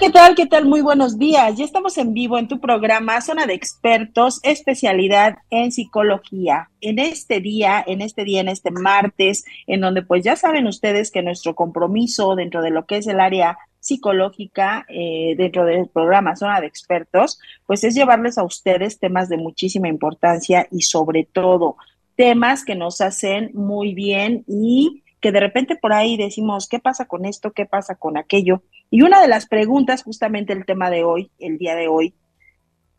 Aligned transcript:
¿Qué 0.00 0.08
tal? 0.08 0.34
¿Qué 0.34 0.46
tal? 0.46 0.64
Muy 0.64 0.80
buenos 0.80 1.18
días. 1.18 1.58
Ya 1.58 1.64
estamos 1.66 1.98
en 1.98 2.14
vivo 2.14 2.38
en 2.38 2.48
tu 2.48 2.58
programa 2.58 3.20
Zona 3.20 3.44
de 3.44 3.52
Expertos, 3.52 4.40
especialidad 4.42 5.36
en 5.50 5.72
psicología. 5.72 6.70
En 6.80 6.98
este 6.98 7.40
día, 7.40 7.84
en 7.86 8.00
este 8.00 8.24
día, 8.24 8.40
en 8.40 8.48
este 8.48 8.70
martes, 8.70 9.44
en 9.66 9.82
donde 9.82 10.00
pues 10.00 10.24
ya 10.24 10.36
saben 10.36 10.66
ustedes 10.66 11.10
que 11.10 11.20
nuestro 11.20 11.54
compromiso 11.54 12.34
dentro 12.34 12.62
de 12.62 12.70
lo 12.70 12.86
que 12.86 12.96
es 12.96 13.08
el 13.08 13.20
área 13.20 13.58
psicológica 13.78 14.86
eh, 14.88 15.34
dentro 15.36 15.66
del 15.66 15.86
programa 15.88 16.34
Zona 16.34 16.62
de 16.62 16.66
Expertos, 16.66 17.38
pues 17.66 17.84
es 17.84 17.94
llevarles 17.94 18.38
a 18.38 18.44
ustedes 18.44 18.98
temas 18.98 19.28
de 19.28 19.36
muchísima 19.36 19.88
importancia 19.88 20.66
y 20.70 20.80
sobre 20.80 21.28
todo 21.30 21.76
temas 22.16 22.64
que 22.64 22.74
nos 22.74 23.02
hacen 23.02 23.50
muy 23.52 23.92
bien 23.92 24.44
y 24.48 25.02
que 25.20 25.30
de 25.30 25.40
repente 25.40 25.76
por 25.76 25.92
ahí 25.92 26.16
decimos, 26.16 26.68
¿qué 26.68 26.78
pasa 26.78 27.04
con 27.04 27.26
esto? 27.26 27.52
¿Qué 27.52 27.66
pasa 27.66 27.96
con 27.96 28.16
aquello? 28.16 28.62
Y 28.90 29.02
una 29.02 29.20
de 29.20 29.28
las 29.28 29.46
preguntas, 29.46 30.02
justamente 30.02 30.52
el 30.52 30.64
tema 30.64 30.90
de 30.90 31.04
hoy, 31.04 31.30
el 31.38 31.58
día 31.58 31.76
de 31.76 31.86
hoy, 31.86 32.14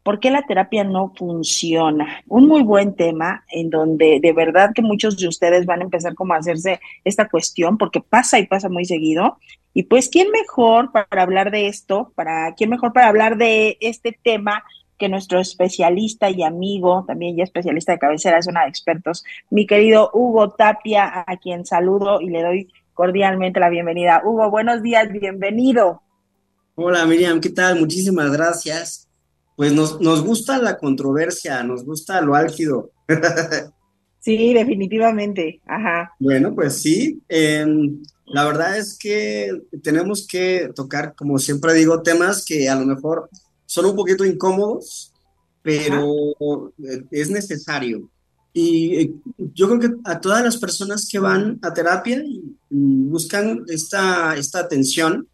¿por 0.04 0.20
qué 0.20 0.31
la 0.31 0.44
terapia 0.44 0.84
no 0.84 1.14
funciona? 1.16 2.23
Un 2.28 2.47
muy 2.47 2.64
buen 2.64 2.95
tema 2.95 3.44
en 3.52 3.70
donde 3.70 4.19
de 4.22 4.34
verdad 4.34 4.72
que 4.73 4.81
muchos 4.81 5.17
de 5.17 5.28
ustedes 5.28 5.66
van 5.66 5.81
a 5.81 5.84
empezar 5.84 6.16
como 6.16 6.34
a 6.34 6.38
hacerse 6.38 6.80
esta 7.03 7.28
cuestión, 7.28 7.78
porque 7.78 8.02
pasa 8.02 8.39
y 8.39 8.47
pasa 8.47 8.69
muy 8.69 8.86
seguido. 8.86 9.38
Y 9.73 9.84
pues, 9.84 10.09
¿quién 10.09 10.31
mejor 10.31 10.92
para 10.92 11.23
hablar 11.23 11.52
de 11.52 11.67
esto? 11.67 12.12
¿Para 12.16 12.53
quién 12.56 12.69
mejor 12.69 12.94
para 12.94 13.08
hablar 13.08 13.38
de 13.38 13.78
este 13.81 14.17
tema? 14.23 14.64
que 14.97 15.09
nuestro 15.09 15.39
especialista 15.39 16.30
y 16.30 16.44
amigo, 16.44 17.03
también 17.08 17.36
ya 17.36 17.44
especialista 17.44 17.92
de 17.92 17.97
cabecera, 17.97 18.38
es 18.38 18.45
una 18.45 18.62
de 18.62 18.69
expertos, 18.69 19.25
mi 19.50 19.66
querido 19.66 20.12
Hugo 20.14 20.52
Tapia, 20.52 21.23
a 21.25 21.38
quien 21.38 21.66
saludo 21.66 22.22
y 22.22 22.30
le 22.30 22.44
doy 22.44 22.73
cordialmente 22.94 23.59
la 23.59 23.70
bienvenida. 23.70 24.22
Hugo, 24.23 24.50
buenos 24.50 24.81
días, 24.81 25.11
bienvenido. 25.11 26.02
Hola 26.75 27.06
Miriam, 27.06 27.39
¿qué 27.39 27.50
tal? 27.50 27.80
Muchísimas 27.80 28.31
gracias. 28.31 29.08
Pues 29.56 29.73
nos, 29.73 30.00
nos 30.02 30.23
gusta 30.23 30.58
la 30.58 30.78
controversia, 30.78 31.64
nos 31.64 31.86
gusta 31.86 32.22
lo 32.22 32.36
álgido. 32.36 32.92
sí, 34.19 34.53
definitivamente. 34.53 35.62
Ajá. 35.66 36.14
Bueno, 36.19 36.56
pues 36.56 36.81
sí. 36.81 37.22
Em, 37.28 38.02
la 38.25 38.45
verdad 38.45 38.78
es 38.78 38.97
que 38.97 39.52
tenemos 39.84 40.25
que 40.25 40.72
tocar, 40.73 41.14
como 41.16 41.38
siempre 41.38 41.73
digo, 41.73 42.02
temas 42.02 42.45
que 42.45 42.69
a 42.69 42.75
lo 42.75 42.86
mejor 42.86 43.30
son 43.66 43.86
un 43.86 43.95
poquito 43.95 44.25
incómodos, 44.25 45.14
pero 45.62 46.31
eh, 46.80 47.03
es 47.12 47.30
necesario. 47.30 48.09
Y 48.53 48.95
eh, 48.95 49.13
yo 49.53 49.67
creo 49.67 49.80
que 49.80 49.95
a 50.03 50.19
todas 50.19 50.44
las 50.44 50.57
personas 50.57 51.07
que 51.09 51.19
van 51.19 51.59
a 51.61 51.73
terapia 51.73 52.23
y, 52.23 52.55
buscan 52.69 53.66
esta, 53.67 54.38
esta 54.38 54.59
atención, 54.59 55.27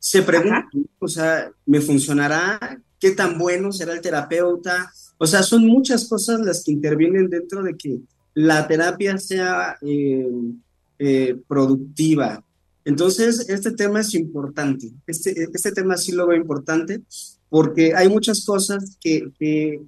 se 0.00 0.22
preguntan, 0.22 0.68
o 0.98 1.06
sea, 1.06 1.52
¿me 1.66 1.80
funcionará? 1.80 2.80
¿Qué 2.98 3.12
tan 3.12 3.38
bueno 3.38 3.70
será 3.70 3.92
el 3.92 4.00
terapeuta? 4.00 4.92
O 5.18 5.26
sea, 5.26 5.42
son 5.42 5.66
muchas 5.66 6.08
cosas 6.08 6.40
las 6.40 6.64
que 6.64 6.72
intervienen 6.72 7.30
dentro 7.30 7.62
de 7.62 7.76
que 7.76 8.00
la 8.34 8.66
terapia 8.66 9.18
sea 9.18 9.78
eh, 9.82 11.36
productiva. 11.46 12.44
Entonces, 12.84 13.48
este 13.48 13.72
tema 13.72 14.00
es 14.00 14.14
importante. 14.14 14.90
Este, 15.06 15.48
este 15.52 15.72
tema 15.72 15.96
sí 15.96 16.12
lo 16.12 16.26
veo 16.26 16.36
importante 16.36 17.02
porque 17.48 17.94
hay 17.94 18.08
muchas 18.08 18.44
cosas 18.44 18.96
que, 19.00 19.30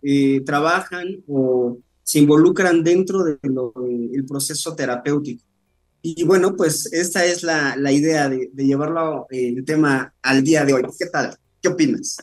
eh, 0.02 0.40
trabajan 0.44 1.22
o 1.26 1.78
se 2.02 2.18
involucran 2.18 2.82
dentro 2.82 3.24
del 3.24 4.24
proceso 4.26 4.74
terapéutico. 4.74 5.44
Y 6.02 6.24
bueno, 6.24 6.56
pues 6.56 6.92
esta 6.92 7.24
es 7.24 7.44
la, 7.44 7.92
idea 7.92 8.28
de, 8.28 8.50
llevarlo 8.56 9.26
el 9.30 9.64
tema 9.64 10.12
al 10.22 10.42
día 10.42 10.64
de 10.64 10.74
hoy. 10.74 10.82
¿Qué 10.98 11.06
tal? 11.06 11.36
¿Qué 11.60 11.68
opinas? 11.68 12.18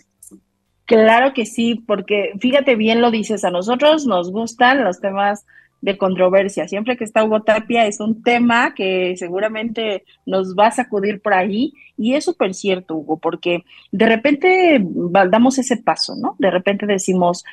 Claro 0.86 1.34
que 1.34 1.46
sí, 1.46 1.84
porque 1.88 2.34
fíjate 2.40 2.76
bien 2.76 3.00
lo 3.00 3.12
dices, 3.12 3.46
a 3.46 3.52
nosotros 3.52 4.06
nos 4.06 4.32
gustan 4.32 4.84
los 4.84 5.00
temas 5.00 5.46
de 5.82 5.98
controversia. 5.98 6.68
Siempre 6.68 6.98
que 6.98 7.04
está 7.04 7.24
Hugo 7.24 7.44
Tapia 7.44 7.86
es 7.86 8.00
un 8.00 8.22
tema 8.22 8.74
que 8.74 9.16
seguramente 9.16 10.04
nos 10.26 10.56
va 10.56 10.68
a 10.68 10.72
sacudir 10.72 11.22
por 11.22 11.34
ahí 11.34 11.74
y 11.98 12.16
es 12.16 12.26
súper 12.26 12.54
cierto, 12.54 12.96
Hugo, 12.96 13.18
porque 13.18 13.64
de 13.92 14.06
repente 14.08 14.84
damos 15.30 15.58
ese 15.58 15.78
paso, 15.78 16.16
¿no? 16.16 16.36
De 16.38 16.52
repente 16.52 16.86
decimos, 16.86 17.46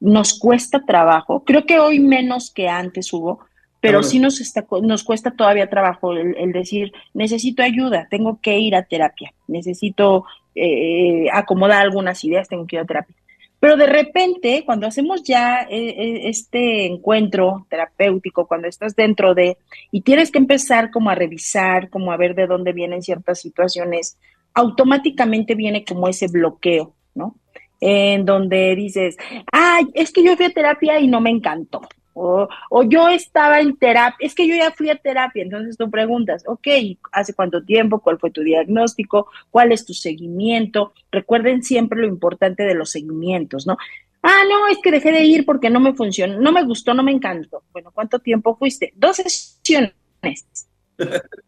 nos 0.00 0.38
cuesta 0.38 0.84
trabajo, 0.84 1.44
creo 1.44 1.66
que 1.66 1.78
hoy 1.78 2.00
menos 2.00 2.50
que 2.50 2.68
antes, 2.68 3.12
Hugo, 3.12 3.40
pero 3.80 4.02
sí 4.02 4.18
nos, 4.18 4.40
está, 4.40 4.66
nos 4.82 5.04
cuesta 5.04 5.30
todavía 5.30 5.70
trabajo 5.70 6.12
el, 6.12 6.52
decir, 6.52 6.92
necesito 7.14 7.62
ayuda, 7.62 8.08
tengo 8.10 8.38
que 8.42 8.58
ir 8.58 8.74
a 8.74 8.82
terapia, 8.82 9.32
necesito 9.46 10.26
eh, 10.54 11.26
acomodar 11.32 11.80
algunas 11.80 12.22
ideas, 12.24 12.48
tengo 12.48 12.66
que 12.66 12.76
ir 12.76 12.80
a 12.80 12.84
terapia. 12.84 13.16
Pero 13.58 13.76
de 13.76 13.86
repente, 13.86 14.62
cuando 14.64 14.86
hacemos 14.86 15.22
ya 15.22 15.62
eh, 15.62 15.68
eh, 15.70 16.20
este 16.24 16.86
encuentro 16.86 17.66
terapéutico, 17.68 18.46
cuando 18.46 18.68
estás 18.68 18.96
dentro 18.96 19.34
de, 19.34 19.58
y 19.90 20.00
tienes 20.00 20.30
que 20.30 20.38
empezar 20.38 20.90
como 20.90 21.10
a 21.10 21.14
revisar, 21.14 21.90
como 21.90 22.10
a 22.10 22.16
ver 22.16 22.34
de 22.34 22.46
dónde 22.46 22.72
vienen 22.72 23.02
ciertas 23.02 23.40
situaciones, 23.40 24.18
automáticamente 24.54 25.54
viene 25.54 25.84
como 25.84 26.08
ese 26.08 26.28
bloqueo, 26.28 26.94
¿no? 27.14 27.36
En 27.80 28.26
donde 28.26 28.76
dices, 28.76 29.16
ay, 29.52 29.86
es 29.94 30.12
que 30.12 30.22
yo 30.22 30.36
fui 30.36 30.46
a 30.46 30.50
terapia 30.50 31.00
y 31.00 31.08
no 31.08 31.20
me 31.20 31.30
encantó, 31.30 31.80
o, 32.12 32.48
yo 32.86 33.08
estaba 33.08 33.60
en 33.60 33.76
terapia, 33.76 34.16
es 34.20 34.34
que 34.34 34.46
yo 34.46 34.54
ya 34.54 34.72
fui 34.72 34.90
a 34.90 34.96
terapia, 34.96 35.42
entonces 35.42 35.76
tú 35.76 35.90
preguntas, 35.90 36.42
ok, 36.46 36.66
¿hace 37.12 37.34
cuánto 37.34 37.64
tiempo? 37.64 38.00
¿Cuál 38.00 38.18
fue 38.18 38.30
tu 38.30 38.42
diagnóstico? 38.42 39.28
¿Cuál 39.50 39.72
es 39.72 39.86
tu 39.86 39.94
seguimiento? 39.94 40.92
Recuerden 41.10 41.62
siempre 41.62 42.00
lo 42.00 42.06
importante 42.06 42.64
de 42.64 42.74
los 42.74 42.90
seguimientos, 42.90 43.66
¿no? 43.66 43.78
Ah, 44.22 44.42
no, 44.48 44.68
es 44.68 44.78
que 44.82 44.90
dejé 44.90 45.12
de 45.12 45.24
ir 45.24 45.46
porque 45.46 45.70
no 45.70 45.80
me 45.80 45.94
funcionó, 45.94 46.38
no 46.38 46.52
me 46.52 46.62
gustó, 46.62 46.92
no 46.92 47.02
me 47.02 47.12
encantó. 47.12 47.62
Bueno, 47.72 47.90
¿cuánto 47.90 48.18
tiempo 48.18 48.54
fuiste? 48.56 48.92
Dos 48.96 49.16
sesiones. 49.16 49.94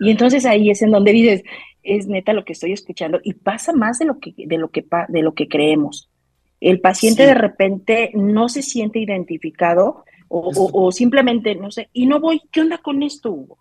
Y 0.00 0.10
entonces 0.10 0.47
ahí 0.47 0.70
es 0.70 0.81
en 0.81 0.91
donde 0.91 1.12
dices, 1.12 1.43
es 1.82 2.06
neta 2.06 2.32
lo 2.32 2.47
que 2.47 2.54
estoy 2.54 2.72
escuchando 2.72 3.20
y 3.22 3.34
pasa 3.34 3.75
más 3.75 3.99
de 3.99 4.06
lo 4.06 4.19
que 4.19 4.32
de 4.37 4.56
lo 4.56 4.70
que 4.70 4.87
de 5.09 5.22
lo 5.22 5.34
que 5.34 5.49
creemos. 5.49 6.09
El 6.62 6.81
paciente 6.81 7.27
de 7.27 7.34
repente 7.34 8.12
no 8.15 8.49
se 8.49 8.62
siente 8.62 9.00
identificado 9.00 10.05
o, 10.28 10.91
simplemente, 10.93 11.56
no 11.56 11.71
sé, 11.71 11.91
y 11.93 12.06
no 12.06 12.19
voy, 12.19 12.41
¿qué 12.50 12.62
onda 12.62 12.78
con 12.78 13.03
esto, 13.03 13.31
Hugo? 13.31 13.59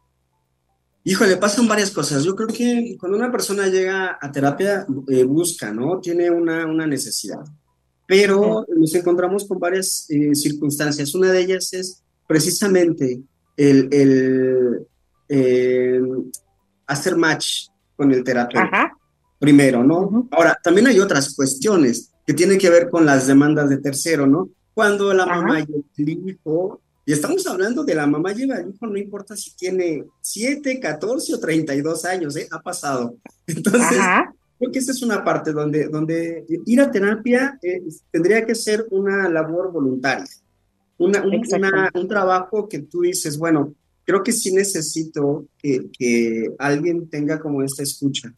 Híjole, 1.03 1.35
pasan 1.35 1.67
varias 1.67 1.91
cosas. 1.91 2.23
Yo 2.23 2.35
creo 2.35 2.47
que 2.47 2.95
cuando 3.00 3.17
una 3.17 3.31
persona 3.31 3.67
llega 3.67 4.17
a 4.22 4.31
terapia, 4.31 4.85
eh, 5.09 5.23
busca, 5.23 5.73
¿no? 5.73 6.00
Tiene 6.00 6.29
una, 6.29 6.66
una 6.67 6.85
necesidad. 6.85 7.44
Pero 8.07 8.66
nos 8.69 8.94
encontramos 8.94 9.45
con 9.47 9.59
varias 9.59 10.06
eh, 10.09 10.35
circunstancias. 10.35 11.13
Una 11.16 11.31
de 11.31 11.41
ellas 11.41 11.73
es 11.73 12.03
precisamente 12.28 13.19
el, 13.57 13.89
el 13.91 14.88
eh, 15.28 16.01
hacer 16.85 17.18
match 17.18 17.68
con 17.95 18.12
el 18.13 18.23
terapeuta. 18.23 18.94
Primero, 19.39 19.83
¿no? 19.83 20.29
Ahora, 20.31 20.57
también 20.63 20.88
hay 20.88 21.00
otras 21.00 21.33
cuestiones 21.35 22.11
que 22.25 22.33
tienen 22.33 22.57
que 22.57 22.69
ver 22.69 22.89
con 22.89 23.06
las 23.06 23.27
demandas 23.27 23.69
de 23.69 23.77
tercero, 23.77 24.27
¿no? 24.27 24.50
Cuando 24.73 25.13
la 25.13 25.25
mamá 25.25 25.59
lleva 25.59 25.83
el 25.97 26.09
hijo, 26.09 26.81
y 27.06 27.13
estamos 27.13 27.45
hablando 27.47 27.83
de 27.83 27.95
la 27.95 28.07
mamá 28.07 28.31
lleva 28.31 28.57
el 28.57 28.69
hijo, 28.69 28.88
no 28.88 28.97
importa 28.97 29.35
si 29.35 29.56
tiene 29.56 30.03
7, 30.21 30.79
14 30.79 31.33
o 31.33 31.39
32 31.39 32.06
años, 32.06 32.35
¿eh? 32.38 32.47
ha 32.51 32.62
pasado. 32.62 33.15
Entonces, 33.47 33.97
creo 34.57 34.71
que 34.71 34.79
esa 34.79 34.91
es 34.91 35.01
una 35.01 35.23
parte 35.23 35.51
donde, 35.51 35.88
donde 35.88 36.45
ir 36.65 36.81
a 36.81 36.91
terapia 36.91 37.57
eh, 37.62 37.81
tendría 38.12 38.45
que 38.45 38.56
ser 38.56 38.85
una 38.91 39.27
labor 39.29 39.71
voluntaria, 39.71 40.25
una, 40.97 41.24
un, 41.24 42.07
trabajo 42.07 42.69
que 42.69 42.79
tú 42.79 43.01
dices, 43.01 43.38
bueno, 43.38 43.74
creo 44.06 44.21
que 44.21 44.31
sí 44.31 44.53
necesito 44.53 45.47
que, 45.57 45.89
que 45.97 46.53
alguien 46.59 47.09
tenga 47.09 47.39
como 47.39 47.63
esta 47.63 47.81
escucha. 47.81 48.31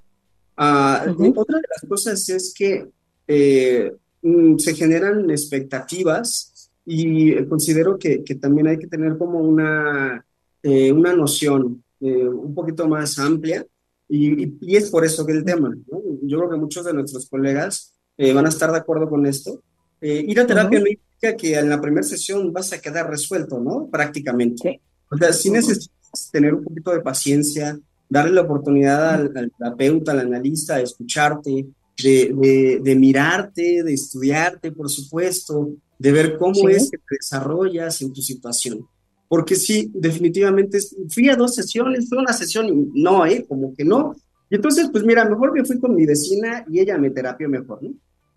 Ah, 0.56 1.06
otra 1.36 1.58
de 1.58 1.68
las 1.68 1.90
cosas 1.90 2.30
es 2.30 2.54
que 2.56 2.88
eh, 3.28 3.92
Mm, 4.24 4.58
se 4.58 4.74
generan 4.74 5.30
expectativas 5.30 6.72
y 6.86 7.44
considero 7.46 8.00
que, 8.00 8.24
que, 8.24 8.36
también 8.36 8.68
hay 8.68 8.78
que 8.80 8.88
tener 8.88 9.18
como 9.18 9.40
una, 9.40 10.26
eh, 10.64 10.94
una 10.94 11.14
noción 11.14 11.84
eh, 12.00 12.26
un 12.26 12.56
poquito 12.56 12.88
más 12.88 13.20
amplia 13.20 13.66
y, 14.08 14.54
y, 14.62 14.78
es 14.78 14.90
por 14.90 15.04
eso 15.04 15.26
que 15.26 15.34
el 15.34 15.44
tema, 15.44 15.70
¿no? 15.70 16.02
yo 16.22 16.38
creo 16.38 16.50
que 16.52 16.58
muchos 16.58 16.86
de 16.86 16.94
nuestros 16.94 17.30
colegas 17.30 17.94
eh, 18.18 18.32
van 18.32 18.46
a 18.46 18.50
estar 18.50 18.72
de 18.72 18.78
acuerdo 18.78 19.10
con 19.10 19.26
esto, 19.26 19.62
Eh, 20.02 20.24
ir 20.28 20.38
a 20.40 20.46
terapia 20.46 20.80
no 20.80 20.88
implica 20.88 21.36
que 21.38 21.58
en 21.58 21.70
la 21.70 21.80
primera 21.80 22.04
sesión 22.04 22.52
vas 22.52 22.74
a 22.74 22.82
quedar 22.82 23.10
resuelto, 23.10 23.60
¿no? 23.62 23.88
Prácticamente. 23.90 24.82
O 25.10 25.16
sea, 25.18 25.32
sí 25.32 25.50
necesitas 25.50 26.30
tener 26.30 26.54
un 26.54 26.64
poquito 26.64 26.92
de 26.92 27.00
paciencia, 27.00 27.80
darle 28.10 28.34
la 28.34 28.42
oportunidad 28.42 29.14
al, 29.14 29.32
terapeuta, 29.32 30.12
al 30.12 30.20
analista, 30.20 30.76
de 30.76 30.84
escucharte, 30.84 31.68
de, 32.04 32.80
de, 32.84 32.96
mirarte, 32.96 33.84
de 33.84 33.94
estudiarte, 33.94 34.72
por 34.72 34.90
supuesto, 34.90 35.72
de 35.98 36.12
ver 36.12 36.38
cómo 36.38 36.70
es 36.70 36.92
que 36.92 36.98
te 36.98 37.16
desarrollas 37.20 38.02
en 38.02 38.12
tu 38.14 38.22
situación. 38.22 38.86
Porque 39.28 39.56
sí, 39.56 39.90
definitivamente, 39.94 40.80
fui 41.10 41.30
a 41.30 41.36
dos 41.36 41.56
sesiones, 41.56 42.08
fue 42.10 42.20
una 42.20 42.34
sesión 42.34 42.68
y 42.68 43.02
no, 43.02 43.26
¿eh? 43.26 43.46
Como 43.48 43.74
que 43.74 43.84
no. 43.84 44.16
Y 44.50 44.56
entonces, 44.56 44.90
pues 44.92 45.04
mira, 45.04 45.26
mejor 45.26 45.54
me 45.54 45.66
fui 45.66 45.80
con 45.80 45.96
mi 45.96 46.06
vecina 46.06 46.66
y 46.70 46.80
ella 46.80 46.98
me 46.98 47.10
terapió 47.10 47.50
mejor, 47.50 47.82
¿no? 47.82 47.94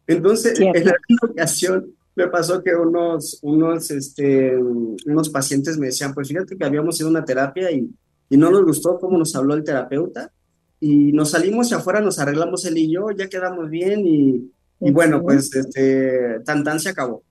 Entonces, 0.07 0.59
en 0.61 0.85
la 0.85 0.95
ocasión 1.29 1.93
me 2.15 2.29
pasó 2.29 2.63
que 2.63 2.75
unos, 2.75 3.39
unos, 3.43 3.91
este, 3.91 4.57
unos 4.57 5.29
pacientes 5.29 5.77
me 5.77 5.87
decían, 5.87 6.15
pues 6.15 6.29
fíjate 6.29 6.57
que 6.57 6.65
habíamos 6.65 6.99
ido 6.99 7.09
a 7.09 7.11
una 7.11 7.25
terapia 7.25 7.71
y, 7.71 7.91
y 8.31 8.37
no 8.37 8.51
nos 8.51 8.65
gustó 8.65 8.99
cómo 8.99 9.19
nos 9.19 9.35
habló 9.37 9.55
el 9.55 9.65
terapeuta 9.65 10.33
y 10.87 11.13
nos 11.13 11.31
salimos 11.31 11.71
y 11.71 11.75
afuera 11.75 12.01
nos 12.01 12.19
arreglamos 12.19 12.65
él 12.65 12.79
y 12.79 12.93
yo, 12.93 13.11
ya 13.11 13.29
quedamos 13.29 13.69
bien 13.69 14.07
y, 14.07 14.53
y 14.81 14.91
bueno, 14.93 15.23
pues 15.23 15.55
este, 15.55 16.41
tan 16.45 16.63
tan 16.63 16.79
se 16.79 16.91
acabó. 16.91 17.25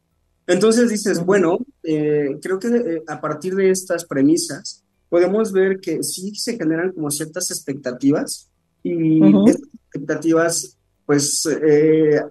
Entonces 0.47 0.89
dices, 0.89 1.23
bueno, 1.23 1.57
eh, 1.83 2.37
creo 2.41 2.59
que 2.59 2.67
eh, 2.67 3.03
a 3.07 3.19
partir 3.21 3.55
de 3.55 3.71
estas 3.71 4.05
premisas 4.05 4.83
podemos 5.09 5.51
ver 5.51 5.79
que 5.79 6.03
sí 6.03 6.35
se 6.35 6.57
generan 6.57 6.91
como 6.91 7.09
ciertas 7.09 7.49
expectativas 7.49 8.49
y 8.83 9.19
estas 9.47 9.69
expectativas, 9.73 10.77
pues, 11.05 11.47
eh, 11.63 12.21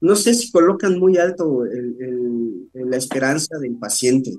no 0.00 0.14
sé 0.14 0.34
si 0.34 0.52
colocan 0.52 0.98
muy 0.98 1.16
alto 1.16 1.64
la 2.74 2.96
esperanza 2.96 3.58
del 3.58 3.76
paciente. 3.76 4.30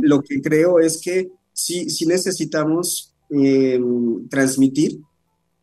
Lo 0.00 0.22
que 0.22 0.40
creo 0.40 0.78
es 0.78 0.98
que 0.98 1.28
sí, 1.52 1.90
sí 1.90 2.06
necesitamos 2.06 3.09
transmitir 4.28 5.00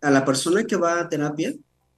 a 0.02 0.12
la 0.12 0.24
persona 0.24 0.64
que 0.64 0.78
va 0.78 1.00
a 1.00 1.10
terapia 1.10 1.54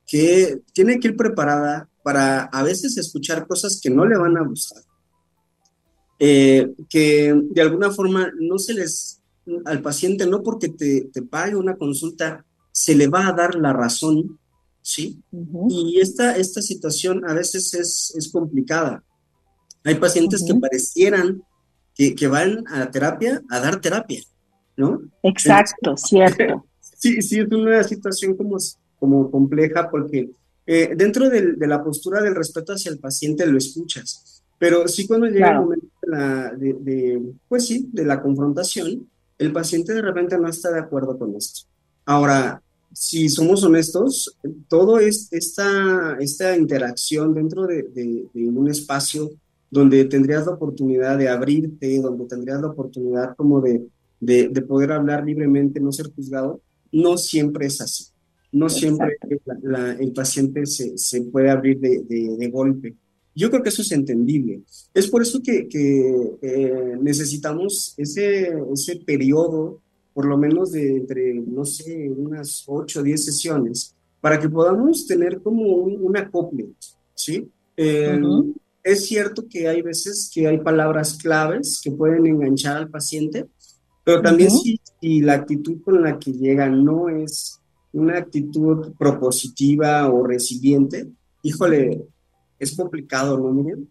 que 0.10 0.62
tiene 0.74 1.00
que 1.00 1.10
ir 1.10 1.16
preparada 1.16 1.88
para 2.04 2.46
a 2.46 2.64
veces 2.64 2.98
escuchar 2.98 3.46
cosas 3.46 3.80
que 3.82 3.92
no 3.92 4.06
le 4.06 4.18
van 4.18 4.36
a 4.38 4.44
gustar, 4.44 4.82
eh, 6.18 6.74
que 6.90 7.40
de 7.52 7.62
alguna 7.62 7.92
forma 7.92 8.32
no 8.40 8.58
se 8.58 8.74
les, 8.74 9.22
al 9.66 9.82
paciente, 9.84 10.26
no 10.26 10.42
porque 10.42 10.70
te, 10.70 11.10
te, 11.14 11.22
pague 11.22 11.56
una 11.56 11.76
consulta, 11.76 12.44
se 12.72 12.96
le 12.96 13.08
va 13.08 13.28
a 13.28 13.34
dar 13.34 13.54
la 13.54 13.74
razón, 13.74 14.40
¿sí? 14.82 15.22
Y 15.70 16.00
esta, 16.00 16.36
esta 16.38 16.64
situación 16.64 17.30
a 17.30 17.34
veces 17.34 17.74
es, 17.76 18.14
es 18.18 18.30
complicada. 18.30 19.04
Hay 19.84 19.96
pacientes 19.96 20.44
que 20.46 20.56
parecieran 20.56 21.44
que, 21.94 22.16
que, 22.16 22.28
van 22.28 22.64
a 22.68 22.90
terapia 22.90 23.44
a 23.50 23.60
dar 23.60 23.80
terapia, 23.80 24.24
¿no? 24.80 25.02
Exacto, 25.24 25.96
cierto. 25.98 26.66
Sí, 27.02 27.22
sí, 27.22 27.40
es 27.40 27.48
una 27.50 27.82
situación 27.82 28.36
como, 28.36 28.58
como 29.00 29.32
compleja 29.32 29.90
porque 29.90 30.32
eh, 30.68 30.94
dentro 30.98 31.30
de, 31.30 31.56
la 31.66 31.82
postura 31.82 32.22
del 32.22 32.36
respeto 32.36 32.74
hacia 32.74 32.92
el 32.92 33.00
paciente 33.00 33.48
lo 33.48 33.58
escuchas, 33.58 34.44
pero 34.60 34.86
sí 34.88 35.08
cuando 35.08 35.28
llega 35.28 35.52
el 35.52 35.60
momento 35.62 35.88
de, 36.58 37.22
pues 37.48 37.66
sí, 37.66 37.90
de 37.94 38.04
la 38.04 38.22
confrontación, 38.22 39.08
el 39.38 39.54
paciente 39.54 39.94
de 39.94 40.02
repente 40.02 40.38
no 40.38 40.50
está 40.50 40.72
de 40.72 40.80
acuerdo 40.80 41.18
con 41.18 41.34
esto. 41.36 41.62
Ahora, 42.06 42.62
si 42.94 43.30
somos 43.30 43.64
honestos, 43.64 44.38
todo 44.68 45.00
es 45.00 45.28
esta, 45.32 46.18
esta 46.20 46.58
interacción 46.58 47.34
dentro 47.34 47.66
de, 47.66 48.28
un 48.36 48.70
espacio 48.70 49.32
donde 49.72 50.06
tendrías 50.06 50.46
la 50.46 50.54
oportunidad 50.54 51.18
de 51.18 51.30
abrirte, 51.30 52.02
donde 52.02 52.26
tendrías 52.26 52.62
la 52.62 52.68
oportunidad 52.68 53.36
como 53.36 53.62
de, 53.62 53.88
de, 54.20 54.50
poder 54.62 54.92
hablar 54.92 55.26
libremente, 55.26 55.80
no 55.80 55.92
ser 55.92 56.12
juzgado, 56.14 56.62
no 56.92 57.18
siempre 57.18 57.68
es 57.68 57.82
así. 57.82 58.06
No 58.52 58.68
siempre 58.68 59.18
el 60.00 60.12
paciente 60.12 60.66
se, 60.66 60.98
se, 60.98 61.22
puede 61.22 61.52
abrir 61.52 61.80
de, 61.80 62.04
de, 62.04 62.50
golpe. 62.50 62.96
Yo 63.36 63.52
creo 63.52 63.62
que 63.62 63.70
eso 63.70 63.84
es 63.84 63.92
entendible. 63.92 64.64
Es 64.92 65.08
por 65.08 65.22
eso 65.22 65.40
que, 65.42 65.68
que 65.68 66.32
eh, 66.42 66.98
necesitamos 67.00 67.94
ese, 67.96 68.52
ese 68.74 68.96
periodo, 69.06 69.82
por 70.16 70.26
lo 70.26 70.36
menos 70.36 70.72
de 70.72 70.98
entre, 70.98 71.36
no 71.36 71.64
sé, 71.64 72.10
unas 72.10 72.64
8 72.66 73.00
o 73.00 73.04
10 73.04 73.24
sesiones, 73.24 73.96
para 74.20 74.40
que 74.40 74.50
podamos 74.50 75.06
tener 75.06 75.42
como 75.44 75.64
un, 75.76 76.18
acople, 76.18 76.70
¿sí? 77.14 77.48
Eh, 77.78 78.20
es 78.84 79.06
cierto 79.06 79.48
que 79.48 79.68
hay 79.68 79.82
veces 79.82 80.30
que 80.34 80.48
hay 80.48 80.58
palabras 80.60 81.18
claves 81.18 81.80
que 81.84 81.92
pueden 81.92 82.26
enganchar 82.26 82.78
al 82.78 82.90
paciente, 82.90 83.46
pero 84.10 84.24
también 84.24 84.50
si, 84.50 84.82
si, 85.00 85.22
la 85.22 85.34
actitud 85.34 85.84
con 85.84 86.02
la 86.02 86.18
que 86.18 86.32
llega 86.32 86.68
no 86.68 87.10
es 87.10 87.62
una 87.94 88.18
actitud 88.18 88.96
propositiva 88.98 90.10
o 90.10 90.26
recibiente, 90.26 91.10
híjole, 91.44 92.06
es 92.58 92.76
complicado, 92.76 93.38
¿no, 93.38 93.52
Miriam? 93.52 93.86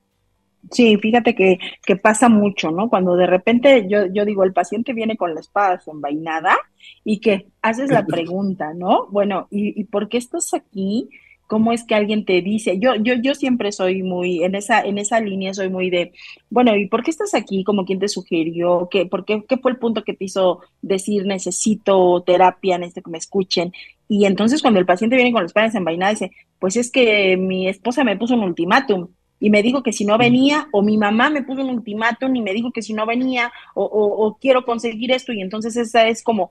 Sí, 0.72 0.96
fíjate 0.96 1.36
que, 1.36 1.60
que, 1.86 1.94
pasa 1.94 2.28
mucho, 2.28 2.72
¿no? 2.72 2.88
Cuando 2.88 3.14
de 3.14 3.28
repente 3.28 3.86
yo, 3.88 4.06
yo 4.12 4.24
digo, 4.24 4.42
el 4.42 4.52
paciente 4.52 4.92
viene 4.92 5.16
con 5.16 5.34
la 5.34 5.40
espada 5.40 5.76
desenvainada 5.76 6.56
y 7.04 7.20
que 7.20 7.52
haces 7.62 7.88
la 7.88 8.04
pregunta, 8.06 8.74
¿no? 8.74 9.06
Bueno, 9.12 9.46
¿y, 9.52 9.80
¿y 9.80 9.84
por 9.84 10.08
qué 10.08 10.18
estás 10.18 10.52
aquí? 10.52 11.08
Cómo 11.48 11.72
es 11.72 11.82
que 11.82 11.94
alguien 11.94 12.26
te 12.26 12.42
dice, 12.42 12.78
yo, 12.78 12.94
yo, 12.96 13.14
yo 13.14 13.34
siempre 13.34 13.72
soy 13.72 14.02
muy, 14.02 14.44
en 14.44 14.54
esa, 14.54 14.82
en 14.82 14.98
esa 14.98 15.18
línea 15.18 15.54
soy 15.54 15.70
muy 15.70 15.88
de, 15.88 16.12
bueno, 16.50 16.76
¿y 16.76 16.86
por 16.86 17.02
qué 17.02 17.10
estás 17.10 17.34
aquí? 17.34 17.64
Como 17.64 17.86
quien 17.86 17.98
te 17.98 18.06
sugirió, 18.06 18.88
¿Qué, 18.90 19.06
por 19.06 19.24
qué, 19.24 19.42
qué 19.48 19.56
fue 19.56 19.72
el 19.72 19.78
punto 19.78 20.04
que 20.04 20.12
te 20.12 20.26
hizo 20.26 20.60
decir 20.82 21.24
necesito 21.24 22.22
terapia, 22.24 22.76
necesito 22.76 23.02
que 23.02 23.10
me 23.10 23.18
escuchen? 23.18 23.72
Y 24.08 24.26
entonces 24.26 24.60
cuando 24.60 24.78
el 24.78 24.86
paciente 24.86 25.16
viene 25.16 25.32
con 25.32 25.42
los 25.42 25.54
padres 25.54 25.74
envainados, 25.74 26.20
dice, 26.20 26.32
pues 26.58 26.76
es 26.76 26.90
que 26.90 27.38
mi 27.38 27.66
esposa 27.66 28.04
me 28.04 28.16
puso 28.18 28.34
un 28.34 28.42
ultimátum 28.42 29.08
y 29.40 29.48
me 29.48 29.62
dijo 29.62 29.82
que 29.82 29.92
si 29.92 30.04
no 30.04 30.18
venía, 30.18 30.68
o 30.72 30.82
mi 30.82 30.98
mamá 30.98 31.30
me 31.30 31.42
puso 31.42 31.62
un 31.62 31.70
ultimátum 31.70 32.36
y 32.36 32.42
me 32.42 32.52
dijo 32.52 32.72
que 32.72 32.82
si 32.82 32.92
no 32.92 33.06
venía, 33.06 33.50
o, 33.74 33.84
o, 33.84 34.36
quiero 34.38 34.66
conseguir 34.66 35.12
esto, 35.12 35.32
y 35.32 35.40
entonces 35.40 35.76
esa 35.76 36.08
es 36.08 36.22
como 36.22 36.50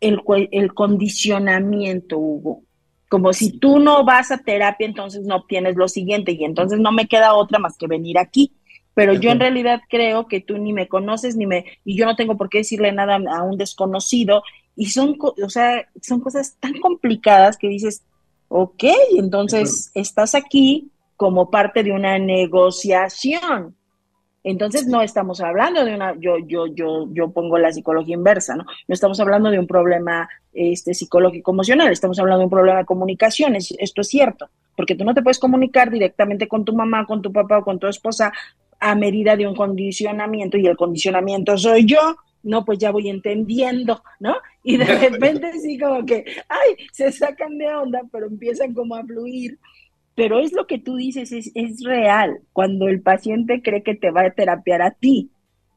el, 0.00 0.22
el 0.52 0.72
condicionamiento, 0.72 2.16
Hugo 2.18 2.62
como 3.12 3.34
si 3.34 3.58
tú 3.58 3.78
no 3.78 4.06
vas 4.06 4.30
a 4.30 4.38
terapia, 4.38 4.86
entonces 4.86 5.20
no 5.26 5.36
obtienes 5.36 5.76
lo 5.76 5.86
siguiente 5.86 6.32
y 6.32 6.46
entonces 6.46 6.80
no 6.80 6.92
me 6.92 7.08
queda 7.08 7.34
otra 7.34 7.58
más 7.58 7.76
que 7.76 7.86
venir 7.86 8.16
aquí. 8.16 8.54
Pero 8.94 9.12
yo 9.12 9.30
en 9.30 9.38
realidad 9.38 9.82
creo 9.90 10.28
que 10.28 10.40
tú 10.40 10.56
ni 10.56 10.72
me 10.72 10.88
conoces 10.88 11.36
ni 11.36 11.44
me 11.44 11.66
y 11.84 11.94
yo 11.94 12.06
no 12.06 12.16
tengo 12.16 12.38
por 12.38 12.48
qué 12.48 12.58
decirle 12.58 12.90
nada 12.90 13.16
a 13.16 13.42
un 13.42 13.58
desconocido 13.58 14.42
y 14.76 14.86
son, 14.86 15.18
o 15.20 15.50
sea, 15.50 15.86
son 16.00 16.20
cosas 16.20 16.56
tan 16.58 16.80
complicadas 16.80 17.58
que 17.58 17.68
dices, 17.68 18.02
ok, 18.48 18.84
entonces 19.18 19.90
estás 19.92 20.34
aquí 20.34 20.90
como 21.18 21.50
parte 21.50 21.82
de 21.82 21.92
una 21.92 22.18
negociación. 22.18 23.76
Entonces 24.44 24.86
no 24.86 25.02
estamos 25.02 25.40
hablando 25.40 25.84
de 25.84 25.94
una, 25.94 26.14
yo, 26.18 26.38
yo, 26.46 26.66
yo, 26.66 27.06
yo 27.12 27.30
pongo 27.30 27.58
la 27.58 27.72
psicología 27.72 28.14
inversa, 28.14 28.56
¿no? 28.56 28.64
No 28.64 28.94
estamos 28.94 29.20
hablando 29.20 29.50
de 29.50 29.58
un 29.58 29.66
problema 29.66 30.28
este, 30.52 30.94
psicológico 30.94 31.52
emocional, 31.52 31.92
estamos 31.92 32.18
hablando 32.18 32.40
de 32.40 32.44
un 32.46 32.50
problema 32.50 32.78
de 32.78 32.84
comunicación, 32.84 33.54
esto 33.56 34.00
es 34.00 34.08
cierto, 34.08 34.50
porque 34.76 34.94
tú 34.94 35.04
no 35.04 35.14
te 35.14 35.22
puedes 35.22 35.38
comunicar 35.38 35.90
directamente 35.90 36.48
con 36.48 36.64
tu 36.64 36.74
mamá, 36.74 37.06
con 37.06 37.22
tu 37.22 37.32
papá 37.32 37.58
o 37.58 37.64
con 37.64 37.78
tu 37.78 37.86
esposa 37.86 38.32
a 38.80 38.94
medida 38.96 39.36
de 39.36 39.46
un 39.46 39.54
condicionamiento 39.54 40.56
y 40.58 40.66
el 40.66 40.76
condicionamiento 40.76 41.56
soy 41.56 41.86
yo, 41.86 42.16
no, 42.42 42.64
pues 42.64 42.80
ya 42.80 42.90
voy 42.90 43.08
entendiendo, 43.08 44.02
¿no? 44.18 44.36
Y 44.64 44.76
de 44.76 44.84
repente 45.10 45.52
sí 45.60 45.78
como 45.78 46.04
que, 46.04 46.24
ay, 46.48 46.76
se 46.92 47.12
sacan 47.12 47.56
de 47.58 47.72
onda, 47.72 48.02
pero 48.10 48.26
empiezan 48.26 48.74
como 48.74 48.96
a 48.96 49.04
fluir 49.04 49.58
pero 50.14 50.38
es 50.40 50.52
lo 50.52 50.66
que 50.66 50.78
tú 50.78 50.96
dices, 50.96 51.32
es, 51.32 51.50
es 51.54 51.82
real, 51.84 52.40
cuando 52.52 52.88
el 52.88 53.00
paciente 53.00 53.62
cree 53.62 53.82
que 53.82 53.94
te 53.94 54.10
va 54.10 54.22
a 54.22 54.30
terapiar 54.30 54.82
a 54.82 54.90
ti, 54.92 55.30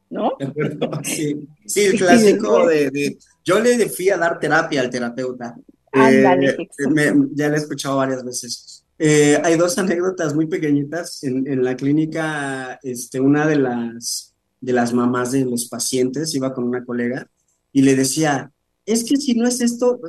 ¿no? 0.10 0.34
Sí, 1.04 1.48
sí 1.66 1.82
el 1.82 1.98
clásico 1.98 2.68
de, 2.68 3.18
yo 3.44 3.60
le 3.60 3.90
fui 3.90 4.10
a 4.10 4.18
dar 4.18 4.40
terapia 4.40 4.82
al 4.82 4.90
terapeuta. 4.90 5.56
Ándale, 5.92 6.50
eh, 6.50 7.14
ya 7.34 7.48
le 7.48 7.56
he 7.56 7.60
escuchado 7.60 7.98
varias 7.98 8.24
veces. 8.24 8.86
Eh, 8.98 9.40
hay 9.44 9.58
dos 9.58 9.78
anécdotas 9.78 10.34
muy 10.36 10.48
pequeñitas 10.48 11.24
en, 11.24 11.48
en, 11.48 11.64
la 11.64 11.76
clínica. 11.76 12.80
Este, 12.84 13.20
una 13.20 13.48
de 13.48 13.58
las, 13.58 14.34
de 14.60 14.74
las 14.74 14.94
mamás 14.94 15.32
de 15.32 15.46
los 15.46 15.68
pacientes 15.68 16.34
iba 16.36 16.54
con 16.54 16.66
una 16.66 16.84
colega 16.84 17.30
y 17.72 17.82
le 17.82 17.96
decía, 17.96 18.52
es 18.86 19.04
que 19.04 19.18
si 19.18 19.34
no 19.36 19.48
es 19.48 19.62
esto, 19.62 20.00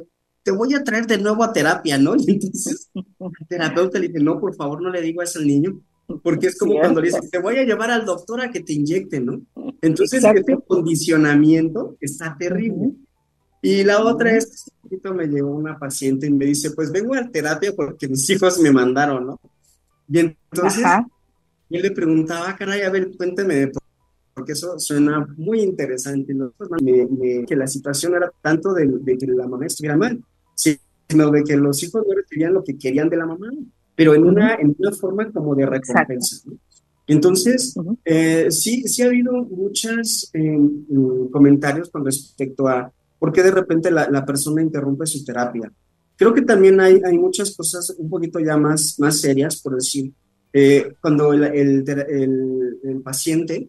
te 0.46 0.52
voy 0.52 0.72
a 0.74 0.84
traer 0.84 1.08
de 1.08 1.18
nuevo 1.18 1.42
a 1.42 1.52
terapia, 1.52 1.98
¿no? 1.98 2.14
Y 2.14 2.30
entonces 2.30 2.88
el 2.94 3.46
terapeuta 3.48 3.98
le 3.98 4.06
dice, 4.06 4.22
no, 4.22 4.38
por 4.38 4.54
favor, 4.54 4.80
no 4.80 4.90
le 4.90 5.02
digo 5.02 5.20
eso 5.20 5.40
al 5.40 5.46
niño, 5.48 5.80
porque 6.22 6.46
es 6.46 6.56
como 6.56 6.78
cuando 6.78 7.00
le 7.00 7.08
dice, 7.08 7.18
te 7.28 7.40
voy 7.40 7.56
a 7.56 7.64
llevar 7.64 7.90
al 7.90 8.04
doctor 8.04 8.40
a 8.40 8.52
que 8.52 8.60
te 8.60 8.74
inyecte, 8.74 9.18
¿no? 9.18 9.42
Entonces 9.82 10.22
ese 10.22 10.58
condicionamiento 10.64 11.96
está 12.00 12.36
terrible. 12.38 12.92
Y 13.60 13.82
la 13.82 14.04
otra 14.04 14.36
es, 14.36 14.70
un 14.76 14.82
poquito 14.82 15.14
me 15.14 15.26
llegó 15.26 15.50
una 15.50 15.76
paciente 15.76 16.28
y 16.28 16.32
me 16.32 16.44
dice, 16.44 16.70
pues 16.70 16.92
vengo 16.92 17.16
a 17.16 17.28
terapia 17.28 17.72
porque 17.74 18.06
mis 18.06 18.30
hijos 18.30 18.60
me 18.60 18.70
mandaron, 18.70 19.26
¿no? 19.26 19.40
Y 20.08 20.20
entonces 20.20 20.84
Y 21.68 21.76
él 21.76 21.82
le 21.82 21.90
preguntaba, 21.90 22.54
caray, 22.54 22.82
a 22.82 22.90
ver, 22.90 23.10
cuénteme, 23.16 23.72
porque 24.32 24.52
eso 24.52 24.78
suena 24.78 25.26
muy 25.36 25.60
interesante. 25.62 26.34
¿no? 26.34 26.52
que 27.48 27.56
la 27.56 27.66
situación 27.66 28.14
era 28.14 28.30
tanto 28.40 28.74
de, 28.74 28.86
que 29.18 29.26
la 29.26 29.48
mamá 29.48 29.66
estuviera 29.66 29.96
mal, 29.96 30.22
sino 30.56 31.30
de 31.30 31.44
que 31.44 31.56
los 31.56 31.82
hijos 31.82 32.02
no 32.06 32.14
recibían 32.14 32.54
lo 32.54 32.64
que 32.64 32.76
querían 32.76 33.08
de 33.08 33.16
la 33.16 33.26
mamá, 33.26 33.50
pero 33.94 34.14
en 34.14 34.24
una, 34.24 34.54
en 34.54 34.74
una 34.78 34.92
forma 34.92 35.30
como 35.30 35.54
de 35.54 35.66
recompensa. 35.66 36.38
Entonces, 37.06 37.74
eh, 38.04 38.50
sí, 38.50 38.82
sí 38.88 39.02
ha 39.02 39.06
habido 39.06 39.32
muchos 39.44 40.28
eh, 40.32 40.58
comentarios 41.30 41.88
con 41.90 42.04
respecto 42.04 42.66
a 42.66 42.92
por 43.18 43.32
qué 43.32 43.42
de 43.42 43.52
repente 43.52 43.90
la, 43.90 44.10
la, 44.10 44.26
persona 44.26 44.60
interrumpe 44.60 45.06
su 45.06 45.24
terapia. 45.24 45.72
Creo 46.16 46.34
que 46.34 46.42
también 46.42 46.80
hay, 46.80 47.00
hay 47.04 47.16
muchas 47.16 47.54
cosas 47.56 47.94
un 47.96 48.10
poquito 48.10 48.40
ya 48.40 48.56
más, 48.56 48.96
más 48.98 49.20
serias, 49.20 49.60
por 49.62 49.76
decir, 49.76 50.12
eh, 50.52 50.94
cuando 51.00 51.32
el, 51.32 51.44
el, 51.44 51.84
el, 52.82 53.02
paciente 53.02 53.68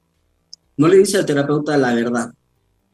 no 0.77 0.88
le 0.88 0.98
dice 0.98 1.17
al 1.17 1.25
terapeuta 1.25 1.77
la 1.77 1.94
verdad, 1.94 2.34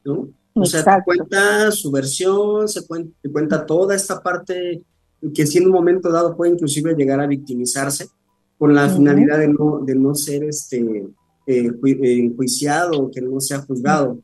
¿no? 0.04 0.30
O 0.56 0.66
sea, 0.66 1.04
cuenta 1.04 1.72
su 1.72 1.92
versión, 1.92 2.68
se 2.68 2.86
cuenta, 2.86 3.16
cuenta 3.32 3.66
toda 3.66 3.96
esta 3.96 4.22
parte 4.22 4.84
que 5.34 5.48
si 5.48 5.58
en 5.58 5.66
un 5.66 5.72
momento 5.72 6.12
dado 6.12 6.36
puede 6.36 6.52
inclusive 6.52 6.96
llegar 6.96 7.20
a 7.20 7.28
victimizarse 7.28 8.08
con 8.58 8.74
la 8.74 8.90
finalidad 8.90 9.40
de 9.40 9.48
no, 9.48 9.80
de 9.84 9.96
no 9.96 10.14
ser 10.16 10.44
este, 10.44 10.80
eh, 11.48 11.72
eh, 11.86 12.20
enjuiciado, 12.20 13.10
que 13.12 13.22
no 13.22 13.40
sea 13.40 13.60
juzgado. 13.60 14.20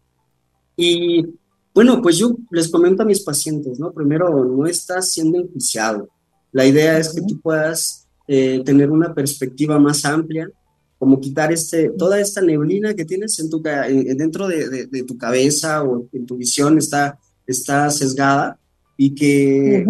Y 0.76 1.26
bueno, 1.74 2.02
pues 2.02 2.18
yo 2.18 2.36
les 2.52 2.70
comento 2.70 3.04
a 3.04 3.06
mis 3.06 3.22
pacientes, 3.22 3.80
¿no? 3.80 3.92
Primero, 3.92 4.46
no 4.46 4.66
estás 4.66 5.12
siendo 5.12 5.40
enjuiciado. 5.40 6.08
La 6.52 6.66
idea 6.66 6.98
es 6.98 7.14
que 7.14 7.22
tú 7.22 7.40
puedas 7.42 8.08
eh, 8.28 8.62
tener 8.66 8.92
una 8.92 9.14
perspectiva 9.14 9.80
más 9.80 10.06
amplia, 10.06 10.50
como 11.00 11.20
quitar 11.20 11.52
este, 11.52 11.90
toda 11.98 12.20
esta 12.20 12.42
neblina 12.42 12.94
que 12.94 13.06
tienes 13.06 13.40
en 13.40 13.50
tu, 13.50 13.62
dentro 13.62 14.48
de, 14.48 14.86
de, 14.86 15.04
tu 15.04 15.18
cabeza 15.18 15.84
o 15.84 16.08
en 16.12 16.26
tu 16.28 16.38
visión 16.38 16.78
está, 16.78 17.18
está 17.48 17.90
sesgada 17.90 18.60
y 18.98 19.16
que 19.16 19.88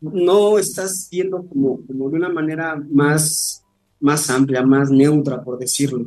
no 0.00 0.58
estás 0.58 1.08
viendo 1.10 1.46
como, 1.46 1.84
como 1.84 2.08
de 2.08 2.16
una 2.16 2.28
manera 2.30 2.82
más 2.88 3.66
más 4.00 4.28
amplia, 4.30 4.62
más 4.62 4.90
neutra, 4.90 5.42
por 5.42 5.58
decirlo. 5.58 6.06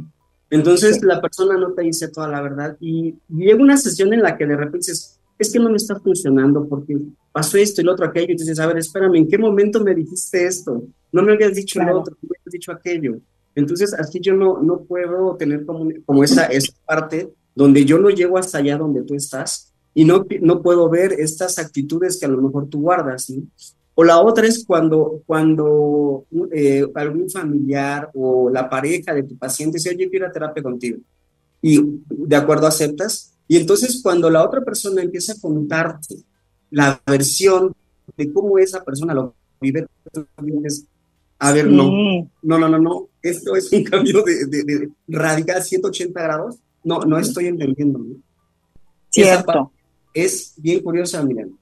Entonces 0.50 1.03
la 1.03 1.22
persona 1.22 1.58
no 1.58 1.74
te 1.74 1.84
dice 1.84 2.08
toda 2.08 2.27
la 2.27 2.41
verdad 2.41 2.77
y 2.79 3.15
llega 3.29 3.62
una 3.62 3.77
sesión 3.77 4.13
en 4.13 4.22
la 4.22 4.38
que 4.38 4.48
de 4.48 4.55
repente 4.55 4.77
dices, 4.77 5.19
es 5.38 5.51
que 5.51 5.60
no 5.60 5.69
me 5.69 5.77
está 5.77 6.00
funcionando 6.00 6.67
porque 6.67 6.98
pasó 7.31 7.58
esto 7.58 7.81
y 7.81 7.84
lo 7.84 7.91
otro 7.91 8.08
aquello 8.08 8.31
y 8.31 8.38
dices, 8.38 8.60
a 8.60 8.67
ver, 8.67 8.77
espérame, 8.77 9.15
¿en 9.15 9.27
qué 9.27 9.38
momento 9.38 9.84
me 9.84 9.93
dijiste 9.93 10.46
esto? 10.46 10.84
No 11.12 11.22
me 11.22 11.34
habías 11.34 11.53
dicho 11.53 11.81
lo 11.81 12.00
otro, 12.00 12.15
no 12.22 12.29
me 12.29 12.38
habías 12.39 12.51
dicho 12.51 12.72
aquello. 12.72 13.19
Entonces 13.56 13.94
así 13.94 14.20
yo 14.22 14.34
no, 14.34 14.62
no 14.62 14.82
puedo 14.82 15.36
tener 15.36 15.65
como, 15.65 15.89
como 16.06 16.24
esa, 16.24 16.46
esa 16.46 16.74
parte 16.86 17.29
donde 17.56 17.84
yo 17.86 17.98
no 18.00 18.10
llego 18.10 18.38
hasta 18.38 18.60
allá 18.60 18.77
donde 18.77 19.03
tú 19.03 19.15
estás 19.15 19.74
y 19.94 20.06
no, 20.06 20.25
no 20.41 20.62
puedo 20.62 20.89
ver 20.89 21.13
estas 21.13 21.60
actitudes 21.60 22.20
que 22.20 22.25
a 22.25 22.29
lo 22.29 22.41
mejor 22.41 22.70
tú 22.70 22.82
guardas. 22.82 23.29
¿no? 23.29 23.44
O 23.96 24.03
la 24.06 24.22
otra 24.22 24.48
es 24.48 24.63
cuando, 24.65 25.24
cuando 25.25 26.25
eh, 26.53 26.86
algún 26.96 27.29
familiar 27.29 28.10
o 28.13 28.50
la 28.50 28.70
pareja 28.70 29.13
de 29.13 29.24
tu 29.24 29.38
paciente 29.38 29.77
dice, 29.77 29.89
oye, 29.89 30.10
quiero 30.10 30.32
terapia 30.32 30.63
contigo. 30.63 31.00
Y 31.62 31.82
de 32.08 32.36
acuerdo 32.38 32.65
aceptas. 32.65 33.34
Y 33.46 33.58
entonces 33.58 34.00
cuando 34.01 34.29
la 34.29 34.46
otra 34.46 34.62
persona 34.62 35.01
empieza 35.01 35.34
a 35.34 35.41
contarte 35.41 36.15
la 36.70 37.01
versión 37.06 37.75
de 38.15 38.32
cómo 38.32 38.58
esa 38.58 38.86
persona 38.86 39.13
lo 39.13 39.34
vive, 39.60 39.86
a 41.39 41.51
ver, 41.51 41.68
no, 41.68 41.91
no, 42.41 42.58
no, 42.58 42.70
no, 42.70 42.79
no, 42.79 43.09
esto 43.22 43.56
es 43.56 43.72
un 43.72 43.84
cambio 43.86 44.24
de, 44.24 44.46
de, 44.46 44.90
radical 45.08 45.64
180 45.64 46.22
grados. 46.22 46.58
No, 46.84 47.00
no 47.02 47.18
estoy 47.18 47.48
entendiendo. 47.48 48.00
Cierto. 49.10 49.72
Es 50.14 50.54
bien 50.58 50.82
curiosa, 50.82 51.24
miren. 51.24 51.58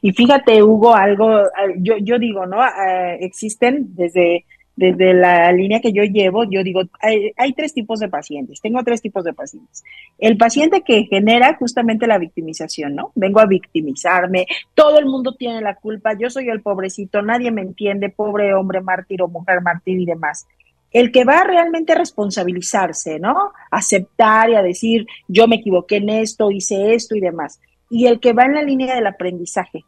Y 0.00 0.12
fíjate, 0.12 0.62
Hugo, 0.62 0.94
algo, 0.94 1.42
yo, 1.78 1.98
yo 1.98 2.18
digo, 2.18 2.46
¿no? 2.46 2.64
Eh, 2.64 3.18
existen 3.20 3.94
desde, 3.94 4.46
desde 4.76 5.14
la 5.14 5.50
línea 5.52 5.80
que 5.80 5.92
yo 5.92 6.04
llevo, 6.04 6.44
yo 6.44 6.62
digo, 6.62 6.82
hay, 7.00 7.52
tres 7.54 7.72
tipos 7.72 7.98
de 7.98 8.08
pacientes, 8.08 8.60
tengo 8.60 8.82
tres 8.84 9.02
tipos 9.02 9.24
de 9.24 9.32
pacientes. 9.32 9.82
El 10.18 10.36
paciente 10.36 10.82
que 10.82 11.04
genera 11.04 11.56
justamente 11.56 12.06
la 12.06 12.18
victimización, 12.18 12.94
¿no? 12.94 13.10
Vengo 13.14 13.40
a 13.40 13.46
victimizarme, 13.46 14.46
todo 14.74 14.98
el 14.98 15.06
mundo 15.06 15.34
tiene 15.34 15.60
la 15.62 15.76
culpa, 15.76 16.12
yo 16.18 16.30
soy 16.30 16.48
el 16.48 16.60
pobrecito, 16.60 17.22
nadie 17.22 17.50
me 17.50 17.62
entiende, 17.62 18.10
pobre 18.10 18.54
hombre 18.54 18.80
mártir 18.80 19.22
o 19.22 19.28
mujer 19.28 19.62
mártir 19.62 19.98
y 19.98 20.06
demás. 20.06 20.46
El 20.92 21.10
que 21.10 21.24
va 21.24 21.42
realmente 21.42 21.92
a 21.92 21.98
responsabilizarse, 21.98 23.18
¿no? 23.18 23.52
Aceptar 23.70 24.50
y 24.50 24.54
a 24.54 24.62
decir, 24.62 25.06
yo 25.26 25.48
me 25.48 25.56
equivoqué 25.56 25.96
en 25.96 26.10
esto, 26.10 26.50
hice 26.50 26.94
esto 26.94 27.16
y 27.16 27.20
demás 27.20 27.60
y 27.90 28.06
el 28.06 28.20
que 28.20 28.32
va 28.32 28.44
en 28.44 28.54
la 28.54 28.62
línea 28.62 28.94
del 28.94 29.06
aprendizaje, 29.06 29.84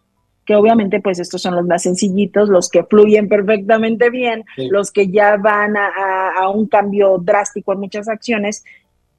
que 0.49 0.57
obviamente 0.57 1.03
pues 1.03 1.19
estos 1.19 1.43
son 1.43 1.57
los 1.57 1.67
más 1.67 1.83
sencillitos, 1.83 2.49
los 2.49 2.71
que 2.71 2.83
fluyen 2.83 3.29
perfectamente 3.29 4.09
bien, 4.09 4.47
los 4.57 4.91
que 4.91 5.09
ya 5.09 5.37
van 5.37 5.77
a, 5.77 6.49
un 6.49 6.67
cambio 6.69 7.19
drástico 7.19 7.75
en 7.75 7.81
muchas 7.81 8.09
acciones, 8.09 8.65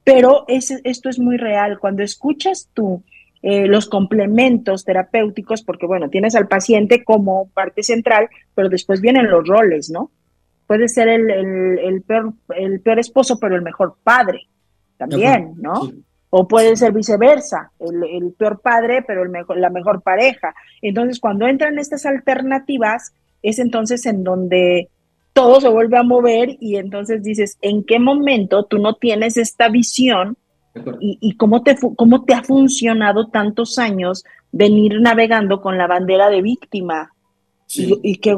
pero 0.02 0.44
esto 0.48 1.08
es 1.08 1.20
muy 1.20 1.36
real. 1.36 1.78
Cuando 1.78 2.02
escuchas 2.02 2.68
tú 2.74 3.04
eh, 3.42 3.68
los 3.68 3.88
complementos 3.88 4.84
terapéuticos, 4.84 5.62
porque 5.62 5.86
bueno, 5.86 6.10
tienes 6.10 6.34
al 6.34 6.48
paciente 6.48 7.04
como 7.04 7.48
parte 7.50 7.84
central, 7.84 8.28
pero 8.56 8.68
después 8.68 9.00
vienen 9.00 9.30
los 9.30 9.46
roles, 9.46 9.88
¿no? 9.88 10.10
Puede 10.66 10.88
ser 10.88 11.06
el, 11.06 11.30
el, 11.30 12.02
peor, 12.02 12.32
el 12.56 12.80
peor 12.80 12.98
esposo, 12.98 13.38
pero 13.38 13.54
el 13.54 13.62
mejor 13.62 13.94
padre 14.02 14.48
también, 14.96 15.52
¿no? 15.58 15.92
O 16.30 16.46
puede 16.46 16.76
ser 16.76 16.92
viceversa, 16.92 17.72
el, 17.80 18.32
peor 18.38 18.60
padre, 18.60 19.02
pero 19.02 19.24
el 19.24 19.30
mejor, 19.30 19.58
la 19.58 19.68
mejor 19.68 20.00
pareja. 20.00 20.54
Entonces, 20.80 21.18
cuando 21.18 21.48
entran 21.48 21.78
estas 21.78 22.06
alternativas, 22.06 23.12
es 23.42 23.58
entonces 23.58 24.06
en 24.06 24.22
donde 24.22 24.88
todo 25.32 25.60
se 25.60 25.68
vuelve 25.68 25.96
a 25.96 26.02
mover 26.02 26.56
y 26.60 26.76
entonces 26.76 27.22
dices, 27.22 27.58
¿en 27.62 27.84
qué 27.84 27.98
momento 27.98 28.64
tú 28.64 28.78
no 28.78 28.94
tienes 28.94 29.36
esta 29.36 29.68
visión 29.68 30.36
y, 31.00 31.36
cómo, 31.36 31.62
te, 31.62 31.76
cómo 31.96 32.24
te 32.24 32.34
ha 32.34 32.44
funcionado 32.44 33.28
tantos 33.28 33.78
años 33.78 34.24
venir 34.52 35.00
navegando 35.00 35.60
con 35.60 35.78
la 35.78 35.86
bandera 35.86 36.30
de 36.30 36.42
víctima? 36.42 37.12
Y, 37.74 37.98
y 38.02 38.16
qué, 38.16 38.36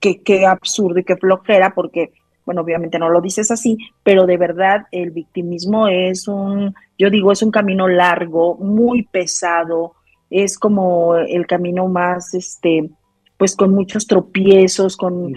qué, 0.00 0.22
qué 0.22 0.46
absurdo 0.46 0.98
y 0.98 1.04
qué 1.04 1.16
flojera, 1.16 1.74
porque 1.74 2.12
bueno, 2.50 2.62
obviamente 2.62 2.98
no 2.98 3.08
lo 3.10 3.20
dices 3.20 3.52
así, 3.52 3.78
pero 4.02 4.26
de 4.26 4.36
verdad 4.36 4.88
el 4.90 5.12
victimismo 5.12 5.86
es 5.86 6.26
un, 6.26 6.74
yo 6.98 7.08
digo, 7.08 7.30
es 7.30 7.42
un 7.42 7.52
camino 7.52 7.86
largo, 7.86 8.56
muy 8.56 9.04
pesado, 9.04 9.94
es 10.30 10.58
como 10.58 11.14
el 11.14 11.46
camino 11.46 11.86
más, 11.86 12.34
este, 12.34 12.90
pues 13.38 13.54
con 13.54 13.72
muchos 13.72 14.08
tropiezos, 14.08 14.96
con 14.96 15.32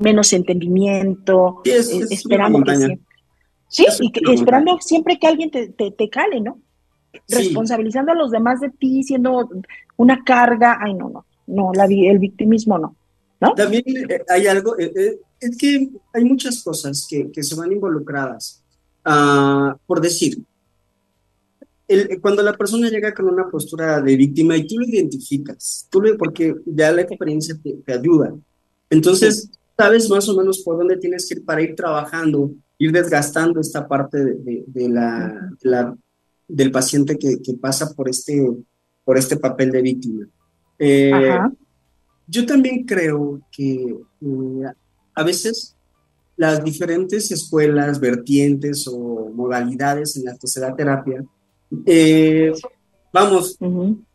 menos 0.00 0.32
entendimiento, 0.32 1.62
eh, 1.64 1.78
esperando 2.10 2.64
que 2.64 2.76
siempre, 2.76 3.00
sí, 3.68 3.86
y 4.12 4.34
esperando 4.34 4.80
siempre 4.80 5.20
que 5.20 5.28
alguien 5.28 5.52
te, 5.52 5.68
te, 5.68 6.10
cale, 6.10 6.40
¿no? 6.40 6.58
Responsabilizando 7.28 8.10
a 8.10 8.16
los 8.16 8.32
demás 8.32 8.58
de 8.58 8.70
ti, 8.70 9.04
siendo 9.04 9.48
una 9.96 10.24
carga, 10.24 10.80
ay, 10.82 10.92
no, 10.94 11.08
no, 11.08 11.24
no, 11.46 11.70
la, 11.72 11.84
el 11.84 12.18
victimismo 12.18 12.78
no. 12.78 12.96
¿No? 13.38 13.54
También 13.54 13.84
eh, 13.86 14.24
hay 14.28 14.48
algo, 14.48 14.76
eh, 14.76 15.20
es 15.40 15.56
que 15.56 15.90
hay 16.12 16.24
muchas 16.24 16.62
cosas 16.62 17.06
que, 17.08 17.30
que 17.30 17.42
se 17.42 17.54
van 17.54 17.72
involucradas. 17.72 18.62
Ah, 19.04 19.76
por 19.86 20.00
decir, 20.00 20.42
el, 21.88 22.20
cuando 22.20 22.42
la 22.42 22.54
persona 22.54 22.88
llega 22.88 23.14
con 23.14 23.26
una 23.26 23.48
postura 23.48 24.00
de 24.00 24.16
víctima 24.16 24.56
y 24.56 24.66
tú 24.66 24.78
lo 24.78 24.86
identificas, 24.86 25.86
tú 25.90 26.00
lo, 26.00 26.16
porque 26.16 26.54
ya 26.66 26.90
la 26.92 27.02
experiencia 27.02 27.56
te, 27.62 27.74
te 27.84 27.92
ayuda. 27.92 28.34
Entonces, 28.90 29.50
sabes 29.76 30.08
más 30.10 30.28
o 30.28 30.36
menos 30.36 30.60
por 30.60 30.78
dónde 30.78 30.96
tienes 30.96 31.28
que 31.28 31.34
ir 31.34 31.44
para 31.44 31.62
ir 31.62 31.74
trabajando, 31.74 32.50
ir 32.78 32.92
desgastando 32.92 33.60
esta 33.60 33.86
parte 33.86 34.24
de, 34.24 34.64
de, 34.66 34.88
la, 34.88 35.50
la, 35.62 35.96
del 36.48 36.70
paciente 36.70 37.18
que, 37.18 37.40
que, 37.42 37.54
pasa 37.54 37.94
por 37.94 38.08
este, 38.08 38.50
por 39.04 39.18
este 39.18 39.36
papel 39.36 39.70
de 39.70 39.82
víctima. 39.82 40.26
Eh, 40.78 41.38
yo 42.26 42.44
también 42.44 42.84
creo 42.84 43.40
que 43.52 43.96
eh, 44.20 44.72
a 45.16 45.24
veces 45.24 45.74
las 46.36 46.62
diferentes 46.62 47.32
escuelas, 47.32 47.98
vertientes 47.98 48.86
o 48.86 49.30
modalidades 49.34 50.16
en 50.16 50.26
las 50.26 50.38
que 50.38 50.46
se 50.46 50.60
da 50.60 50.76
terapia, 50.76 51.24
eh, 51.86 52.52
vamos, 53.12 53.58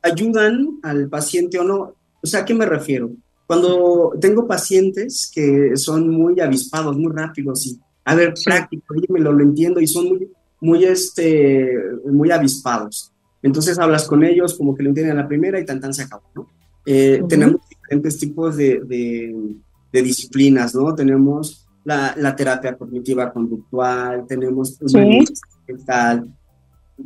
ayudan 0.01 0.79
al 0.84 1.10
paciente 1.10 1.58
o 1.58 1.63
no. 1.63 1.96
O 2.22 2.27
sea, 2.27 2.41
¿a 2.41 2.46
qué 2.46 2.53
me 2.53 2.67
refiero? 2.67 3.10
Cuando 3.48 4.13
tengo 4.22 4.48
pacientes 4.48 5.29
que 5.34 5.75
son 5.75 6.08
muy 6.08 6.39
avispados, 6.39 6.96
muy 6.96 7.12
rápidos 7.12 7.65
y, 7.65 7.79
a 8.05 8.15
ver, 8.15 8.36
práctico, 8.46 8.93
dímelo, 8.93 9.34
lo 9.34 9.43
entiendo 9.43 9.81
y 9.81 9.88
son 9.88 10.08
muy, 10.08 10.31
muy, 10.62 10.86
este, 10.86 11.75
muy 12.05 12.29
avispados. 12.29 13.12
Entonces 13.41 13.79
hablas 13.79 14.08
con 14.08 14.24
ellos 14.24 14.53
como 14.53 14.75
que 14.75 14.84
lo 14.84 14.89
entienden 14.89 15.17
a 15.17 15.24
la 15.24 15.27
primera 15.27 15.60
y 15.60 15.65
tan 15.65 15.81
tan 15.81 15.96
se 15.96 16.03
acabó, 16.03 16.24
¿no? 16.36 16.48
Eh, 16.86 17.24
tenemos 17.27 17.62
diferentes 17.67 18.17
tipos 18.20 18.55
de 18.55 18.81
de 18.86 19.55
disciplinas, 19.91 20.74
¿no? 20.74 20.93
Tenemos 20.95 21.67
la, 21.83 22.36
terapia 22.36 22.77
cognitiva 22.77 23.31
conductual, 23.31 24.25
tenemos 24.27 24.77
¿Sí? 24.86 25.25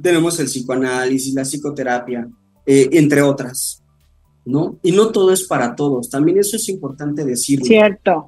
tenemos 0.02 0.40
el 0.40 0.48
psicoanálisis, 0.48 1.34
la 1.34 1.44
psicoterapia, 1.44 2.28
eh, 2.66 2.90
entre 2.92 3.22
otras. 3.22 3.82
¿no? 4.46 4.80
Y 4.84 4.92
no 4.92 5.12
todo 5.12 5.34
es 5.34 5.48
para 5.48 5.76
todos, 5.76 6.10
también 6.10 6.38
eso 6.38 6.56
es 6.56 6.70
importante 6.70 7.26
decirlo. 7.26 7.66
Cierto. 7.66 8.26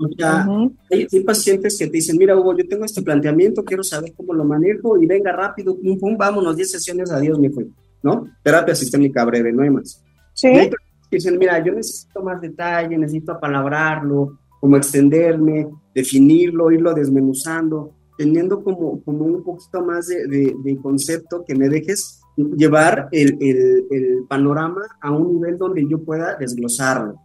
hay, 0.89 1.19
pacientes 1.23 1.77
que 1.77 1.85
te 1.85 1.91
dicen, 1.91 2.17
mira 2.17 2.35
Hugo, 2.35 2.57
yo 2.57 2.67
tengo 2.67 2.85
este 2.85 3.03
planteamiento, 3.03 3.63
quiero 3.63 3.83
saber 3.83 4.13
cómo 4.17 4.33
lo 4.33 4.43
manejo 4.43 5.01
y 5.01 5.05
venga 5.05 5.31
rápido, 5.31 5.77
pum, 5.79 5.97
pum, 5.99 6.17
vámonos, 6.17 6.55
10 6.55 6.71
sesiones, 6.71 7.11
adiós, 7.11 7.37
mi 7.37 7.49
fue, 7.49 7.67
¿no? 8.01 8.27
Terapia 8.41 8.73
sistémica 8.73 9.23
breve, 9.25 9.53
no 9.53 9.61
hay 9.61 9.69
más. 9.69 10.03
Sí. 10.33 10.47
hay 10.47 10.69
que 10.69 11.17
dicen, 11.17 11.37
mira, 11.37 11.63
yo 11.63 11.71
necesito 11.73 12.21
más 12.23 12.41
detalle, 12.41 12.97
necesito 12.97 13.31
apalabrarlo, 13.31 14.39
como 14.59 14.77
extenderme, 14.77 15.67
definirlo, 15.93 16.71
irlo 16.71 16.93
desmenuzando, 16.93 17.93
teniendo 18.17 18.63
como, 18.63 19.01
como 19.03 19.25
un 19.25 19.43
poquito 19.43 19.83
más 19.83 20.07
de, 20.07 20.27
de 20.27 20.77
concepto 20.81 21.43
que 21.45 21.55
me 21.55 21.69
dejes 21.69 22.21
llevar 22.35 23.09
el, 23.11 23.37
el, 23.41 24.25
panorama 24.27 24.81
a 25.01 25.11
un 25.11 25.33
nivel 25.33 25.57
donde 25.57 25.87
yo 25.87 26.03
pueda 26.03 26.35
desglosarlo. 26.35 27.15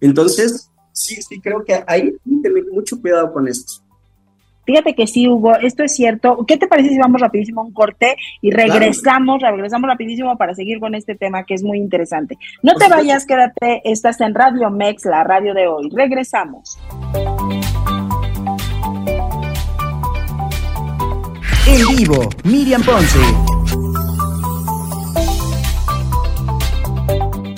Entonces, 0.00 0.70
sí, 0.92 1.20
sí, 1.22 1.40
creo 1.40 1.62
que 1.64 1.84
hay 1.86 2.16
mucho 2.72 3.00
cuidado 3.00 3.32
con 3.32 3.46
esto. 3.46 3.81
Fíjate 4.64 4.94
que 4.94 5.06
sí, 5.06 5.28
Hugo, 5.28 5.56
esto 5.56 5.82
es 5.82 5.94
cierto. 5.94 6.44
¿Qué 6.46 6.56
te 6.56 6.68
parece 6.68 6.90
si 6.90 6.98
vamos 6.98 7.20
rapidísimo 7.20 7.60
a 7.60 7.64
un 7.64 7.72
corte 7.72 8.16
y 8.40 8.50
regresamos, 8.50 9.42
regresamos 9.42 9.88
rapidísimo 9.88 10.36
para 10.36 10.54
seguir 10.54 10.78
con 10.78 10.94
este 10.94 11.14
tema 11.14 11.44
que 11.44 11.54
es 11.54 11.62
muy 11.62 11.78
interesante? 11.78 12.38
No 12.62 12.74
te 12.74 12.88
vayas, 12.88 13.26
quédate, 13.26 13.82
estás 13.84 14.20
en 14.20 14.34
Radio 14.34 14.70
Mex, 14.70 15.04
la 15.04 15.24
radio 15.24 15.52
de 15.54 15.66
hoy. 15.66 15.90
Regresamos. 15.92 16.78
En 21.66 21.96
vivo, 21.96 22.28
Miriam 22.44 22.82
Ponce. 22.82 23.18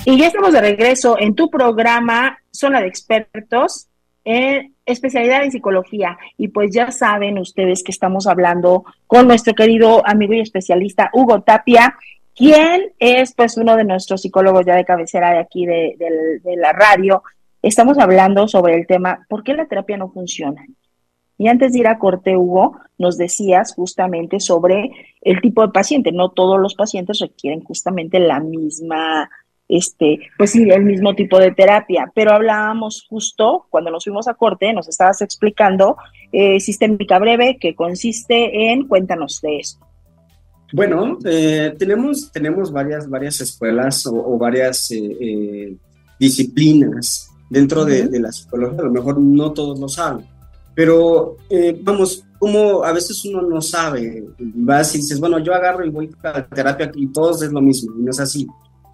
Y 0.07 0.19
ya 0.19 0.27
estamos 0.27 0.53
de 0.53 0.61
regreso 0.61 1.19
en 1.19 1.35
tu 1.35 1.49
programa 1.49 2.39
Zona 2.51 2.81
de 2.81 2.89
Expertos 2.89 3.89
en 4.25 4.74
especialidad 4.87 5.45
en 5.45 5.51
psicología. 5.51 6.19
Y 6.37 6.49
pues 6.49 6.73
ya 6.73 6.91
saben 6.91 7.39
ustedes 7.39 7.83
que 7.83 7.93
estamos 7.93 8.27
hablando 8.27 8.85
con 9.07 9.27
nuestro 9.27 9.55
querido 9.55 10.07
amigo 10.07 10.35
y 10.35 10.41
especialista 10.41 11.11
Hugo 11.13 11.43
Tapia, 11.43 11.97
quien 12.35 12.93
es 12.99 13.35
pues 13.35 13.57
uno 13.57 13.77
de 13.77 13.85
nuestros 13.85 14.23
psicólogos 14.23 14.67
ya 14.67 14.77
de 14.77 14.85
cabecera 14.85 15.31
de 15.31 15.39
aquí 15.39 15.67
de, 15.67 15.97
de 16.43 16.57
la 16.57 16.73
radio. 16.73 17.23
Estamos 17.63 17.99
hablando 17.99 18.49
sobre 18.49 18.75
el 18.75 18.87
tema, 18.87 19.25
¿por 19.29 19.43
qué 19.43 19.55
la 19.55 19.67
terapia 19.67 19.97
no 19.97 20.11
funciona? 20.11 20.65
Y 21.37 21.49
antes 21.49 21.73
de 21.73 21.81
ir 21.81 21.89
a 21.89 21.99
corte, 21.99 22.37
Hugo, 22.37 22.79
nos 22.97 23.17
decías 23.17 23.75
justamente 23.75 24.39
sobre 24.39 24.91
el 25.21 25.41
tipo 25.41 25.63
de 25.63 25.73
paciente. 25.73 26.13
No 26.13 26.31
todos 26.31 26.61
los 26.61 26.75
pacientes 26.75 27.19
requieren 27.19 27.63
justamente 27.65 28.21
la 28.21 28.41
misma 28.41 29.29
este, 29.69 30.21
pues 30.37 30.51
sí, 30.51 30.69
el 30.71 30.85
mismo 30.85 31.15
tipo 31.15 31.39
de 31.39 31.53
terapia, 31.53 32.11
pero 32.15 32.33
hablábamos 32.33 33.07
justo 33.09 33.67
cuando 33.71 33.91
nos 33.91 34.05
fuimos 34.05 34.29
a 34.29 34.35
corte, 34.35 34.73
nos 34.73 34.89
estabas 34.89 35.23
explicando 35.23 35.97
eh, 36.33 36.61
sistémica 36.61 37.19
breve, 37.19 37.59
que 37.59 37.75
consiste 37.75 38.71
en, 38.71 38.87
cuéntanos 38.87 39.41
de 39.41 39.59
esto. 39.59 39.85
Bueno, 40.73 41.19
eh, 41.25 41.75
tenemos, 41.79 42.33
tenemos 42.33 42.73
varias, 42.73 43.09
varias 43.09 43.41
escuelas 43.41 44.07
o, 44.07 44.37
varias 44.37 44.91
eh, 44.91 45.17
eh, 45.21 45.77
disciplinas 46.19 47.31
dentro 47.49 47.85
de, 47.85 48.09
de, 48.09 48.21
la 48.21 48.33
psicología, 48.33 48.81
a 48.81 48.85
lo 48.85 48.91
mejor 48.91 49.21
no 49.21 49.53
todos 49.53 49.79
lo 49.79 49.89
saben, 49.89 50.27
pero 50.75 51.37
vamos, 51.83 52.25
como 52.41 52.83
a 52.83 52.93
veces 52.93 53.25
uno 53.25 53.43
no 53.43 53.61
sabe, 53.61 54.25
vas 54.39 54.93
y 54.95 54.99
dices, 54.99 55.21
bueno, 55.21 55.39
yo 55.39 55.55
agarro 55.55 55.85
y 55.85 55.91
voy 55.91 56.11
a 56.25 56.33
la 56.33 56.47
terapia 56.49 56.91
y 56.97 57.07
todos 57.13 57.43
es 57.43 57.53
lo 57.53 57.61
mismo, 57.61 57.95
y 57.97 58.03
no 58.03 58.11
es 58.11 58.19
así 58.19 58.45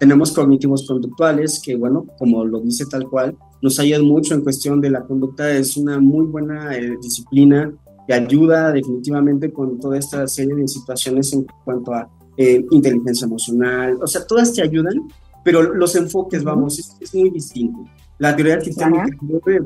tenemos 0.01 0.31
cognitivos 0.31 0.87
conductuales 0.87 1.61
que, 1.63 1.75
bueno, 1.75 2.07
como 2.17 2.43
lo 2.43 2.59
dice 2.59 2.87
tal 2.87 3.07
cual, 3.07 3.37
nos 3.61 3.77
ayudan 3.77 4.03
mucho 4.03 4.33
en 4.33 4.41
cuestión 4.41 4.81
de 4.81 4.89
la 4.89 5.03
conducta. 5.03 5.51
Es 5.51 5.77
una 5.77 5.99
muy 5.99 6.25
buena 6.25 6.75
eh, 6.75 6.97
disciplina 6.99 7.71
que 8.07 8.13
ayuda 8.15 8.71
definitivamente 8.71 9.53
con 9.53 9.79
toda 9.79 9.99
esta 9.99 10.27
serie 10.27 10.55
de 10.55 10.67
situaciones 10.67 11.31
en 11.33 11.45
cuanto 11.63 11.93
a 11.93 12.09
eh, 12.35 12.65
inteligencia 12.71 13.25
emocional. 13.25 13.99
O 14.01 14.07
sea, 14.07 14.25
todas 14.25 14.51
te 14.51 14.63
ayudan, 14.63 15.07
pero 15.43 15.61
los 15.61 15.95
enfoques, 15.95 16.43
vamos, 16.43 16.79
es, 16.99 17.13
muy 17.13 17.29
distinto. 17.29 17.85
La 18.17 18.35
teoría 18.35 18.59
sistémica, 18.59 19.05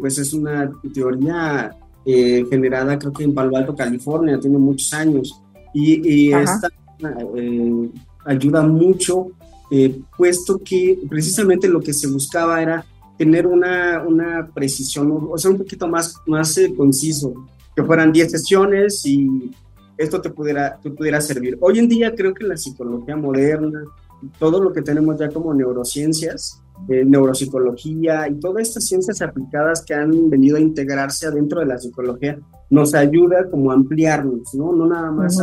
pues 0.01 0.17
es 0.17 0.33
una 0.33 0.69
teoría 0.93 1.73
eh, 2.05 2.43
generada 2.49 2.99
creo 2.99 3.13
que 3.13 3.23
en 3.23 3.33
Palo 3.33 3.55
Alto, 3.55 3.73
California, 3.73 4.37
tiene 4.37 4.57
muchos 4.57 4.91
años 4.91 5.41
y, 5.73 6.27
y 6.27 6.33
esta 6.33 6.67
ayuda 8.25 8.63
mucho 8.63 9.27
eh, 9.71 9.99
puesto 10.15 10.59
que 10.63 10.99
precisamente 11.09 11.67
lo 11.67 11.81
que 11.81 11.93
se 11.93 12.07
buscaba 12.07 12.61
era 12.61 12.85
tener 13.17 13.47
una, 13.47 14.03
una 14.05 14.47
precisión, 14.53 15.27
o 15.31 15.37
sea, 15.37 15.51
un 15.51 15.57
poquito 15.57 15.87
más, 15.87 16.15
más 16.27 16.57
eh, 16.57 16.73
conciso, 16.75 17.33
que 17.75 17.83
fueran 17.83 18.11
10 18.11 18.31
sesiones 18.31 19.05
y 19.05 19.51
esto 19.97 20.21
te 20.21 20.29
pudiera, 20.29 20.77
te 20.81 20.91
pudiera 20.91 21.19
servir. 21.19 21.57
Hoy 21.61 21.79
en 21.79 21.87
día 21.87 22.13
creo 22.13 22.33
que 22.33 22.45
la 22.45 22.57
psicología 22.57 23.15
moderna, 23.15 23.83
todo 24.37 24.61
lo 24.61 24.71
que 24.71 24.81
tenemos 24.81 25.17
ya 25.17 25.29
como 25.29 25.53
neurociencias, 25.53 26.61
eh, 26.89 27.03
neuropsicología 27.05 28.27
y 28.29 28.35
todas 28.35 28.67
estas 28.67 28.85
ciencias 28.85 29.21
aplicadas 29.21 29.83
que 29.83 29.93
han 29.93 30.29
venido 30.29 30.57
a 30.57 30.59
integrarse 30.59 31.25
adentro 31.25 31.61
de 31.61 31.65
la 31.65 31.77
psicología, 31.79 32.37
nos 32.69 32.93
ayuda 32.93 33.49
como 33.49 33.71
a 33.71 33.75
ampliarnos, 33.75 34.53
¿no? 34.53 34.73
No 34.73 34.85
nada 34.85 35.09
más 35.09 35.39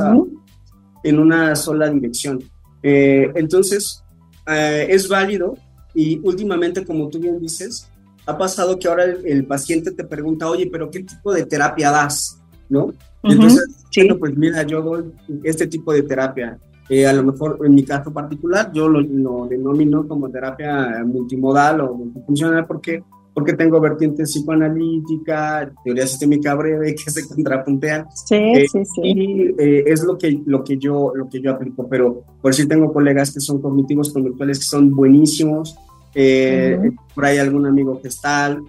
en 1.02 1.18
una 1.18 1.56
sola 1.56 1.90
dirección. 1.90 2.38
entonces, 2.82 4.01
eh, 4.46 4.86
es 4.88 5.08
válido 5.08 5.56
y 5.94 6.20
últimamente, 6.22 6.84
como 6.84 7.08
tú 7.08 7.18
bien 7.18 7.38
dices, 7.38 7.90
ha 8.26 8.36
pasado 8.36 8.78
que 8.78 8.88
ahora 8.88 9.04
el, 9.04 9.44
paciente 9.46 9.90
te 9.90 10.04
pregunta, 10.04 10.48
oye, 10.48 10.68
pero 10.70 10.90
¿qué 10.90 11.02
tipo 11.02 11.32
de 11.32 11.44
terapia 11.44 11.90
das? 11.90 12.38
¿No? 12.68 12.92
entonces, 13.22 13.68
bueno, 13.94 14.18
pues 14.18 14.36
mira, 14.36 14.62
yo 14.62 14.82
doy 14.82 15.12
este 15.44 15.66
tipo 15.66 15.92
de 15.92 16.02
terapia. 16.02 16.58
Eh, 16.88 17.06
a 17.06 17.12
lo 17.12 17.22
mejor 17.22 17.58
en 17.64 17.74
mi 17.74 17.84
caso 17.84 18.12
particular, 18.12 18.72
yo 18.72 18.88
lo, 18.88 19.00
lo 19.00 19.46
denomino 19.46 20.06
como 20.08 20.30
terapia 20.30 21.02
multimodal 21.04 21.80
o 21.82 21.94
multifuncional 21.94 22.66
porque 22.66 23.02
porque 23.34 23.54
tengo 23.54 23.80
vertientes 23.80 24.30
psicoanalítica, 24.30 25.72
teoría 25.84 26.06
sistémica 26.06 26.54
breve 26.54 26.94
que 27.04 27.10
se 27.10 27.26
contrapuntean. 27.26 28.06
Sí, 28.14 28.34
eh, 28.34 28.66
sí, 28.70 28.84
sí. 28.84 29.00
Y 29.02 29.54
eh, 29.58 29.84
es 29.86 30.02
lo 30.02 30.18
que, 30.18 30.40
lo, 30.44 30.62
que 30.62 30.76
yo, 30.78 31.12
lo 31.14 31.28
que 31.28 31.40
yo 31.40 31.52
aplico, 31.52 31.88
pero 31.88 32.24
por 32.40 32.54
si 32.54 32.66
tengo 32.66 32.92
colegas 32.92 33.32
que 33.32 33.40
son 33.40 33.60
cognitivos 33.60 34.12
conductuales 34.12 34.58
que 34.58 34.64
son 34.64 34.94
buenísimos, 34.94 35.76
eh, 36.14 36.78
por 37.14 37.24
ahí 37.24 37.38
algún 37.38 37.66
amigo 37.66 38.00
gestal, 38.02 38.62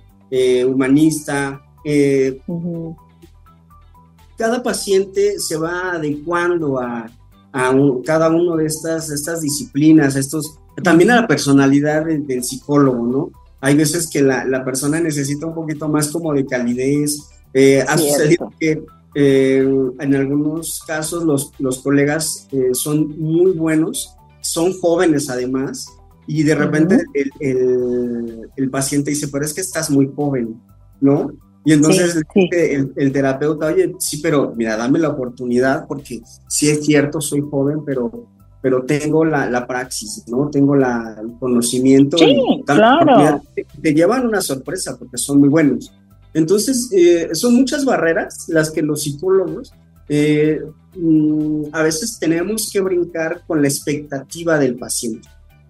humanista. 0.68 1.62
Cada 4.38 4.64
paciente 4.64 5.38
se 5.38 5.58
va 5.58 5.92
adecuando 5.92 6.80
a, 6.80 7.06
a 7.52 7.76
cada 8.04 8.30
una 8.30 8.56
de 8.56 8.66
estas, 8.66 9.12
estas 9.12 9.42
disciplinas, 9.42 10.16
estos, 10.16 10.58
también 10.82 11.12
a 11.12 11.22
la 11.22 11.28
personalidad 11.28 12.06
del 12.06 12.44
psicólogo, 12.44 13.06
¿no? 13.06 13.43
Hay 13.64 13.76
veces 13.78 14.10
que 14.10 14.22
la, 14.22 14.44
la 14.44 14.66
persona 14.66 15.00
necesita 15.00 15.46
un 15.46 15.56
poquito 15.56 15.88
más 15.88 16.12
como 16.12 16.34
de 16.34 16.46
calidez. 16.46 17.18
Eh, 17.54 17.82
ha 17.88 17.98
sucedido 17.98 18.52
que 18.60 18.84
eh, 19.16 19.66
en 20.00 20.16
algunos 20.16 20.82
casos 20.86 21.24
los, 21.24 21.54
los 21.60 21.80
colegas 21.80 22.46
eh, 22.52 22.72
son 22.74 23.18
muy 23.18 23.54
buenos, 23.54 24.18
son 24.42 24.78
jóvenes 24.82 25.30
además, 25.30 25.88
y 26.28 26.44
de 26.44 26.56
repente 26.56 27.06
el, 27.14 27.32
el, 27.40 28.50
el, 28.54 28.70
paciente 28.70 29.12
dice, 29.12 29.30
pero 29.30 29.46
es 29.46 29.54
que 29.54 29.62
estás 29.62 29.90
muy 29.90 30.12
joven, 30.14 30.62
¿no? 31.00 31.32
Y 31.64 31.72
entonces 31.72 32.22
El, 32.52 32.92
el, 32.98 33.12
terapeuta, 33.14 33.68
oye, 33.68 33.96
sí, 33.98 34.20
pero 34.22 34.54
mira, 34.58 34.76
dame 34.76 35.00
la 35.00 35.08
oportunidad 35.08 35.88
porque 35.88 36.22
sí 36.50 36.70
es 36.70 36.86
cierto, 36.86 37.22
soy 37.22 37.40
joven, 37.40 37.86
pero 37.86 38.28
pero 38.64 38.86
tengo 38.86 39.26
la, 39.26 39.50
la 39.50 39.68
praxis, 39.68 40.24
¿no? 40.28 40.50
Tengo 40.50 40.74
la, 40.74 41.18
el 41.22 41.38
conocimiento. 41.38 42.18
Sí, 42.18 42.34
claro. 42.66 43.42
Te, 43.82 43.94
llevan 43.94 44.26
una 44.26 44.40
sorpresa 44.40 44.98
porque 44.98 45.18
son 45.18 45.42
muy 45.42 45.50
buenos. 45.50 45.94
Entonces, 46.34 46.90
eh, 46.94 47.28
son 47.34 47.56
muchas 47.56 47.84
barreras 47.84 48.46
las 48.48 48.72
que 48.72 48.82
los 48.82 49.04
psicólogos 49.04 49.74
eh, 50.08 50.62
mm, 50.96 51.64
a 51.74 51.84
veces 51.84 52.18
tenemos 52.18 52.70
que 52.72 52.80
brincar 52.80 53.42
con 53.46 53.62
la 53.62 53.68
expectativa 53.68 54.58
del 54.58 54.78
paciente. 54.78 55.28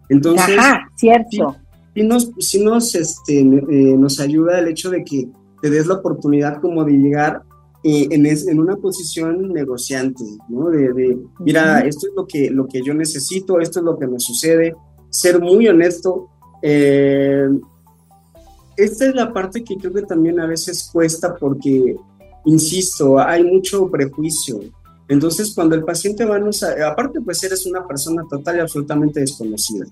Entonces, 0.07 0.55
Ajá, 0.55 0.87
cierto. 0.95 1.57
Si, 1.95 2.03
nos, 2.03 2.29
si 2.37 2.63
nos, 2.63 2.93
este, 2.93 3.39
eh, 3.39 3.97
nos 3.97 4.19
ayuda 4.19 4.59
el 4.59 4.67
hecho 4.67 4.91
de 4.91 5.03
que 5.03 5.29
te 5.63 5.71
des 5.71 5.87
la 5.87 5.95
oportunidad 5.95 6.61
como 6.61 6.83
de 6.83 6.91
llegar 6.91 7.41
en, 7.83 8.25
en, 8.25 8.59
una 8.59 8.77
posición 8.77 9.49
negociante, 9.49 10.23
¿no? 10.47 10.69
De, 10.69 11.19
mira, 11.39 11.81
esto 11.81 12.07
es 12.07 12.13
lo 12.15 12.25
que, 12.25 12.49
lo 12.49 12.67
que 12.67 12.81
yo 12.81 12.93
necesito, 12.93 13.59
esto 13.59 13.79
es 13.79 13.85
lo 13.85 13.97
que 13.97 14.07
me 14.07 14.19
sucede, 14.19 14.75
ser 15.09 15.41
muy 15.41 15.67
honesto. 15.67 16.29
Eh, 16.61 17.49
esta 18.77 19.05
es 19.05 19.15
la 19.15 19.33
parte 19.33 19.63
que 19.63 19.75
creo 19.77 19.93
que 19.93 20.03
también 20.03 20.39
a 20.39 20.47
veces 20.47 20.89
cuesta 20.91 21.35
porque 21.35 21.97
insisto, 22.45 23.19
hay 23.19 23.43
mucho 23.43 23.89
prejuicio. 23.89 24.59
Entonces, 25.07 25.53
cuando 25.53 25.75
el 25.75 25.83
paciente 25.83 26.25
va, 26.25 26.39
no 26.39 26.51
sabe, 26.53 26.83
aparte, 26.83 27.21
pues 27.21 27.43
eres 27.43 27.65
una 27.65 27.85
persona 27.87 28.23
total 28.29 28.57
y 28.57 28.59
absolutamente 28.59 29.19
desconocida. 29.19 29.85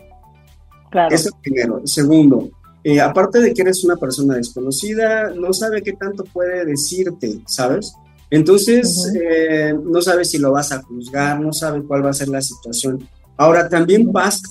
Claro. 0.89 1.13
Eso 1.13 1.29
primero. 1.41 1.81
Segundo, 1.85 2.49
eh, 2.83 2.99
aparte 2.99 3.39
de 3.39 3.53
que 3.53 3.61
eres 3.61 3.83
una 3.83 3.95
persona 3.95 4.35
desconocida, 4.35 5.29
no 5.31 5.53
sabe 5.53 5.83
qué 5.83 5.93
tanto 5.93 6.23
puede 6.23 6.65
decirte, 6.65 7.39
¿sabes? 7.45 7.93
Entonces, 8.31 9.11
eh, 9.21 9.73
no 9.83 10.01
sabe 10.01 10.25
si 10.25 10.39
lo 10.39 10.51
vas 10.51 10.71
a 10.71 10.81
juzgar, 10.81 11.39
no 11.39 11.53
sabe 11.53 11.83
cuál 11.83 12.03
va 12.03 12.09
a 12.09 12.13
ser 12.13 12.29
la 12.29 12.41
situación. 12.41 13.07
Ahora, 13.37 13.69
también 13.69 14.11
pasa 14.11 14.47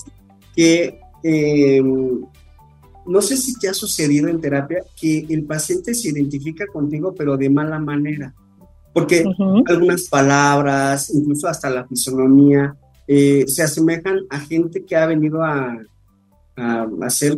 que, 0.55 1.01
eh, 1.25 1.83
no 3.07 3.23
sé 3.23 3.37
si 3.37 3.59
te 3.59 3.69
ha 3.69 3.75
sucedido 3.75 4.29
en 4.29 4.41
terapia, 4.41 4.85
que 5.01 5.27
el 5.29 5.45
paciente 5.45 5.95
se 5.95 6.11
identifica 6.11 6.67
contigo, 6.67 7.13
pero 7.17 7.37
de 7.37 7.51
mala 7.51 7.81
manera, 7.81 8.33
porque 8.93 9.25
algunas 9.67 10.05
palabras, 10.05 11.11
incluso 11.13 11.49
hasta 11.49 11.71
la 11.71 11.87
fisonomía, 11.87 12.77
se 13.09 13.63
asemejan 13.63 14.21
a 14.31 14.39
gente 14.39 14.85
que 14.85 14.95
ha 14.95 15.07
venido 15.07 15.43
a, 15.43 15.77
a 16.57 16.87
hacer 17.03 17.37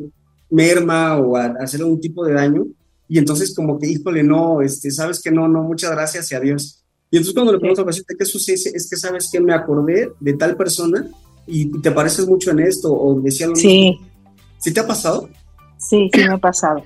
merma 0.52 1.16
o 1.16 1.36
a, 1.36 1.46
hacer 1.60 1.80
algún 1.80 2.00
tipo 2.00 2.24
de 2.24 2.34
daño. 2.34 2.66
Y 3.08 3.18
entonces 3.18 3.54
como 3.54 3.78
que, 3.78 3.88
híjole, 3.88 4.22
no, 4.22 4.62
este, 4.62 4.90
sabes 4.90 5.20
que 5.20 5.30
no, 5.30 5.48
no, 5.48 5.62
muchas 5.62 5.90
gracias 5.90 6.30
y 6.30 6.34
adiós. 6.34 6.84
Y 7.10 7.16
entonces 7.16 7.34
cuando 7.34 7.52
le 7.52 7.58
pregunto 7.58 7.82
al 7.82 7.86
paciente 7.86 8.14
qué 8.18 8.24
sucede, 8.24 8.70
es 8.74 8.88
que 8.88 8.96
sabes 8.96 9.28
que 9.30 9.40
me 9.40 9.52
acordé 9.52 10.12
de 10.20 10.32
tal 10.34 10.56
persona 10.56 11.06
y 11.46 11.80
te 11.80 11.90
pareces 11.90 12.26
mucho 12.26 12.52
en 12.52 12.60
esto 12.60 12.92
o 12.92 13.20
decía 13.20 13.48
lo 13.48 13.56
sí. 13.56 13.98
¿Sí 14.58 14.72
te 14.72 14.80
ha 14.80 14.86
pasado? 14.86 15.28
Sí, 15.76 16.08
sí 16.14 16.20
me 16.20 16.34
ha 16.34 16.38
pasado. 16.38 16.82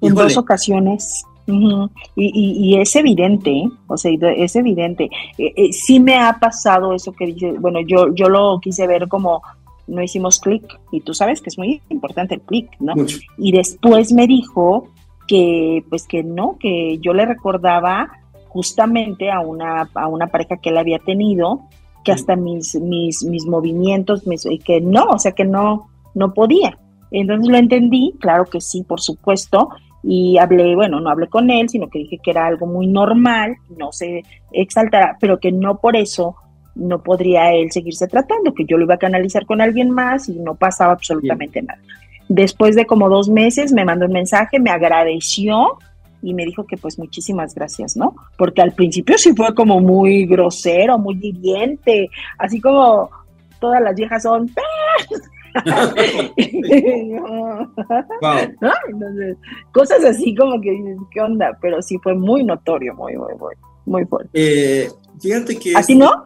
En 0.00 0.14
dos 0.14 0.36
ocasiones. 0.36 1.22
y, 1.46 2.74
y, 2.74 2.80
es 2.80 2.94
evidente, 2.96 3.50
¿eh? 3.50 3.68
o 3.86 3.96
sea, 3.96 4.10
es 4.36 4.56
evidente. 4.56 5.04
Eh, 5.38 5.52
eh, 5.56 5.72
sí 5.72 6.00
me 6.00 6.16
ha 6.16 6.38
pasado 6.38 6.92
eso 6.92 7.12
que 7.12 7.26
dice, 7.26 7.52
bueno, 7.58 7.80
yo, 7.86 8.14
yo 8.14 8.28
lo 8.28 8.60
quise 8.60 8.86
ver 8.86 9.08
como 9.08 9.42
no 9.90 10.02
hicimos 10.02 10.40
clic 10.40 10.64
y 10.92 11.00
tú 11.00 11.14
sabes 11.14 11.40
que 11.40 11.50
es 11.50 11.58
muy 11.58 11.82
importante 11.88 12.34
el 12.34 12.40
clic, 12.42 12.70
¿no? 12.80 12.94
Y 13.36 13.52
después 13.52 14.12
me 14.12 14.26
dijo 14.26 14.88
que 15.26 15.84
pues 15.88 16.06
que 16.06 16.22
no, 16.22 16.56
que 16.58 16.98
yo 16.98 17.12
le 17.12 17.26
recordaba 17.26 18.10
justamente 18.48 19.30
a 19.30 19.40
una, 19.40 19.88
a 19.94 20.08
una 20.08 20.28
pareja 20.28 20.56
que 20.56 20.70
él 20.70 20.78
había 20.78 20.98
tenido, 20.98 21.60
que 22.04 22.12
hasta 22.12 22.36
mis, 22.36 22.74
mis, 22.76 23.22
mis 23.24 23.46
movimientos, 23.46 24.26
mis, 24.26 24.46
que 24.64 24.80
no, 24.80 25.04
o 25.04 25.18
sea 25.18 25.32
que 25.32 25.44
no, 25.44 25.88
no 26.14 26.34
podía. 26.34 26.78
Entonces 27.10 27.48
lo 27.48 27.56
entendí, 27.56 28.14
claro 28.20 28.44
que 28.46 28.60
sí, 28.60 28.82
por 28.82 29.00
supuesto, 29.00 29.70
y 30.02 30.38
hablé, 30.38 30.74
bueno, 30.74 31.00
no 31.00 31.10
hablé 31.10 31.28
con 31.28 31.50
él, 31.50 31.68
sino 31.68 31.88
que 31.88 32.00
dije 32.00 32.18
que 32.22 32.30
era 32.30 32.46
algo 32.46 32.66
muy 32.66 32.86
normal, 32.86 33.56
no 33.76 33.92
se 33.92 34.22
exaltará, 34.52 35.16
pero 35.20 35.38
que 35.38 35.52
no 35.52 35.78
por 35.78 35.96
eso 35.96 36.36
no 36.74 37.02
podría 37.02 37.52
él 37.52 37.70
seguirse 37.70 38.06
tratando, 38.06 38.54
que 38.54 38.64
yo 38.64 38.76
lo 38.76 38.84
iba 38.84 38.94
a 38.94 38.98
canalizar 38.98 39.46
con 39.46 39.60
alguien 39.60 39.90
más 39.90 40.28
y 40.28 40.38
no 40.38 40.54
pasaba 40.54 40.92
absolutamente 40.92 41.62
nada. 41.62 41.80
Después 42.28 42.76
de 42.76 42.86
como 42.86 43.08
dos 43.08 43.28
meses 43.28 43.72
me 43.72 43.84
mandó 43.84 44.06
un 44.06 44.12
mensaje, 44.12 44.60
me 44.60 44.70
agradeció 44.70 45.78
y 46.22 46.34
me 46.34 46.44
dijo 46.44 46.64
que 46.64 46.76
pues 46.76 46.98
muchísimas 46.98 47.54
gracias, 47.54 47.96
¿no? 47.96 48.14
Porque 48.36 48.62
al 48.62 48.72
principio 48.72 49.18
sí 49.18 49.32
fue 49.36 49.54
como 49.54 49.80
muy 49.80 50.26
grosero, 50.26 50.98
muy 50.98 51.18
hiriente, 51.20 52.10
así 52.38 52.60
como 52.60 53.10
todas 53.60 53.82
las 53.82 53.94
viejas 53.94 54.22
son... 54.22 54.50
cosas 59.72 60.04
así 60.04 60.32
como 60.36 60.60
que, 60.60 60.70
¿qué 61.10 61.20
onda? 61.20 61.58
Pero 61.60 61.82
sí 61.82 61.98
fue 62.02 62.14
muy 62.14 62.44
notorio, 62.44 62.94
muy, 62.94 63.16
muy, 63.16 63.34
muy, 63.34 63.54
muy 63.86 64.04
fuerte. 64.04 64.30
Eh, 64.34 64.88
fíjate 65.20 65.58
que... 65.58 65.72
¿Así 65.74 65.96
no? 65.96 66.22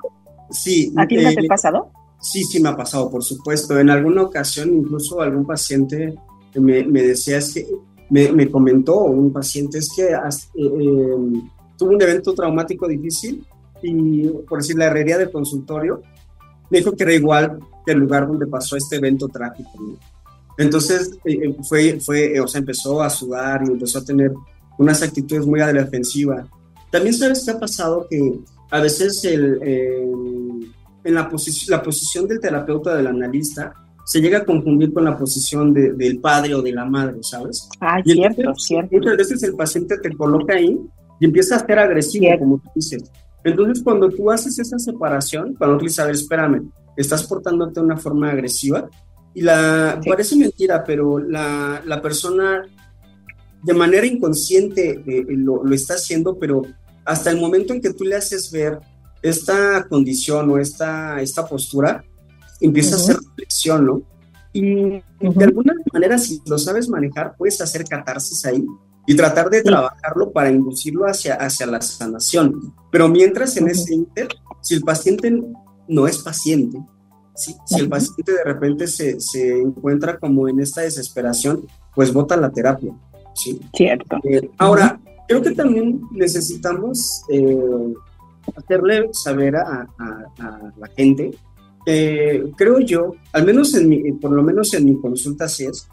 Sí. 0.55 0.93
¿A 0.97 1.07
ti 1.07 1.17
no 1.17 1.31
te 1.33 1.45
ha 1.45 1.49
pasado? 1.49 1.91
Sí, 2.21 2.43
sí 2.45 2.61
me 2.61 2.71
ha 2.71 2.77
pasado, 2.77 3.11
por 3.11 3.23
supuesto. 3.23 3.79
En 3.79 3.91
alguna 3.91 4.23
ocasión, 4.23 4.75
incluso 4.75 5.21
algún 5.21 5.45
paciente 5.45 6.15
me, 6.55 6.83
decía, 7.03 7.39
es 7.39 7.53
que 7.53 7.67
me, 8.09 8.51
comentó 8.51 9.01
un 9.01 9.33
paciente, 9.33 9.79
es 9.79 9.91
que 9.95 10.13
eh, 10.13 10.15
eh, 10.15 11.17
tuvo 11.77 11.91
un 11.91 12.01
evento 12.01 12.33
traumático 12.33 12.89
difícil 12.89 13.45
y, 13.83 14.29
por 14.49 14.61
decir, 14.61 14.79
la 14.79 14.87
herrería 14.87 15.19
del 15.19 15.31
consultorio, 15.31 16.01
me 16.71 16.79
dijo 16.79 16.93
que 16.93 17.03
era 17.03 17.13
igual 17.13 17.59
que 17.85 17.93
el 17.93 17.99
lugar 17.99 18.27
donde 18.27 18.47
pasó 18.47 18.77
este 18.77 18.97
evento 18.97 19.29
trágico. 19.29 19.71
Entonces, 20.57 21.19
eh, 21.25 21.55
fue, 21.69 21.99
fue, 22.01 22.41
o 22.41 22.47
sea, 22.47 22.61
empezó 22.61 23.03
a 23.03 23.11
sudar 23.11 23.63
y 23.67 23.73
empezó 23.73 23.99
a 23.99 24.05
tener 24.05 24.33
unas 24.79 25.03
actitudes 25.03 25.47
muy 25.47 25.61
a 25.61 25.67
la 25.67 25.85
defensiva. 25.85 26.47
También 26.91 27.15
sabes 27.15 27.45
qué 27.45 27.51
ha 27.51 27.59
pasado 27.59 28.07
que 28.09 28.39
a 28.71 28.81
veces 28.81 29.25
el, 29.25 29.61
en 31.05 31.15
la, 31.15 31.31
la 31.69 31.83
posición 31.83 32.27
del 32.27 32.41
terapeuta, 32.41 32.97
del 32.97 33.07
analista, 33.07 33.75
se 34.05 34.21
llega 34.21 34.39
a 34.39 34.45
confundir 34.45 34.93
con 34.93 35.05
la 35.05 35.17
posición 35.17 35.73
del 35.73 36.19
padre 36.19 36.55
o 36.55 36.63
de 36.63 36.73
la 36.73 36.85
madre, 36.85 37.17
¿sabes? 37.23 37.69
Ah, 37.81 38.03
cierto, 38.05 38.55
cierto. 38.57 38.97
Muchas 38.97 39.17
veces 39.17 39.43
el 39.43 39.55
paciente 39.55 39.99
te 39.99 40.15
coloca 40.15 40.55
ahí 40.55 40.79
y 41.21 41.25
empieza 41.25 41.57
a 41.57 41.67
ser 41.67 41.79
agresivo, 41.79 42.27
como 42.39 42.59
tú 42.59 42.71
dices. 42.75 43.11
Entonces, 43.45 43.83
cuando 43.83 44.11
tú 44.11 44.31
haces 44.31 44.59
esa 44.59 44.79
separación, 44.79 45.55
cuando 45.55 45.79
tú 45.79 45.85
dices, 45.85 45.99
a 46.01 46.07
ver, 46.07 46.15
espérame, 46.15 46.71
estás 46.97 47.25
portándote 47.25 47.81
de 47.81 47.87
una 47.87 47.97
forma 47.97 48.31
agresiva, 48.31 48.89
y 49.35 49.41
la, 49.41 50.01
parece 50.07 50.37
mentira, 50.37 50.85
pero 50.85 51.19
la, 51.19 51.83
la, 51.85 52.01
persona 52.01 52.63
de 53.63 53.75
manera 53.75 54.07
inconsciente 54.07 55.03
eh, 55.07 55.25
lo, 55.29 55.65
lo 55.65 55.75
está 55.75 55.95
haciendo, 55.95 56.39
pero 56.39 56.63
hasta 57.05 57.31
el 57.31 57.41
momento 57.41 57.75
en 57.75 57.81
que 57.81 57.93
tú 57.93 58.05
le 58.05 58.15
haces 58.15 58.51
ver 58.53 58.79
esta 59.25 59.87
condición 59.89 60.51
o 60.51 60.59
esta, 60.59 61.21
esta 61.23 61.47
postura, 61.47 62.05
empieza 62.61 62.95
a 62.95 62.99
hacer 62.99 63.17
reflexión, 63.17 63.87
¿no? 63.87 64.03
Y 64.53 65.03
de 65.19 65.45
alguna 65.45 65.73
manera, 65.93 66.19
si 66.19 66.43
lo 66.47 66.59
sabes 66.59 66.91
manejar, 66.91 67.35
puedes 67.37 67.59
hacer 67.63 67.85
catarsis 67.85 68.45
ahí 68.45 68.65
y 69.07 69.17
tratar 69.17 69.49
de 69.49 69.63
trabajarlo 69.63 70.31
para 70.31 70.51
inducirlo 70.51 71.07
hacia, 71.07 71.37
hacia 71.37 71.67
la 71.67 71.81
sanación. 71.81 72.75
Pero 72.93 73.09
mientras 73.09 73.57
en 73.57 73.69
ese 73.69 73.95
inter, 73.95 74.29
si 74.61 74.75
el 74.75 74.83
paciente 74.83 75.43
no 75.89 76.07
es 76.07 76.19
paciente, 76.19 76.79
si, 77.35 77.57
si 77.65 77.81
el 77.81 77.89
paciente 77.89 78.31
de 78.31 78.45
repente 78.45 78.87
se, 78.87 79.19
se, 79.21 79.59
encuentra 79.59 80.19
como 80.19 80.49
en 80.49 80.61
esta 80.61 80.83
desesperación, 80.83 81.67
pues 81.95 82.13
vota 82.13 82.37
la 82.37 82.53
terapia. 82.53 82.95
¿sí? 83.35 83.59
Cierto. 83.75 84.19
Eh, 84.23 84.51
ahora, 84.59 85.01
creo 85.27 85.41
que 85.41 85.53
también 85.53 86.03
necesitamos 86.13 87.23
eh, 87.31 87.95
hacerle 88.57 89.09
saber 89.13 89.57
a, 89.57 89.87
la 90.77 90.87
gente 90.97 91.31
que 91.85 92.51
creo 92.57 92.81
yo, 92.81 93.15
al 93.33 93.45
menos 93.45 93.75
en 93.75 93.89
mi, 93.89 94.13
por 94.13 94.33
lo 94.33 94.43
menos 94.43 94.73
en 94.75 94.87
mi 94.87 95.01
consulta 95.01 95.49
sí 95.49 95.67
es, 95.67 95.87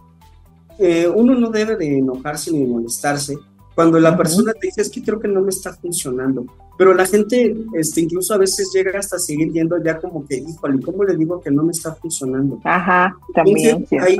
eh, 0.79 1.07
uno 1.07 1.35
no 1.35 1.49
debe 1.49 1.75
de 1.75 1.97
enojarse 1.97 2.51
ni 2.51 2.65
molestarse 2.65 3.35
cuando 3.75 3.99
la 3.99 4.17
persona 4.17 4.53
te 4.53 4.67
dice 4.67 4.81
es 4.81 4.89
que 4.89 5.01
creo 5.01 5.19
que 5.19 5.27
no 5.27 5.41
me 5.41 5.49
está 5.49 5.73
funcionando. 5.73 6.45
Pero 6.77 6.93
la 6.93 7.05
gente, 7.05 7.55
este, 7.73 8.01
incluso 8.01 8.33
a 8.33 8.37
veces 8.37 8.69
llega 8.73 8.97
hasta 8.99 9.17
seguir 9.17 9.51
yendo 9.51 9.81
ya 9.83 9.99
como 9.99 10.25
que, 10.25 10.37
híjole, 10.37 10.81
¿cómo 10.81 11.03
le 11.03 11.15
digo 11.15 11.39
que 11.39 11.51
no 11.51 11.63
me 11.63 11.71
está 11.71 11.93
funcionando? 11.95 12.59
Ajá, 12.63 13.15
también. 13.33 13.87
Eh, 13.91 14.17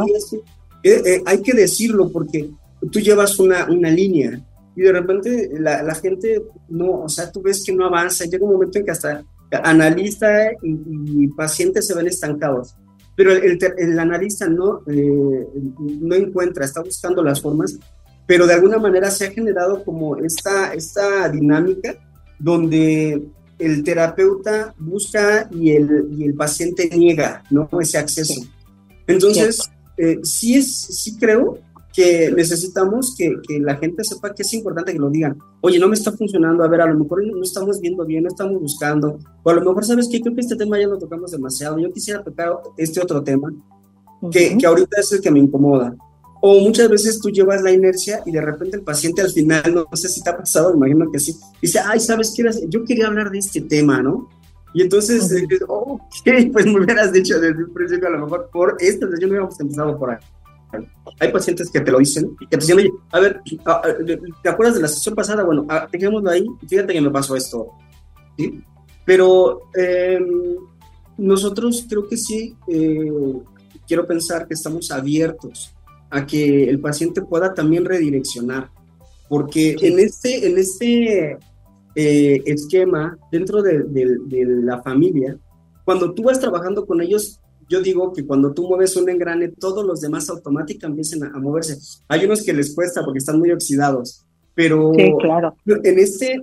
eh, 0.84 1.24
hay 1.26 1.42
que 1.42 1.54
decirlo 1.54 2.10
porque 2.10 2.50
tú 2.92 3.00
llevas 3.00 3.40
una, 3.40 3.66
una 3.70 3.90
línea 3.90 4.42
y 4.82 4.84
de 4.84 4.94
repente 4.94 5.52
la, 5.60 5.94
gente 5.94 6.42
no, 6.68 7.04
o 7.04 7.10
sea, 7.10 7.32
tú 7.32 7.40
ves 7.40 7.64
que 7.64 7.72
no 7.72 7.86
avanza, 7.86 8.26
llega 8.26 8.44
un 8.44 8.54
momento 8.54 8.80
en 8.80 8.86
que 8.86 8.90
hasta 8.90 9.24
analista 9.64 10.50
y, 10.64 11.28
paciente 11.38 11.84
se 11.84 11.94
ven 11.94 12.08
estancados, 12.08 12.76
pero 13.16 13.32
el, 13.32 13.60
el, 13.78 14.00
analista 14.00 14.50
no, 14.50 14.82
eh, 14.88 15.48
no 16.00 16.16
encuentra, 16.16 16.66
está 16.66 16.82
buscando 16.82 17.22
las 17.22 17.40
formas, 17.40 17.78
pero 18.26 18.48
de 18.48 18.56
alguna 18.56 18.80
manera 18.80 19.12
se 19.12 19.28
ha 19.28 19.32
generado 19.32 19.84
como 19.84 20.18
esta, 20.18 20.74
esta 20.74 21.30
dinámica 21.30 21.96
donde 22.40 23.28
el 23.60 23.84
terapeuta 23.84 24.74
busca 24.80 25.48
y 25.52 25.74
el, 25.74 26.08
y 26.18 26.24
el 26.24 26.34
paciente 26.34 26.90
niega 26.92 27.44
¿no? 27.52 27.70
ese 27.80 28.00
acceso. 28.00 28.42
Entonces, 29.06 29.70
eh, 29.98 30.18
sí, 30.24 30.56
es, 30.56 30.76
sí 30.76 31.20
creo 31.20 31.60
que 31.94 32.32
necesitamos 32.32 33.16
que, 33.18 33.36
que, 33.48 33.60
la 33.60 33.76
gente 33.76 34.04
sepa 34.04 34.34
que 34.34 34.44
es 34.44 34.54
importante 34.54 34.94
que 34.94 35.00
lo 35.00 35.10
digan. 35.10 35.38
Oye, 35.62 35.80
no 35.80 35.88
me 35.88 35.96
está 35.96 36.12
funcionando, 36.12 36.64
a 36.64 36.68
ver, 36.68 36.82
a 36.82 36.88
lo 36.88 36.98
mejor 36.98 37.26
no 37.26 37.42
estamos 37.42 37.80
viendo 37.82 38.06
bien, 38.06 38.24
no 38.24 38.30
estamos 38.30 38.62
buscando, 38.62 39.20
o 39.44 39.50
a 39.50 39.54
lo 39.54 39.62
mejor, 39.62 39.86
¿sabes 39.86 40.08
qué? 40.10 40.22
Creo 40.22 40.34
que 40.34 40.42
este 40.42 40.56
tema 40.56 40.80
ya 40.80 40.88
lo 40.88 40.98
tocamos 40.98 41.32
demasiado. 41.32 41.78
Yo 41.80 41.92
quisiera 41.92 42.24
tocar 42.24 42.54
este 42.78 43.02
otro 43.02 43.22
tema, 43.24 43.54
que, 44.32 44.58
que 44.58 44.66
ahorita 44.66 45.00
es 45.00 45.12
el 45.12 45.22
que 45.22 45.32
me 45.32 45.40
incomoda. 45.40 45.96
O 46.44 46.60
muchas 46.60 46.90
veces 46.90 47.20
tú 47.20 47.30
llevas 47.30 47.62
la 47.62 47.72
inercia 47.72 48.24
y 48.26 48.32
de 48.32 48.42
repente 48.42 48.78
el 48.78 48.84
paciente 48.84 49.22
al 49.22 49.30
final, 49.30 49.64
no, 49.74 49.86
sé 49.96 50.10
si 50.10 50.24
te 50.24 50.30
ha 50.32 50.38
pasado, 50.38 50.74
imagino 50.74 51.12
que 51.12 51.20
sí, 51.20 51.36
dice, 51.62 51.80
ay, 51.86 52.00
¿sabes 52.00 52.34
qué? 52.36 52.44
Yo 52.68 52.84
quería 52.84 53.08
hablar 53.08 53.30
de 53.30 53.38
este 53.38 53.62
tema, 53.62 54.02
¿no? 54.02 54.28
Y 54.74 54.82
entonces, 54.82 55.32
uh 55.68 55.74
ok, 55.74 56.00
pues 56.52 56.66
me 56.66 56.80
hubieras 56.80 57.12
dicho 57.12 57.40
desde 57.40 57.64
un 57.64 57.74
principio, 57.74 58.08
a 58.08 58.12
lo 58.12 58.26
mejor 58.26 58.50
por 58.52 58.76
esta 58.80 59.08
sesión 59.08 59.30
no 59.30 59.34
hubiéramos 59.34 59.60
empezado 59.60 59.98
por 60.00 60.12
ahí. 60.12 60.18
Hay 61.20 61.32
pacientes 61.32 61.70
que 61.70 61.82
te 61.82 61.92
lo 61.92 62.00
dicen, 62.00 62.36
que 62.40 62.58
te 62.58 62.58
dicen, 62.58 62.78
oye, 62.78 62.92
a 63.12 63.20
ver, 63.20 63.42
ah, 63.66 63.82
ah, 63.84 63.90
¿te 64.42 64.50
acuerdas 64.50 64.76
de 64.76 64.82
la 64.82 64.88
sesión 64.88 65.16
pasada? 65.16 65.44
Bueno, 65.44 65.66
dejémoslo 65.92 66.30
ahí, 66.30 66.46
fíjate 66.68 66.94
que 66.94 67.02
me 67.02 67.10
pasó 67.10 67.36
esto. 67.36 67.72
¿sí? 68.38 68.64
Pero 69.06 69.62
em, 69.76 70.56
nosotros 71.18 71.86
creo 71.90 72.08
que 72.08 72.18
sí, 72.18 72.56
eh, 72.68 73.12
quiero 73.88 74.08
pensar 74.08 74.48
que 74.48 74.54
estamos 74.54 74.92
abiertos 74.92 75.76
a 76.10 76.26
que 76.26 76.70
el 76.70 76.80
paciente 76.80 77.22
pueda 77.22 77.54
también 77.54 77.86
redireccionar, 77.86 78.70
porque 79.30 79.76
en 79.82 80.00
este, 80.00 80.48
en 80.48 80.58
este 80.58 81.38
eh, 81.96 82.42
esquema, 82.46 83.18
dentro 83.32 83.62
de, 83.62 83.86
la 84.64 84.82
familia, 84.82 85.38
cuando 85.84 86.14
tú 86.14 86.24
vas 86.24 86.40
trabajando 86.40 86.86
con 86.86 87.02
ellos, 87.02 87.41
yo 87.72 87.82
digo 87.82 88.12
que 88.12 88.26
cuando 88.26 88.54
tú 88.54 88.68
mueves 88.68 88.98
un 88.98 89.10
engrane, 89.10 89.48
todos 89.48 89.86
los 89.86 90.02
demás 90.02 90.30
automáticamente 90.30 91.02
empiezan 91.02 91.34
a, 91.34 91.40
moverse. 91.40 91.78
Hay 92.10 92.26
unos 92.26 92.44
que 92.44 92.54
les 92.54 92.76
cuesta 92.76 93.02
porque 93.06 93.20
están 93.20 93.40
muy 93.40 93.52
oxidados, 93.52 94.26
pero 94.54 94.92
claro. 95.20 95.56
en, 95.66 95.98
este, 95.98 96.34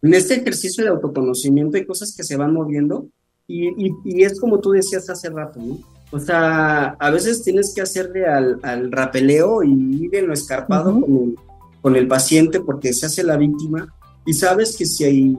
en 0.00 0.14
este 0.14 0.36
ejercicio 0.36 0.82
de 0.82 0.90
autoconocimiento 0.90 1.76
hay 1.76 1.84
cosas 1.84 2.16
que 2.16 2.24
se 2.24 2.36
van 2.36 2.54
moviendo 2.54 3.08
y, 3.46 3.92
y, 4.04 4.22
es 4.22 4.40
como 4.40 4.58
tú 4.58 4.70
decías 4.70 5.10
hace 5.10 5.28
rato, 5.28 5.60
¿no? 5.60 5.78
O 6.10 6.18
sea, 6.18 6.96
a 6.98 7.10
veces 7.10 7.42
tienes 7.42 7.74
que 7.74 7.82
hacerle 7.82 8.24
al, 8.24 8.58
al 8.62 8.90
rapeleo 8.90 9.62
y 9.62 10.04
ir 10.06 10.14
en 10.14 10.28
lo 10.28 10.32
escarpado 10.32 10.98
con, 10.98 11.14
el, 11.14 11.34
con 11.82 11.96
el 11.96 12.08
paciente 12.08 12.60
porque 12.60 12.94
se 12.94 13.04
hace 13.04 13.22
la 13.22 13.36
víctima 13.36 13.92
y 14.24 14.32
sabes 14.32 14.76
que 14.76 14.86
si 14.86 15.04
ahí 15.04 15.36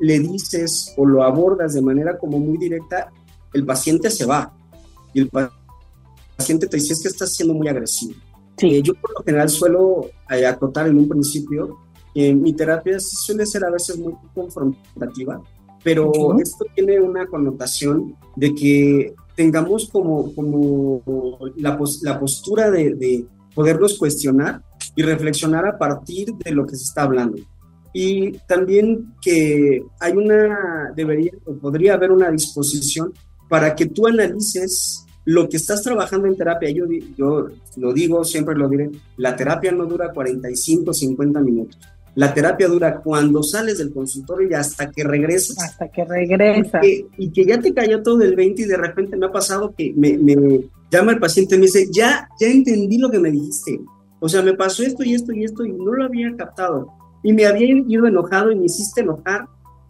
le 0.00 0.18
dices 0.18 0.92
o 0.98 1.06
lo 1.06 1.22
abordas 1.22 1.72
de 1.72 1.80
manera 1.80 2.18
como 2.18 2.38
muy 2.38 2.58
directa, 2.58 3.10
el 3.56 3.64
paciente 3.64 4.10
se 4.10 4.26
va. 4.26 4.52
Y 5.12 5.20
el 5.20 5.30
paciente 6.36 6.66
te 6.66 6.76
dice 6.76 6.92
es 6.92 7.02
que 7.02 7.08
estás 7.08 7.34
siendo 7.34 7.54
muy 7.54 7.68
agresivo. 7.68 8.14
Eh, 8.58 8.82
yo 8.82 8.94
por 8.94 9.12
lo 9.12 9.24
general 9.24 9.48
suelo 9.48 10.10
eh, 10.30 10.46
acotar 10.46 10.86
en 10.86 10.98
un 10.98 11.08
principio 11.08 11.78
que 12.14 12.34
mi 12.34 12.52
terapia 12.54 12.98
suele 13.00 13.44
ser 13.44 13.64
a 13.64 13.70
veces 13.70 13.98
muy 13.98 14.14
confrontativa, 14.34 15.42
pero 15.84 16.38
esto 16.40 16.64
tiene 16.74 16.98
una 17.00 17.26
connotación 17.26 18.16
de 18.34 18.54
que 18.54 19.14
tengamos 19.34 19.90
como, 19.90 20.34
como 20.34 21.02
la, 21.56 21.78
la 22.02 22.18
postura 22.18 22.70
de, 22.70 22.94
de 22.94 23.26
poderlos 23.54 23.98
cuestionar 23.98 24.62
y 24.94 25.02
reflexionar 25.02 25.66
a 25.66 25.76
partir 25.76 26.34
de 26.34 26.52
lo 26.52 26.66
que 26.66 26.76
se 26.76 26.84
está 26.84 27.02
hablando 27.02 27.36
y 27.98 28.32
también 28.46 29.14
que 29.22 29.82
hay 30.00 30.12
una, 30.12 30.92
debería 30.94 31.32
o 31.46 31.54
podría 31.54 31.94
haber 31.94 32.12
una 32.12 32.30
disposición 32.30 33.10
para 33.48 33.74
que 33.74 33.86
tú 33.86 34.06
analices 34.06 35.04
lo 35.24 35.48
que 35.48 35.56
estás 35.56 35.82
trabajando 35.82 36.26
en 36.26 36.36
terapia. 36.36 36.70
Yo, 36.70 36.84
yo 37.16 37.48
lo 37.76 37.92
digo, 37.92 38.24
siempre 38.24 38.54
lo 38.54 38.68
diré, 38.68 38.90
la 39.16 39.36
terapia 39.36 39.72
no 39.72 39.86
dura 39.86 40.12
45, 40.12 40.92
50 40.92 41.40
minutos. 41.40 41.78
La 42.14 42.32
terapia 42.32 42.66
dura 42.66 43.00
cuando 43.02 43.42
sales 43.42 43.76
del 43.76 43.92
consultorio 43.92 44.48
y 44.48 44.54
hasta 44.54 44.90
que 44.90 45.04
regresas. 45.04 45.62
Hasta 45.62 45.88
que 45.88 46.02
regresas. 46.04 46.82
Y 47.18 47.30
que, 47.30 47.44
ya 47.44 47.60
te 47.60 47.74
cayó 47.74 48.02
todo 48.02 48.22
el 48.22 48.34
20 48.34 48.62
y 48.62 48.64
de 48.64 48.76
repente 48.76 49.16
me 49.18 49.26
ha 49.26 49.32
pasado 49.32 49.74
que 49.76 49.92
me, 49.94 50.16
me 50.16 50.62
llama 50.90 51.12
el 51.12 51.18
paciente 51.18 51.56
y 51.56 51.58
me 51.58 51.66
dice, 51.66 51.88
ya, 51.92 52.26
ya 52.40 52.46
entendí 52.46 52.96
lo 52.96 53.10
que 53.10 53.18
me 53.18 53.30
dijiste. 53.30 53.80
O 54.18 54.30
sea, 54.30 54.40
me 54.40 54.54
pasó 54.54 54.82
esto 54.82 55.04
y 55.04 55.12
esto 55.12 55.32
y 55.34 55.44
esto 55.44 55.64
y 55.66 55.72
no 55.72 55.92
lo 55.92 56.04
había 56.04 56.34
captado 56.36 56.90
y 57.26 57.32
me 57.32 57.44
había 57.44 57.66
ido 57.66 58.06
enojado 58.06 58.52
y 58.52 58.56
me 58.56 58.66
hiciste 58.66 59.00
enojar. 59.00 59.48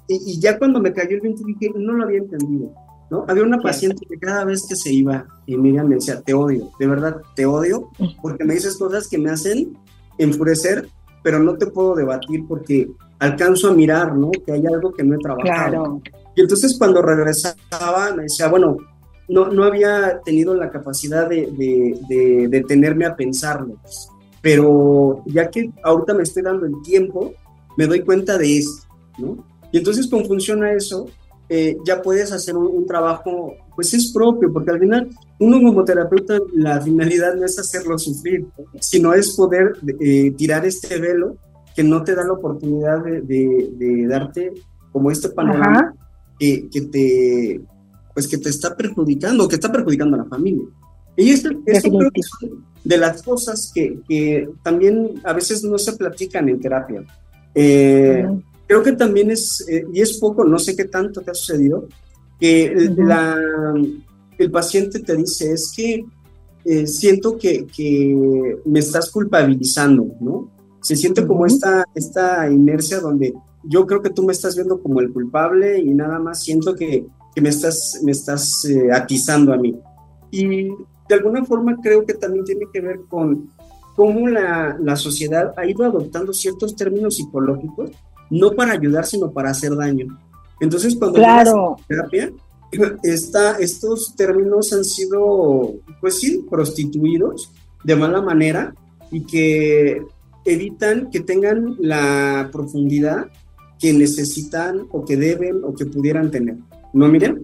Y, 0.09 0.40
ya 0.40 0.59
cuando 0.59 0.81
me 0.81 0.92
cayó 0.92 1.16
el 1.16 1.21
20 1.21 1.42
dije, 1.45 1.71
no 1.77 1.92
lo 1.92 2.05
había 2.05 2.19
entendido. 2.21 2.73
¿No? 3.11 3.25
Había 3.29 3.42
una 3.42 3.59
paciente 3.59 4.07
que 4.07 4.19
cada 4.19 4.45
vez 4.45 4.66
que 4.69 4.77
se 4.77 4.92
iba, 4.92 5.27
y 5.47 5.57
Miriam 5.57 5.88
me 5.88 5.97
decía, 5.97 6.21
te 6.21 6.35
odio, 6.35 6.71
de 6.79 6.87
verdad, 6.87 7.16
te 7.35 7.47
odio, 7.47 7.90
porque 8.23 8.45
me 8.45 8.55
dices 8.55 8.77
cosas 8.77 9.09
que 9.09 9.19
me 9.19 9.31
hacen 9.31 9.77
enfurecer, 10.19 10.88
pero 11.23 11.38
no 11.38 11.57
te 11.57 11.66
puedo 11.66 11.95
debatir 11.95 12.45
porque 12.47 12.88
alcanzo 13.19 13.69
a 13.69 13.75
mirar, 13.75 14.14
¿no? 14.14 14.31
Que 14.31 14.53
hay 14.53 14.66
algo 14.66 14.92
que 14.92 15.03
no 15.03 15.14
he 15.14 15.19
trabajado. 15.19 16.01
Y 16.35 16.40
entonces 16.40 16.77
cuando 16.79 17.03
regresaba 17.03 18.12
me 18.14 18.25
decía, 18.25 18.49
bueno, 18.49 18.77
no, 19.29 19.49
no 19.49 19.64
había 19.64 20.21
tenido 20.25 20.55
la 20.55 20.71
capacidad 20.71 21.29
de, 21.29 21.47
de, 21.53 21.99
de 22.09 22.49
detenerme 22.49 23.07
a 23.07 23.16
pensarlo 23.16 23.77
pero 24.47 25.25
ya 25.27 25.51
que 25.51 25.73
ahorita 25.83 26.14
me 26.14 26.23
estoy 26.23 26.45
dando 26.45 26.66
el 26.66 26.81
tiempo, 26.85 27.33
me 27.77 27.85
doy 27.88 28.03
cuenta 28.03 28.38
de 28.38 28.59
esto, 28.59 28.87
¿no? 29.19 29.45
Y 29.73 29.79
entonces 29.79 30.07
con 30.07 30.25
funciona 30.25 30.71
eso, 30.71 31.07
eh, 31.48 31.76
ya 31.85 32.02
puedes 32.02 32.32
hacer 32.32 32.56
un, 32.56 32.87
trabajo, 32.87 33.54
pues 33.74 33.94
es 33.94 34.12
propio, 34.12 34.52
porque 34.52 34.70
al 34.70 34.80
final 34.80 35.09
uno 35.38 35.59
como 35.59 35.85
terapeuta 35.85 36.38
la 36.54 36.80
finalidad 36.80 37.35
no 37.37 37.44
es 37.44 37.59
hacerlo 37.59 37.98
sufrir, 37.98 38.46
sino 38.80 39.14
es 39.14 39.35
poder 39.35 39.72
eh, 40.00 40.32
tirar 40.32 40.66
este 40.66 40.98
velo 40.98 41.37
que 41.74 41.85
no 41.85 42.02
te 42.02 42.14
da 42.14 42.24
la 42.24 42.32
oportunidad 42.32 43.04
de, 43.04 44.06
darte 44.09 44.52
como 44.90 45.11
este 45.11 45.28
panorama 45.28 45.94
que, 46.38 46.68
que, 46.70 46.80
te 46.82 47.61
pues 48.14 48.26
que 48.26 48.38
te 48.38 48.48
está 48.48 48.74
perjudicando, 48.74 49.46
que 49.46 49.56
está 49.56 49.70
perjudicando 49.70 50.16
a 50.16 50.20
la 50.20 50.24
familia. 50.24 50.64
Y 51.16 51.30
esto, 51.30 51.50
esto 51.66 51.90
creo 51.90 52.11
que 52.11 52.20
de 52.82 52.98
las 52.98 53.22
cosas 53.22 53.70
que, 53.74 53.98
que, 54.09 54.48
también 54.62 55.20
a 55.24 55.32
veces 55.32 55.62
no 55.64 55.76
se 55.78 55.92
platican 55.92 56.48
en 56.48 56.61
terapia. 56.61 57.04
Eh, 57.54 58.26
creo 58.66 58.83
que 58.83 58.92
también 58.92 59.31
es, 59.31 59.64
eh, 59.68 59.85
y 59.92 60.00
es 60.00 60.18
poco, 60.18 60.44
no 60.44 60.59
sé 60.59 60.76
qué 60.76 60.85
tanto 60.85 61.20
te 61.20 61.31
ha 61.31 61.35
sucedido, 61.35 61.88
que 62.38 62.92
la, 62.96 63.37
el 64.38 64.50
paciente 64.50 65.00
te 65.00 65.16
dice, 65.16 65.52
es 65.52 65.72
que 65.74 66.05
eh, 66.64 66.87
siento 66.87 67.38
que, 67.38 67.66
que, 67.66 68.59
me 68.64 68.81
estás 68.81 69.11
culpabilizando, 69.11 70.07
¿no? 70.20 70.50
Se 70.83 70.96
siente 70.96 71.26
como 71.26 71.46
esta, 71.46 71.85
esta 71.94 72.50
inercia 72.50 73.00
donde 73.00 73.35
yo 73.64 73.87
creo 73.87 74.02
que 74.02 74.11
tú 74.11 74.24
me 74.24 74.33
estás 74.33 74.55
viendo 74.55 74.81
como 74.83 75.00
el 75.00 75.12
culpable 75.12 75.81
y 75.81 75.94
nada 75.94 76.18
más 76.18 76.42
siento 76.42 76.74
que, 76.74 77.07
que 77.35 77.40
me 77.40 77.48
estás, 77.48 78.00
me 78.05 78.12
estás 78.12 78.66
atizando 78.92 79.52
a 79.52 79.57
mí. 79.57 79.76
Y 80.31 80.68
de 81.09 81.14
alguna 81.14 81.44
forma 81.44 81.76
creo 81.83 82.05
que 82.05 82.14
también 82.14 82.44
tiene 82.44 82.66
que 82.72 82.81
ver 82.81 83.00
con 83.09 83.50
cómo 83.96 84.29
la, 84.29 84.76
la 84.81 84.96
sociedad 84.96 85.55
ha 85.57 85.66
ido 85.66 85.85
adoptando 85.85 86.33
ciertos 86.33 86.76
términos 86.76 87.16
psicológicos, 87.16 87.90
no 88.30 88.52
para 88.52 88.72
ayudar, 88.72 89.06
sino 89.06 89.30
para 89.30 89.50
hacer 89.50 89.74
daño. 89.74 90.18
Entonces, 90.60 90.96
cuando 90.96 91.18
claro. 91.18 91.76
terapia, 91.86 92.32
esta, 93.02 93.58
estos 93.58 94.14
términos 94.16 94.72
han 94.72 94.84
sido, 94.84 95.74
pues 96.00 96.20
sí, 96.20 96.44
prostituidos 96.50 97.52
de 97.84 97.96
mala 97.96 98.20
manera 98.20 98.74
y 99.10 99.24
que 99.24 100.02
evitan 100.44 101.10
que 101.10 101.20
tengan 101.20 101.76
la 101.78 102.48
profundidad 102.52 103.26
que 103.78 103.92
necesitan 103.92 104.86
o 104.90 105.04
que 105.04 105.16
deben 105.16 105.62
o 105.64 105.74
que 105.74 105.86
pudieran 105.86 106.30
tener. 106.30 106.56
¿No, 106.92 107.08
miren? 107.08 107.42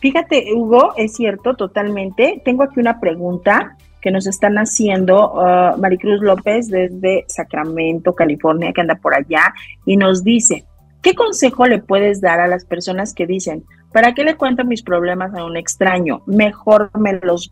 Fíjate, 0.00 0.52
Hugo, 0.54 0.92
es 0.96 1.14
cierto, 1.14 1.54
totalmente. 1.54 2.42
Tengo 2.44 2.64
aquí 2.64 2.80
una 2.80 3.00
pregunta 3.00 3.76
que 4.04 4.10
nos 4.10 4.26
están 4.26 4.56
haciendo 4.56 5.32
uh, 5.32 5.80
Maricruz 5.80 6.20
López 6.20 6.68
desde 6.68 7.24
Sacramento, 7.26 8.14
California, 8.14 8.70
que 8.74 8.82
anda 8.82 8.96
por 8.96 9.14
allá, 9.14 9.54
y 9.86 9.96
nos 9.96 10.22
dice, 10.22 10.66
¿qué 11.00 11.14
consejo 11.14 11.66
le 11.66 11.78
puedes 11.78 12.20
dar 12.20 12.38
a 12.38 12.46
las 12.46 12.66
personas 12.66 13.14
que 13.14 13.26
dicen, 13.26 13.64
¿para 13.94 14.12
qué 14.12 14.22
le 14.22 14.36
cuento 14.36 14.62
mis 14.62 14.82
problemas 14.82 15.34
a 15.34 15.46
un 15.46 15.56
extraño? 15.56 16.22
Mejor 16.26 16.90
me 17.00 17.18
los 17.22 17.50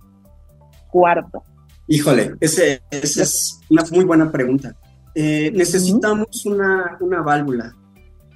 guardo. 0.93 1.43
Híjole, 1.87 2.35
esa 2.39 2.63
es 2.91 3.59
una 3.71 3.83
muy 3.91 4.05
buena 4.05 4.31
pregunta. 4.31 4.77
Eh, 5.15 5.51
necesitamos 5.55 6.45
una, 6.45 6.99
válvula, 7.25 7.75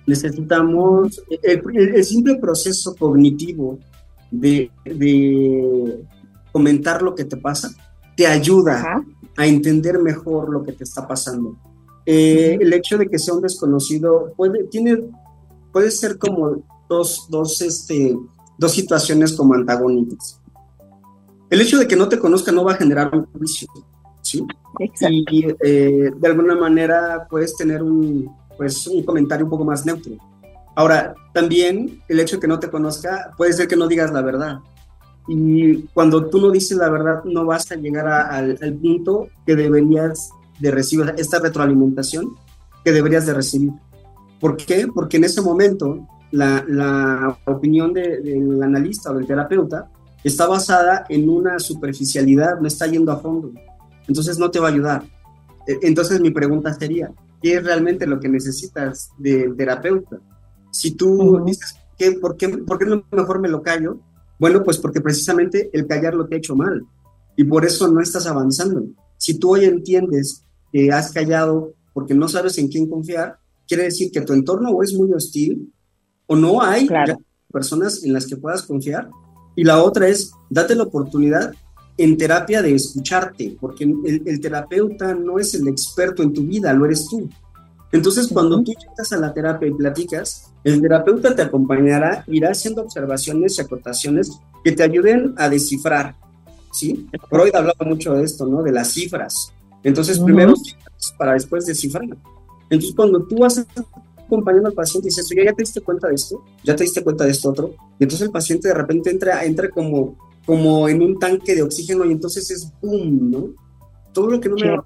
necesitamos 0.06 1.22
el, 1.42 2.02
simple 2.02 2.36
proceso 2.36 2.96
cognitivo 2.96 3.78
de, 4.30 4.70
comentar 6.50 7.02
lo 7.02 7.14
que 7.14 7.26
te 7.26 7.36
pasa, 7.36 7.68
te 8.16 8.26
ayuda 8.26 9.04
a 9.36 9.46
entender 9.46 9.98
mejor 9.98 10.48
lo 10.48 10.64
que 10.64 10.72
te 10.72 10.84
está 10.84 11.06
pasando. 11.06 11.56
Eh, 12.04 12.56
el 12.60 12.72
hecho 12.72 12.96
de 12.96 13.08
que 13.08 13.18
sea 13.18 13.34
un 13.34 13.42
desconocido 13.42 14.32
puede, 14.36 14.64
tiene, 14.64 15.04
puede 15.72 15.90
ser 15.90 16.18
como 16.18 16.64
dos, 16.88 17.26
dos, 17.28 17.60
este, 17.60 18.16
dos 18.58 18.72
situaciones 18.72 19.32
como 19.34 19.54
antagónicas. 19.54 20.40
El 21.50 21.60
hecho 21.60 21.78
de 21.78 21.86
que 21.86 21.96
no 21.96 22.08
te 22.08 22.18
conozca 22.18 22.50
no 22.50 22.64
va 22.64 22.72
a 22.72 22.76
generar 22.76 23.14
un 23.14 23.26
juicio, 23.26 23.68
¿sí? 24.22 24.44
Y 25.00 25.46
eh, 25.62 26.10
de 26.16 26.28
alguna 26.28 26.56
manera 26.56 27.26
puedes 27.28 27.56
tener 27.56 27.82
un, 27.82 28.28
pues, 28.56 28.86
un 28.86 29.04
comentario 29.04 29.44
un 29.44 29.50
poco 29.50 29.64
más 29.64 29.84
neutro. 29.84 30.12
Ahora, 30.74 31.14
también 31.32 32.02
el 32.08 32.20
hecho 32.20 32.36
de 32.36 32.40
que 32.40 32.48
no 32.48 32.58
te 32.58 32.70
conozca 32.70 33.32
puede 33.36 33.52
ser 33.52 33.68
que 33.68 33.76
no 33.76 33.88
digas 33.88 34.12
la 34.12 34.22
verdad. 34.22 34.58
Y 35.28 35.82
cuando 35.94 36.26
tú 36.26 36.40
no 36.40 36.50
dices 36.50 36.76
la 36.78 36.88
verdad, 36.88 37.24
no 37.24 37.44
vas 37.44 37.70
a 37.72 37.76
llegar 37.76 38.06
al, 38.06 38.58
punto 38.80 39.28
que 39.44 39.56
deberías 39.56 40.30
de 40.60 40.70
recibir, 40.70 41.14
esta 41.18 41.38
retroalimentación 41.38 42.36
que 42.84 42.92
deberías 42.92 43.26
de 43.26 43.34
recibir. 43.34 43.72
¿Por 44.40 44.56
qué? 44.56 44.86
Porque 44.92 45.16
en 45.16 45.24
ese 45.24 45.40
momento 45.40 46.06
la, 46.30 47.38
opinión 47.46 47.92
del 47.92 48.62
analista 48.62 49.10
o 49.10 49.14
del 49.14 49.26
terapeuta 49.26 49.90
está 50.22 50.46
basada 50.46 51.04
en 51.08 51.28
una 51.28 51.58
superficialidad, 51.58 52.60
no 52.60 52.68
está 52.68 52.86
yendo 52.86 53.12
a 53.12 53.18
fondo. 53.18 53.52
Entonces 54.08 54.38
no 54.38 54.50
te 54.50 54.60
va 54.60 54.68
a 54.68 54.72
ayudar. 54.72 55.04
E, 55.66 55.78
entonces 55.82 56.20
mi 56.20 56.30
pregunta 56.30 56.72
sería, 56.74 57.10
¿qué 57.42 57.54
es 57.54 57.64
realmente 57.64 58.06
lo 58.06 58.20
que 58.20 58.28
necesitas 58.28 59.10
de 59.18 59.52
terapeuta? 59.56 60.18
Si 60.70 60.92
tú 60.92 61.42
dices, 61.44 61.76
¿por, 62.20 62.36
qué, 62.36 62.48
¿por 62.48 62.78
qué 62.78 62.86
no 62.86 63.04
mejor 63.10 63.40
me 63.40 63.48
lo 63.48 63.62
callo? 63.62 63.98
Bueno, 64.38 64.62
pues 64.62 64.78
porque 64.78 65.00
precisamente 65.00 65.70
el 65.72 65.86
callarlo 65.86 66.26
te 66.26 66.34
ha 66.34 66.38
hecho 66.38 66.56
mal 66.56 66.84
y 67.36 67.44
por 67.44 67.64
eso 67.64 67.88
no 67.88 68.00
estás 68.00 68.26
avanzando. 68.26 68.84
Si 69.16 69.38
tú 69.38 69.54
hoy 69.54 69.64
entiendes 69.64 70.44
que 70.72 70.90
has 70.92 71.12
callado 71.12 71.74
porque 71.92 72.14
no 72.14 72.28
sabes 72.28 72.58
en 72.58 72.68
quién 72.68 72.88
confiar, 72.88 73.38
quiere 73.66 73.84
decir 73.84 74.10
que 74.10 74.20
tu 74.20 74.32
entorno 74.32 74.70
o 74.70 74.82
es 74.82 74.92
muy 74.94 75.12
hostil 75.12 75.72
o 76.26 76.36
no 76.36 76.62
hay 76.62 76.88
personas 77.50 78.04
en 78.04 78.12
las 78.12 78.26
que 78.26 78.36
puedas 78.36 78.62
confiar. 78.62 79.08
Y 79.54 79.64
la 79.64 79.82
otra 79.82 80.08
es, 80.08 80.30
date 80.50 80.74
la 80.74 80.82
oportunidad 80.82 81.54
en 81.96 82.16
terapia 82.18 82.60
de 82.60 82.74
escucharte, 82.74 83.56
porque 83.58 83.84
el, 83.84 84.40
terapeuta 84.40 85.14
no 85.14 85.38
es 85.38 85.54
el 85.54 85.66
experto 85.68 86.22
en 86.22 86.32
tu 86.32 86.42
vida, 86.42 86.72
lo 86.74 86.84
eres 86.84 87.06
tú. 87.08 87.28
Entonces, 87.92 88.28
cuando 88.28 88.62
tú 88.62 88.72
llegas 88.72 89.12
a 89.12 89.16
la 89.18 89.32
terapia 89.32 89.68
y 89.68 89.72
platicas, 89.72 90.52
el 90.64 90.80
terapeuta 90.80 91.34
te 91.34 91.42
acompañará, 91.42 92.24
irá 92.26 92.50
haciendo 92.50 92.82
observaciones 92.82 93.58
y 93.58 93.60
acotaciones 93.60 94.32
que 94.64 94.72
te 94.72 94.82
ayuden 94.82 95.34
a 95.36 95.48
descifrar, 95.48 96.16
¿sí? 96.72 97.06
Freud 97.28 97.54
hablaba 97.54 97.84
mucho 97.86 98.14
de 98.14 98.24
esto, 98.24 98.46
¿no? 98.46 98.62
De 98.62 98.72
las 98.72 98.92
cifras. 98.92 99.52
Entonces, 99.82 100.18
primero 100.18 100.54
para 101.18 101.34
después 101.34 101.66
descifrar. 101.66 102.04
Entonces, 102.68 102.94
cuando 102.96 103.22
tú 103.24 103.38
vas 103.38 103.64
acompañando 104.16 104.68
al 104.68 104.74
paciente 104.74 105.06
y 105.06 105.10
dices, 105.10 105.28
oye, 105.30 105.44
¿ya 105.44 105.52
te 105.52 105.62
diste 105.62 105.80
cuenta 105.80 106.08
de 106.08 106.14
esto? 106.14 106.42
¿Ya 106.64 106.74
te 106.74 106.82
diste 106.82 107.04
cuenta 107.04 107.24
de 107.24 107.30
esto 107.30 107.50
otro? 107.50 107.74
Y 107.98 108.02
entonces 108.04 108.26
el 108.26 108.32
paciente 108.32 108.68
de 108.68 108.74
repente 108.74 109.10
entra, 109.10 109.44
entra 109.44 109.70
como, 109.70 110.16
como 110.44 110.88
en 110.88 111.02
un 111.02 111.18
tanque 111.18 111.54
de 111.54 111.62
oxígeno 111.62 112.04
y 112.04 112.12
entonces 112.12 112.50
es 112.50 112.72
boom, 112.82 113.30
¿no? 113.30 113.48
Todo 114.12 114.30
lo 114.30 114.40
que 114.40 114.48
no 114.48 114.56
me... 114.56 114.76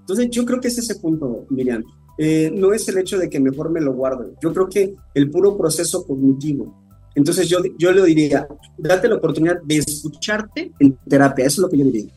Entonces 0.00 0.28
yo 0.30 0.44
creo 0.44 0.60
que 0.60 0.68
es 0.68 0.78
ese 0.78 0.96
punto, 0.96 1.46
Miriam. 1.48 1.84
Eh, 2.18 2.50
no 2.52 2.72
es 2.72 2.88
el 2.88 2.98
hecho 2.98 3.16
de 3.16 3.30
que 3.30 3.38
mejor 3.38 3.70
me 3.70 3.80
lo 3.80 3.92
guardo. 3.92 4.32
Yo 4.42 4.52
creo 4.52 4.68
que 4.68 4.94
el 5.14 5.30
puro 5.30 5.56
proceso 5.56 6.04
cognitivo. 6.06 6.74
Entonces 7.14 7.48
yo, 7.48 7.58
yo 7.78 7.92
le 7.92 8.04
diría, 8.04 8.46
date 8.76 9.08
la 9.08 9.16
oportunidad 9.16 9.60
de 9.62 9.78
escucharte 9.78 10.72
en 10.78 10.96
terapia. 11.08 11.46
Eso 11.46 11.60
es 11.60 11.62
lo 11.62 11.68
que 11.68 11.78
yo 11.78 11.84
diría. 11.84 12.12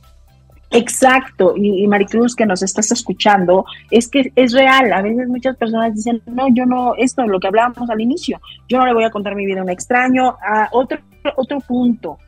Exacto, 0.74 1.54
y, 1.58 1.86
Maricruz 1.86 2.34
que 2.34 2.46
nos 2.46 2.64
estás 2.64 2.94
escuchando, 2.94 3.66
es 3.90 4.08
que 4.08 4.32
es 4.38 4.54
real, 4.54 4.94
a 4.94 5.02
veces 5.02 5.28
muchas 5.28 5.58
personas 5.58 5.94
dicen, 5.94 6.22
no, 6.28 6.48
yo 6.54 6.66
no, 6.66 6.96
esto 6.96 7.24
es 7.24 7.28
lo 7.28 7.42
que 7.42 7.48
hablábamos 7.48 7.90
al 7.90 8.00
inicio, 8.00 8.40
yo 8.70 8.78
no 8.78 8.86
le 8.86 8.94
voy 8.94 9.04
a 9.04 9.10
contar 9.10 9.36
mi 9.36 9.46
vida 9.46 9.60
a 9.60 9.64
un 9.64 9.70
extraño. 9.70 10.38
Otro, 10.72 11.00
otro 11.36 11.60
punto, 11.60 12.20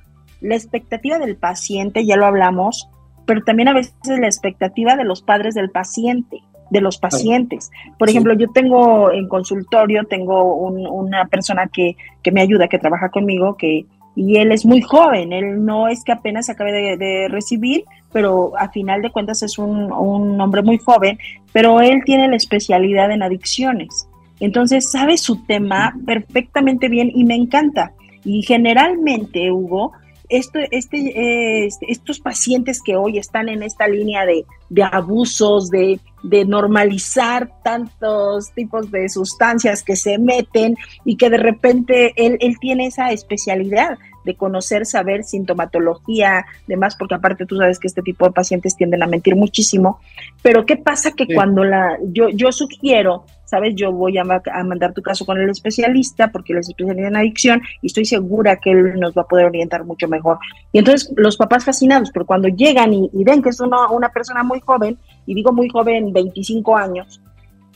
la 0.41 0.55
expectativa 0.55 1.19
del 1.19 1.37
paciente, 1.37 2.05
ya 2.05 2.17
lo 2.17 2.25
hablamos, 2.25 2.89
pero 3.25 3.43
también 3.45 3.69
a 3.69 3.73
veces 3.73 3.93
la 4.05 4.27
expectativa 4.27 4.97
de 4.97 5.05
los 5.05 5.21
padres 5.21 5.55
del 5.55 5.71
paciente, 5.71 6.41
de 6.73 6.81
los 6.81 6.97
pacientes. 6.97 7.71
Por 7.99 8.09
ejemplo, 8.09 8.33
yo 8.33 8.47
tengo 8.51 9.11
en 9.11 9.27
consultorio, 9.27 10.05
tengo 10.05 10.55
una 10.55 11.25
persona 11.25 11.67
que, 11.67 11.95
que 12.23 12.31
me 12.31 12.41
ayuda, 12.41 12.67
que 12.67 12.79
trabaja 12.79 13.09
conmigo, 13.09 13.55
que 13.55 13.85
y 14.15 14.37
él 14.37 14.51
es 14.51 14.65
muy 14.65 14.81
joven, 14.81 15.33
él 15.33 15.65
no 15.65 15.87
es 15.87 16.03
que 16.03 16.11
apenas 16.11 16.49
acabe 16.49 16.97
de, 16.97 17.27
recibir, 17.29 17.83
pero 18.11 18.53
a 18.59 18.69
final 18.69 19.01
de 19.01 19.11
cuentas 19.11 19.41
es 19.41 19.57
un, 19.57 19.91
un, 19.91 20.39
hombre 20.39 20.61
muy 20.61 20.77
joven, 20.77 21.17
pero 21.51 21.81
él 21.81 22.01
tiene 22.05 22.27
la 22.27 22.35
especialidad 22.35 23.11
en 23.11 23.23
adicciones. 23.23 24.07
Entonces 24.39 24.91
sabe 24.91 25.17
su 25.17 25.43
tema 25.45 25.95
perfectamente 26.05 26.89
bien 26.89 27.11
y 27.13 27.23
me 27.23 27.35
encanta. 27.35 27.93
Y 28.23 28.43
generalmente, 28.43 29.51
Hugo, 29.51 29.93
esto, 30.29 30.59
este, 30.71 31.67
estos 31.87 32.19
pacientes 32.19 32.81
que 32.81 32.95
hoy 32.95 33.17
están 33.17 33.49
en 33.49 33.63
esta 33.63 33.87
línea 33.87 34.25
de, 34.25 34.45
de 34.73 34.81
abusos, 34.81 35.69
de, 35.69 35.99
de 36.23 36.45
normalizar 36.45 37.51
tantos 37.63 38.51
tipos 38.53 38.89
de 38.89 39.07
sustancias 39.07 39.83
que 39.83 39.95
se 39.95 40.17
meten 40.17 40.75
y 41.05 41.15
que 41.15 41.29
de 41.29 41.37
repente 41.37 42.13
él, 42.15 42.37
él 42.39 42.57
tiene 42.59 42.87
esa 42.87 43.11
especialidad 43.11 43.99
de 44.25 44.35
conocer, 44.35 44.85
saber 44.85 45.23
sintomatología, 45.23 46.45
demás, 46.65 46.95
porque 46.97 47.15
aparte 47.15 47.45
tú 47.45 47.57
sabes 47.57 47.77
que 47.77 47.87
este 47.87 48.01
tipo 48.01 48.25
de 48.25 48.31
pacientes 48.31 48.75
tienden 48.75 49.03
a 49.03 49.07
mentir 49.07 49.35
muchísimo. 49.35 49.99
Pero 50.41 50.65
¿qué 50.65 50.77
pasa 50.77 51.11
que 51.11 51.27
cuando 51.27 51.63
la, 51.63 51.99
yo, 52.11 52.29
yo 52.29 52.51
sugiero, 52.51 53.25
sabes, 53.53 53.75
yo 53.75 53.91
voy 53.91 54.17
a, 54.17 54.23
mandar 54.23 54.93
tu 54.93 55.03
caso 55.03 55.27
con 55.27 55.39
el 55.39 55.47
especialista, 55.47 56.31
porque 56.31 56.53
él 56.53 56.59
es 56.59 56.69
especialista 56.69 57.07
en 57.07 57.15
adicción, 57.15 57.61
y 57.83 57.87
estoy 57.87 58.03
segura 58.03 58.55
que 58.55 58.71
él 58.71 58.99
nos 58.99 59.15
va 59.15 59.21
a 59.21 59.27
poder 59.27 59.45
orientar 59.45 59.85
mucho 59.85 60.07
mejor. 60.07 60.39
Y 60.71 60.79
entonces 60.79 61.13
los 61.15 61.37
papás 61.37 61.63
fascinados, 61.63 62.09
pero 62.11 62.25
cuando 62.25 62.47
llegan 62.47 62.91
y, 62.93 63.09
ven 63.13 63.43
que 63.43 63.49
es 63.49 63.59
una, 63.59 63.89
una 63.91 64.09
persona 64.09 64.41
muy 64.41 64.59
joven, 64.59 64.97
y 65.27 65.35
digo 65.35 65.53
muy 65.53 65.69
joven, 65.69 66.11
25 66.11 66.75
años, 66.75 67.21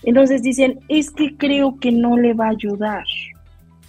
entonces 0.01 0.41
dicen, 0.41 0.79
es 0.87 1.11
que 1.11 1.37
creo 1.37 1.77
que 1.79 1.91
no 1.91 2.17
le 2.17 2.33
va 2.33 2.47
a 2.47 2.51
ayudar 2.51 3.03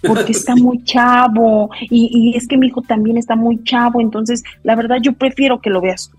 porque 0.07 0.31
está 0.31 0.55
muy 0.55 0.83
chavo 0.83 1.71
y, 1.81 2.11
y, 2.13 2.37
es 2.37 2.47
que 2.47 2.55
mi 2.55 2.67
hijo 2.67 2.83
también 2.83 3.17
está 3.17 3.35
muy 3.35 3.63
chavo, 3.63 3.99
entonces 3.99 4.43
la 4.61 4.75
verdad 4.75 4.97
yo 5.01 5.13
prefiero 5.13 5.59
que 5.59 5.71
lo 5.71 5.81
veas, 5.81 6.11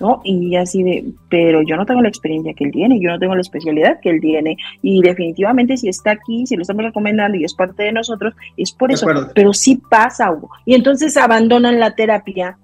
¿no? 0.00 0.20
Y 0.24 0.56
así 0.56 0.82
de, 0.82 1.04
pero 1.28 1.62
yo 1.62 1.76
no 1.76 1.86
tengo 1.86 2.02
la 2.02 2.08
experiencia 2.08 2.54
que 2.54 2.64
él 2.64 2.72
tiene, 2.72 3.00
yo 3.00 3.10
no 3.10 3.18
tengo 3.18 3.34
la 3.34 3.40
especialidad 3.40 4.00
que 4.00 4.10
él 4.10 4.20
tiene 4.20 4.56
y 4.82 5.00
definitivamente 5.00 5.76
si 5.76 5.88
está 5.88 6.12
aquí, 6.12 6.46
si 6.46 6.56
lo 6.56 6.62
estamos 6.62 6.84
recomendando 6.84 7.36
y 7.36 7.44
es 7.44 7.54
parte 7.54 7.84
de 7.84 7.92
nosotros, 7.92 8.34
es 8.56 8.72
por 8.72 8.92
eso, 8.92 9.06
pero 9.34 9.52
sí 9.52 9.80
pasa, 9.90 10.30
Hugo. 10.30 10.50
Y 10.64 10.74
entonces 10.74 11.16
abandonan 11.16 11.80
la 11.80 11.94
terapia 11.94 12.56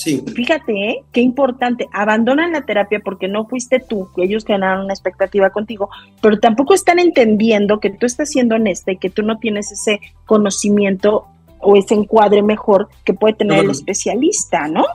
Sí. 0.00 0.24
Fíjate, 0.34 0.72
¿eh? 0.72 1.04
qué 1.12 1.20
importante. 1.20 1.86
Abandonan 1.92 2.52
la 2.52 2.62
terapia 2.62 3.00
porque 3.04 3.28
no 3.28 3.44
fuiste 3.44 3.80
tú, 3.80 4.08
que 4.16 4.22
ellos 4.22 4.46
ganaron 4.46 4.86
una 4.86 4.94
expectativa 4.94 5.50
contigo, 5.50 5.90
pero 6.22 6.40
tampoco 6.40 6.72
están 6.72 6.98
entendiendo 6.98 7.80
que 7.80 7.90
tú 7.90 8.06
estás 8.06 8.30
siendo 8.30 8.54
honesta 8.54 8.92
y 8.92 8.96
que 8.96 9.10
tú 9.10 9.22
no 9.22 9.36
tienes 9.36 9.70
ese 9.72 10.00
conocimiento 10.24 11.26
o 11.60 11.76
ese 11.76 11.94
encuadre 11.94 12.42
mejor 12.42 12.88
que 13.04 13.12
puede 13.12 13.34
tener 13.34 13.58
el 13.58 13.70
especialista, 13.70 14.68
¿no? 14.68 14.86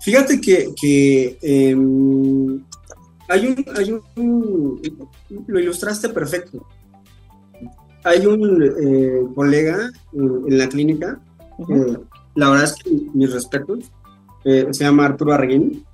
Fíjate 0.00 0.40
que, 0.40 1.38
em, 1.42 2.62
hay, 3.28 3.46
un, 3.46 3.64
hay 3.76 3.92
un, 4.16 4.80
lo 5.46 5.60
ilustraste 5.60 6.08
perfecto. 6.08 6.66
Hay 8.04 8.24
un 8.26 8.62
eh, 8.62 9.22
colega 9.34 9.90
en, 10.12 10.58
la 10.58 10.68
clínica, 10.68 11.20
eh, 11.68 11.98
la 12.34 12.50
verdad 12.50 12.64
es 12.64 12.74
que 12.82 12.90
mis 13.12 13.30
respetos, 13.30 13.92
eh, 14.44 14.68
se 14.70 14.84
llama 14.84 15.06
Arturo 15.06 15.34
Arguín. 15.34 15.84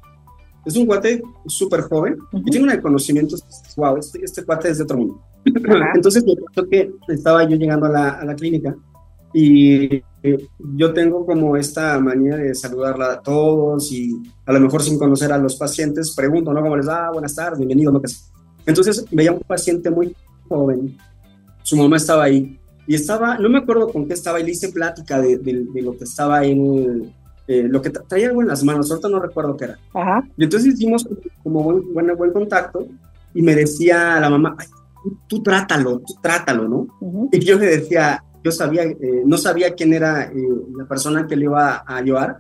Es 0.65 0.77
un 0.77 0.87
cuate 0.87 1.23
súper 1.47 1.83
joven 1.83 2.17
y 2.33 2.51
tiene 2.51 2.73
un 2.75 2.81
conocimiento, 2.81 3.37
wow, 3.77 3.97
este, 3.99 4.25
este, 4.25 4.45
cuate 4.45 4.71
es 4.71 4.79
de 4.79 4.85
otro 4.85 4.99
mundo. 4.99 5.21
Entonces 5.95 6.25
me 6.25 6.69
que 6.69 6.91
estaba 7.09 7.49
yo 7.49 7.57
llegando 7.57 7.87
a 7.87 7.91
la, 7.91 8.11
a 8.11 8.25
la 8.25 8.35
clínica 8.35 8.77
y 9.33 9.97
eh, 9.97 10.05
yo 10.77 10.93
tengo 10.93 11.25
como 11.25 11.57
esta 11.57 11.99
manía 12.01 12.37
de 12.37 12.55
saludarla 12.55 13.13
a 13.13 13.21
todos 13.21 13.91
y 13.93 14.23
a 14.45 14.53
lo 14.53 14.61
mejor 14.61 14.83
sin 14.83 14.99
conocer 14.99 15.33
a 15.33 15.39
los 15.39 15.57
pacientes, 15.57 16.15
pregunto, 16.15 16.53
¿no? 16.53 16.63
¿Cómo 16.63 16.77
les 16.77 16.89
va? 16.89 17.11
Buenas 17.13 17.35
tardes, 17.35 17.59
bienvenido, 17.59 17.93
lo 17.93 18.01
que 18.01 18.09
sea. 18.09 18.27
Entonces 18.65 19.05
veía 19.11 19.33
un 19.33 19.41
paciente 19.41 19.91
muy 19.91 20.15
joven, 20.49 20.97
su 21.63 21.77
mamá 21.77 21.97
estaba 21.97 22.25
ahí 22.25 22.59
y 22.87 22.95
estaba, 22.95 23.39
no 23.39 23.49
me 23.49 23.59
acuerdo 23.59 23.89
con 23.89 24.07
qué 24.07 24.15
estaba, 24.15 24.41
y 24.41 24.45
le 24.45 24.53
hice 24.53 24.71
plática 24.71 25.21
de, 25.21 25.39
de 25.39 25.83
lo 25.83 25.97
que 25.97 26.05
estaba 26.05 26.45
en, 26.45 27.13
eh, 27.49 27.69
lo 27.69 27.81
que 27.81 27.91
traía 27.91 28.29
algo 28.29 28.43
en 28.43 28.49
las 28.49 28.65
manos, 28.65 28.91
ahorita 28.91 29.09
no 29.09 29.21
recuerdo 29.21 29.57
qué 29.57 29.67
era. 29.67 29.79
Y 30.37 30.45
entonces 30.45 30.75
hicimos 30.75 31.09
como 31.43 31.63
buen, 31.63 31.95
buen, 31.95 32.17
buen 32.17 32.33
contacto 32.33 32.87
y 33.35 33.43
me 33.43 33.55
decía 33.55 34.19
la 34.19 34.29
mamá, 34.29 34.57
tú, 35.29 35.43
trátalo, 35.43 36.01
tú 36.01 36.15
trátalo, 36.21 36.67
¿no? 36.69 37.29
Y 37.31 37.39
yo 37.45 37.57
le 37.57 37.67
decía, 37.67 38.25
yo 38.47 38.53
sabía, 38.53 38.85
eh, 38.85 39.23
no 39.25 39.37
sabía 39.37 39.75
quién 39.75 39.93
era 39.93 40.25
eh, 40.25 40.49
la 40.77 40.87
persona 40.87 41.27
que 41.27 41.35
le 41.35 41.47
iba 41.47 41.83
a 41.87 42.01
llevar. 42.01 42.39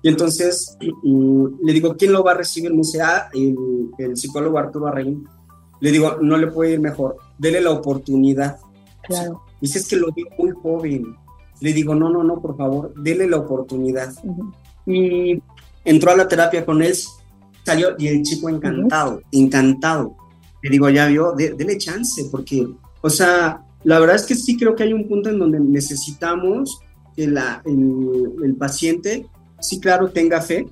Y 0.00 0.08
entonces 0.08 0.78
le 1.02 1.72
digo, 1.72 1.96
¿quién 1.96 2.12
lo 2.12 2.22
va 2.22 2.32
a 2.32 2.36
recibir? 2.36 2.70
Me 2.70 2.78
dice, 2.78 3.02
ah, 3.02 3.28
el, 3.34 4.16
psicólogo 4.16 4.58
Arturo 4.58 4.86
Arreín. 4.86 5.26
Le 5.80 5.90
digo, 5.90 6.18
no 6.20 6.36
le 6.36 6.46
puede 6.46 6.74
ir 6.74 6.80
mejor, 6.80 7.16
dele 7.36 7.60
la 7.60 7.72
oportunidad. 7.72 8.58
Claro. 9.02 9.42
Dice, 9.60 9.80
es 9.80 9.88
que 9.88 9.96
lo 9.96 10.12
vi 10.12 10.24
muy 10.38 10.50
joven 10.50 11.16
le 11.60 11.72
digo, 11.74 11.94
no, 11.94 12.08
no, 12.08 12.24
no, 12.24 12.40
por 12.40 12.56
favor, 12.56 12.94
dele 12.94 13.28
la 13.28 13.36
oportunidad. 13.36 14.12
Y 14.86 15.42
entró 15.84 16.12
a 16.12 16.16
la 16.16 16.26
terapia 16.26 16.64
con 16.64 16.82
él, 16.82 16.94
salió 17.64 17.94
y 17.98 18.08
el 18.08 18.22
chico 18.22 18.48
encantado, 18.48 19.20
encantado. 19.30 20.16
Le 20.62 20.70
digo, 20.70 20.88
ya 20.88 21.06
vio, 21.06 21.32
dele 21.32 21.76
chance, 21.76 22.26
porque, 22.30 22.66
o 23.02 23.10
sea, 23.10 23.62
la 23.84 23.98
verdad 23.98 24.16
es 24.16 24.26
que 24.26 24.34
sí 24.34 24.56
creo 24.56 24.74
que 24.74 24.82
hay 24.82 24.92
un 24.92 25.08
punto 25.08 25.30
en 25.30 25.38
donde 25.38 25.60
necesitamos 25.60 26.80
que 27.16 27.26
la, 27.26 27.62
el, 27.64 28.54
paciente, 28.56 29.26
sí, 29.60 29.80
claro, 29.80 30.10
tenga 30.10 30.40
fe, 30.40 30.66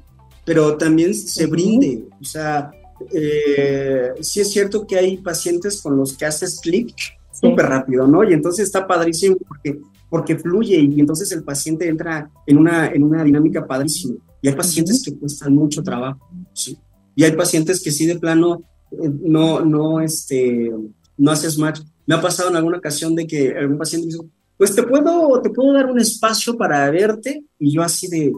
pero 0.44 0.76
también 0.76 1.14
se 1.14 1.46
brinde. 1.46 2.04
O 2.20 2.24
sea, 2.24 2.70
eh, 3.12 4.11
sí 4.20 4.40
es 4.40 4.50
cierto 4.50 4.86
que 4.86 4.96
hay 4.96 5.16
pacientes 5.18 5.80
con 5.82 5.96
los 5.96 6.16
que 6.16 6.26
haces 6.26 6.61
clic 6.61 6.94
súper 7.32 7.66
rápido, 7.66 8.06
¿no? 8.06 8.28
Y 8.28 8.32
entonces 8.32 8.66
está 8.66 8.86
padrísimo 8.86 9.36
porque 9.46 9.78
porque 10.09 10.38
fluye 10.38 10.78
y 10.78 11.00
entonces 11.00 11.30
el 11.32 11.44
paciente 11.44 11.88
entra 11.88 12.30
en 12.46 12.59
una, 12.59 12.88
en 12.88 13.02
una 13.02 13.22
dinámica 13.24 13.66
padrísima. 13.66 14.16
Y 14.40 14.48
hay 14.48 14.54
pacientes 14.54 15.02
que 15.04 15.16
cuestan 15.16 15.54
mucho 15.54 15.82
trabajo, 15.82 16.30
¿sí? 16.54 16.78
Y 17.14 17.24
hay 17.24 17.32
pacientes 17.32 17.82
que 17.82 17.90
sí 17.90 18.06
de 18.06 18.18
plano 18.18 18.62
eh, 18.92 19.11
no, 19.22 19.61
no, 19.64 20.00
este, 20.00 20.72
no 21.16 21.30
haces 21.30 21.59
match. 21.59 21.80
Me 22.09 22.14
ha 22.14 22.22
pasado 22.22 22.48
en 22.48 22.56
alguna 22.56 22.78
ocasión 22.78 23.14
de 23.14 23.26
que 23.26 23.54
algún 23.54 23.76
paciente 23.76 24.06
me 24.06 24.12
dice, 24.14 24.26
pues 24.56 24.74
te 24.74 24.82
puedo, 24.82 25.42
te 25.42 25.50
puedo 25.50 25.74
dar 25.74 25.90
un 25.90 26.00
espacio 26.00 26.56
para 26.56 26.90
verte, 26.90 27.44
y 27.59 27.70
yo 27.70 27.82
así 27.82 28.09
de, 28.09 28.32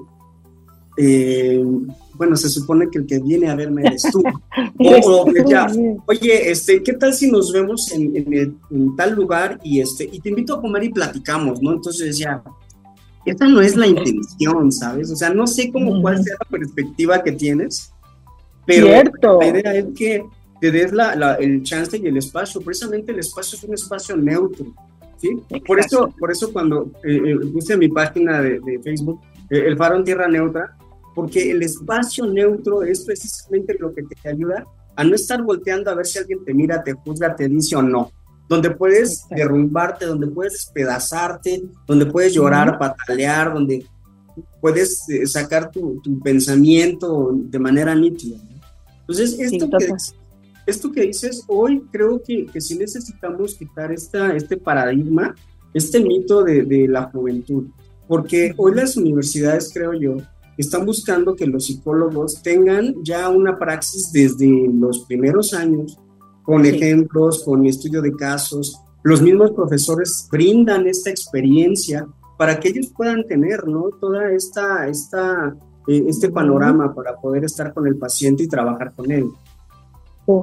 eh, 0.97 1.65
bueno, 2.15 2.35
se 2.35 2.49
supone 2.49 2.89
que 2.91 2.99
el 2.99 3.07
que 3.07 3.21
viene 3.21 3.49
a 3.49 3.55
verme 3.55 3.83
eres 3.83 4.03
tú. 4.11 4.25
o, 5.07 5.25
oye, 6.09 6.51
este, 6.51 6.83
¿qué 6.83 6.95
tal 6.95 7.15
si 7.15 7.31
nos 7.31 7.53
vemos 7.53 7.93
en, 7.93 8.59
tal 8.97 9.15
lugar 9.15 9.61
y, 9.63 9.79
este, 9.79 10.03
y 10.11 10.19
te 10.19 10.31
invito 10.31 10.55
a 10.55 10.61
comer 10.61 10.83
y 10.83 10.89
platicamos, 10.89 11.63
¿no? 11.63 11.73
Entonces 11.73 12.09
decía, 12.09 12.43
esta 13.25 13.47
no 13.47 13.61
es 13.61 13.77
la 13.77 13.87
intención, 13.87 14.73
¿sabes? 14.73 15.13
O 15.13 15.17
sea, 15.17 15.31
no 15.31 15.47
sé 15.47 15.71
cómo 15.71 16.03
cuál 16.03 16.21
sea 16.25 16.35
la 16.41 16.59
perspectiva 16.59 17.23
que 17.23 17.31
tienes, 17.31 17.93
pero 18.67 18.89
la 19.39 19.47
idea 19.47 19.77
es 19.77 19.87
que 19.95 20.25
te 20.61 20.71
des 20.71 20.93
la, 20.93 21.35
el 21.35 21.63
chance 21.63 21.99
y 21.99 22.07
el 22.07 22.17
espacio. 22.17 22.61
Precisamente 22.61 23.13
el 23.13 23.21
espacio 23.21 23.57
es 23.57 23.65
un 23.65 23.75
espacio 23.75 24.17
neutro, 24.17 24.67
¿sí? 25.17 25.31
Por 25.67 25.81
eso, 25.81 26.15
por 26.19 26.31
eso 26.31 26.53
cuando 26.53 26.91
eh, 27.05 27.17
eh, 27.17 27.37
puse 27.53 27.77
mi 27.77 27.89
página 27.89 28.41
de, 28.43 28.61
de 28.61 28.81
Facebook, 28.83 29.21
eh, 29.51 29.65
el 29.67 29.77
faro 29.77 29.97
en 29.97 30.05
tierra 30.05 30.29
neutra, 30.29 30.77
porque 31.15 31.51
el 31.51 31.63
espacio 31.63 32.27
neutro 32.27 32.83
es 32.83 33.05
precisamente 33.05 33.77
lo 33.79 33.93
que 33.93 34.03
te 34.03 34.29
ayuda 34.29 34.65
a 34.97 35.05
no 35.05 35.15
estar 35.15 35.43
volteando 35.43 35.91
a 35.91 35.95
ver 35.95 36.07
si 36.07 36.19
alguien 36.19 36.45
te 36.45 36.55
mira, 36.55 36.83
te 36.83 36.93
juzga, 36.93 37.35
te 37.35 37.49
dice 37.49 37.77
o 37.77 37.83
no. 37.83 38.11
Donde 38.49 38.71
puedes 38.71 39.25
derrumbarte, 39.31 40.07
donde 40.07 40.27
puedes 40.27 40.55
despedazarte, 40.55 41.63
donde 41.87 42.07
puedes 42.07 42.35
llorar, 42.35 42.79
patalear, 42.79 43.55
donde 43.55 43.87
puedes 44.61 45.09
eh, 45.09 45.27
sacar 45.27 45.71
tu, 45.71 46.01
pensamiento 46.23 47.31
de 47.33 47.59
manera 47.59 47.95
nítida. 47.95 48.39
Entonces, 49.01 49.39
esto, 49.39 49.69
que, 49.71 49.89
esto 50.71 50.91
que 50.91 51.03
dices 51.03 51.45
hoy, 51.49 51.83
creo 51.91 52.23
que, 52.23 52.47
que 52.47 52.61
sí 52.61 52.77
necesitamos 52.79 53.55
quitar 53.55 53.93
esta, 53.93 54.35
este 54.35 54.57
paradigma, 54.57 55.35
este 55.75 56.01
mito 56.01 56.43
de, 56.43 56.63
de 56.63 56.89
la 56.89 57.05
juventud, 57.11 57.67
porque 58.09 58.55
hoy 58.57 58.75
las 58.75 58.97
universidades, 58.97 59.71
creo 59.73 59.93
yo, 59.93 60.17
están 60.61 60.85
buscando 60.85 61.35
que 61.35 61.47
los 61.47 61.67
psicólogos 61.67 62.43
tengan 62.43 62.95
ya 63.03 63.29
una 63.29 63.59
praxis 63.59 64.13
desde 64.13 64.69
los 64.73 65.07
primeros 65.07 65.55
años, 65.55 65.99
con 66.43 66.67
ejemplos, 66.67 67.43
con 67.45 67.65
estudio 67.65 68.03
de 68.03 68.15
casos. 68.15 68.79
Los 69.03 69.23
mismos 69.23 69.53
profesores 69.53 70.29
brindan 70.31 70.87
esta 70.87 71.09
experiencia 71.09 72.07
para 72.37 72.59
que 72.59 72.69
ellos 72.69 72.93
puedan 72.95 73.27
tener, 73.27 73.67
¿no? 73.67 73.91
Toda 74.01 74.33
esta, 74.33 74.89
esta, 74.89 75.57
eh, 75.87 76.05
este 76.09 76.29
panorama 76.31 76.95
para 76.95 77.17
poder 77.17 77.45
estar 77.45 77.73
con 77.73 77.87
el 77.87 77.97
paciente 77.97 78.43
y 78.43 78.49
trabajar 78.49 78.93
con 78.95 79.11
él. 79.11 79.27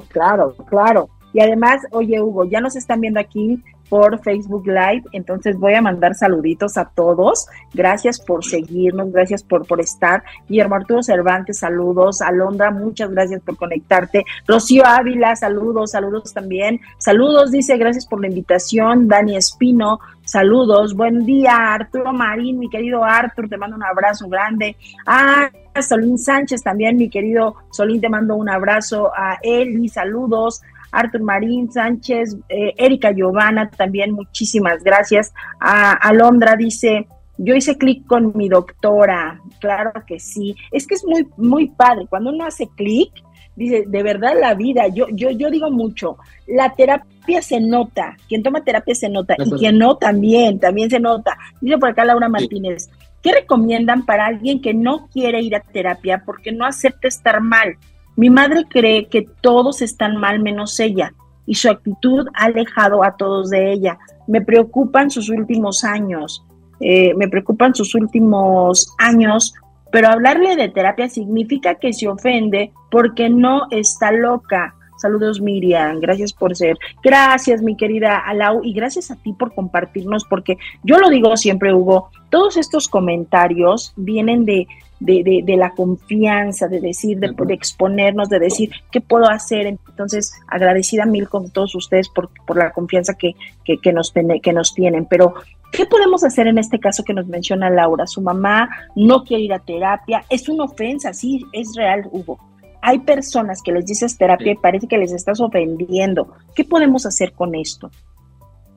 Claro, 0.08 0.54
claro. 0.68 1.08
Y 1.32 1.40
además, 1.40 1.82
oye 1.90 2.20
Hugo, 2.20 2.44
ya 2.44 2.60
nos 2.60 2.76
están 2.76 3.00
viendo 3.00 3.20
aquí 3.20 3.62
por 3.88 4.20
Facebook 4.22 4.66
Live. 4.66 5.04
Entonces 5.12 5.58
voy 5.58 5.74
a 5.74 5.82
mandar 5.82 6.14
saluditos 6.14 6.76
a 6.76 6.86
todos. 6.86 7.46
Gracias 7.72 8.20
por 8.20 8.44
seguirnos, 8.44 9.12
gracias 9.12 9.42
por, 9.42 9.66
por 9.66 9.80
estar. 9.80 10.22
Guillermo 10.48 10.76
Arturo 10.76 11.02
Cervantes, 11.02 11.58
saludos. 11.58 12.20
Alondra, 12.20 12.70
muchas 12.70 13.10
gracias 13.10 13.40
por 13.42 13.56
conectarte. 13.56 14.24
Rocío 14.46 14.84
Ávila, 14.86 15.36
saludos, 15.36 15.92
saludos 15.92 16.32
también. 16.32 16.80
Saludos, 16.98 17.50
dice, 17.50 17.76
gracias 17.76 18.06
por 18.06 18.20
la 18.20 18.28
invitación. 18.28 19.08
Dani 19.08 19.36
Espino, 19.36 20.00
saludos. 20.24 20.94
Buen 20.94 21.24
día, 21.24 21.74
Arturo 21.74 22.12
Marín, 22.12 22.58
mi 22.58 22.68
querido 22.68 23.04
Artur, 23.04 23.48
te 23.48 23.56
mando 23.56 23.76
un 23.76 23.84
abrazo 23.84 24.28
grande. 24.28 24.76
Ah, 25.06 25.50
Solín 25.82 26.18
Sánchez 26.18 26.62
también, 26.62 26.96
mi 26.96 27.08
querido 27.08 27.54
Solín, 27.70 28.00
te 28.00 28.08
mando 28.08 28.34
un 28.34 28.48
abrazo. 28.48 29.10
A 29.14 29.38
Eli, 29.42 29.88
saludos. 29.88 30.60
Artur 30.90 31.22
Marín 31.22 31.70
Sánchez, 31.70 32.36
eh, 32.48 32.74
Erika 32.76 33.12
Giovanna, 33.12 33.70
también 33.70 34.12
muchísimas 34.12 34.82
gracias. 34.82 35.32
A 35.60 35.92
Alondra 35.92 36.56
dice, 36.56 37.06
yo 37.38 37.54
hice 37.54 37.78
clic 37.78 38.06
con 38.06 38.32
mi 38.34 38.48
doctora, 38.48 39.40
claro 39.60 39.92
que 40.06 40.18
sí. 40.18 40.56
Es 40.72 40.86
que 40.86 40.94
es 40.94 41.04
muy, 41.04 41.26
muy 41.36 41.68
padre. 41.68 42.06
Cuando 42.08 42.30
uno 42.30 42.44
hace 42.44 42.68
clic, 42.76 43.12
dice, 43.54 43.84
de 43.86 44.02
verdad 44.02 44.34
la 44.38 44.54
vida, 44.54 44.88
yo, 44.88 45.06
yo, 45.12 45.30
yo 45.30 45.50
digo 45.50 45.70
mucho, 45.70 46.16
la 46.46 46.74
terapia 46.74 47.42
se 47.42 47.60
nota, 47.60 48.16
quien 48.28 48.42
toma 48.42 48.64
terapia 48.64 48.94
se 48.94 49.08
nota, 49.08 49.34
y 49.38 49.50
quien 49.52 49.78
no 49.78 49.96
también, 49.96 50.58
también 50.58 50.90
se 50.90 51.00
nota. 51.00 51.36
Dice 51.60 51.78
por 51.78 51.90
acá 51.90 52.04
Laura 52.04 52.28
Martínez, 52.28 52.88
¿qué 53.22 53.32
recomiendan 53.32 54.06
para 54.06 54.26
alguien 54.26 54.60
que 54.60 54.74
no 54.74 55.08
quiere 55.08 55.40
ir 55.40 55.54
a 55.56 55.60
terapia 55.60 56.22
porque 56.24 56.52
no 56.52 56.64
acepta 56.64 57.08
estar 57.08 57.40
mal? 57.40 57.76
Mi 58.18 58.30
madre 58.30 58.64
cree 58.68 59.06
que 59.06 59.28
todos 59.40 59.80
están 59.80 60.16
mal 60.16 60.40
menos 60.40 60.80
ella 60.80 61.14
y 61.46 61.54
su 61.54 61.70
actitud 61.70 62.26
ha 62.34 62.46
alejado 62.46 63.04
a 63.04 63.16
todos 63.16 63.48
de 63.48 63.72
ella. 63.72 63.96
Me 64.26 64.40
preocupan 64.40 65.08
sus 65.08 65.28
últimos 65.28 65.84
años, 65.84 66.44
eh, 66.80 67.14
me 67.14 67.28
preocupan 67.28 67.76
sus 67.76 67.94
últimos 67.94 68.92
años, 68.98 69.54
pero 69.92 70.08
hablarle 70.08 70.56
de 70.56 70.68
terapia 70.68 71.08
significa 71.08 71.76
que 71.76 71.92
se 71.92 72.08
ofende 72.08 72.72
porque 72.90 73.30
no 73.30 73.68
está 73.70 74.10
loca. 74.10 74.74
Saludos 74.96 75.40
Miriam, 75.40 76.00
gracias 76.00 76.32
por 76.32 76.56
ser. 76.56 76.76
Gracias 77.04 77.62
mi 77.62 77.76
querida 77.76 78.18
Alau 78.18 78.64
y 78.64 78.72
gracias 78.72 79.12
a 79.12 79.16
ti 79.16 79.32
por 79.32 79.54
compartirnos 79.54 80.24
porque 80.28 80.58
yo 80.82 80.98
lo 80.98 81.08
digo 81.08 81.36
siempre 81.36 81.72
Hugo, 81.72 82.10
todos 82.30 82.56
estos 82.56 82.88
comentarios 82.88 83.92
vienen 83.96 84.44
de, 84.44 84.66
de, 85.00 85.42
de, 85.44 85.56
la 85.56 85.70
confianza, 85.74 86.66
de 86.66 86.80
decir, 86.80 87.18
de, 87.18 87.32
de, 87.32 87.54
exponernos, 87.54 88.28
de 88.28 88.38
decir 88.38 88.70
qué 88.90 89.00
puedo 89.00 89.28
hacer. 89.28 89.66
Entonces, 89.66 90.32
agradecida 90.48 91.06
mil 91.06 91.28
con 91.28 91.50
todos 91.50 91.74
ustedes 91.74 92.08
por, 92.08 92.30
por 92.46 92.56
la 92.56 92.72
confianza 92.72 93.14
que, 93.14 93.34
que, 93.64 93.78
que, 93.78 93.92
nos 93.92 94.12
que 94.12 94.52
nos 94.52 94.74
tienen. 94.74 95.06
Pero, 95.06 95.34
¿qué 95.72 95.86
podemos 95.86 96.24
hacer 96.24 96.46
en 96.48 96.58
este 96.58 96.80
caso 96.80 97.04
que 97.04 97.14
nos 97.14 97.26
menciona 97.26 97.70
Laura? 97.70 98.06
Su 98.06 98.20
mamá 98.20 98.68
no 98.96 99.24
quiere 99.24 99.44
ir 99.44 99.52
a 99.52 99.60
terapia. 99.60 100.24
Es 100.28 100.48
una 100.48 100.64
ofensa, 100.64 101.12
sí, 101.12 101.44
es 101.52 101.74
real, 101.76 102.08
Hugo. 102.10 102.38
Hay 102.80 103.00
personas 103.00 103.60
que 103.62 103.72
les 103.72 103.86
dices 103.86 104.16
terapia 104.16 104.52
y 104.52 104.56
parece 104.56 104.88
que 104.88 104.98
les 104.98 105.12
estás 105.12 105.40
ofendiendo. 105.40 106.32
¿Qué 106.54 106.64
podemos 106.64 107.06
hacer 107.06 107.32
con 107.32 107.54
esto? 107.54 107.90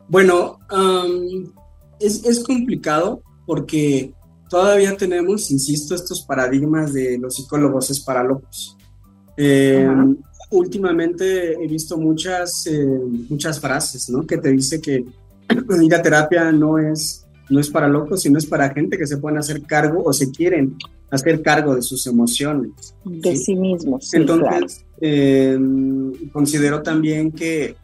Bueno, 0.08 0.60
es, 2.00 2.26
es 2.26 2.44
complicado 2.44 3.22
porque 3.46 4.14
todavía 4.52 4.98
tenemos, 4.98 5.50
insisto, 5.50 5.96
estos 5.96 6.24
paradigmas 6.24 6.92
de 6.92 7.18
los 7.18 7.36
psicólogos 7.36 7.90
es 7.90 8.02
para 8.02 8.22
locos. 8.22 8.78
Eh, 9.38 9.88
últimamente 10.52 11.54
he 11.54 11.68
visto 11.68 11.98
muchas, 11.98 12.68
eh, 12.68 12.86
muchas 13.30 13.62
frases, 13.62 14.10
¿no? 14.10 14.28
Que 14.28 14.38
te 14.38 14.52
dice 14.52 14.82
que 14.82 15.06
ir 15.82 15.96
a 15.96 16.02
terapia 16.02 16.52
no 16.52 16.78
es, 16.78 17.26
no 17.50 17.62
es 17.62 17.70
para 17.70 17.88
locos, 17.88 18.24
sino 18.24 18.38
es 18.38 18.46
para 18.46 18.74
gente 18.74 18.98
que 18.98 19.08
se 19.08 19.18
pueden 19.18 19.40
hacer 19.40 19.62
cargo 19.62 20.04
o 20.04 20.12
se 20.12 20.30
quieren 20.32 20.76
hacer 21.10 21.42
cargo 21.42 21.74
de 21.74 21.82
sus 21.82 22.06
emociones. 22.08 22.94
De 23.06 23.38
sí, 23.38 23.56
mismos. 23.56 24.14
Entonces, 24.14 24.86
eh, 25.00 25.58
considero 26.34 26.84
también 26.84 27.32
que 27.32 27.78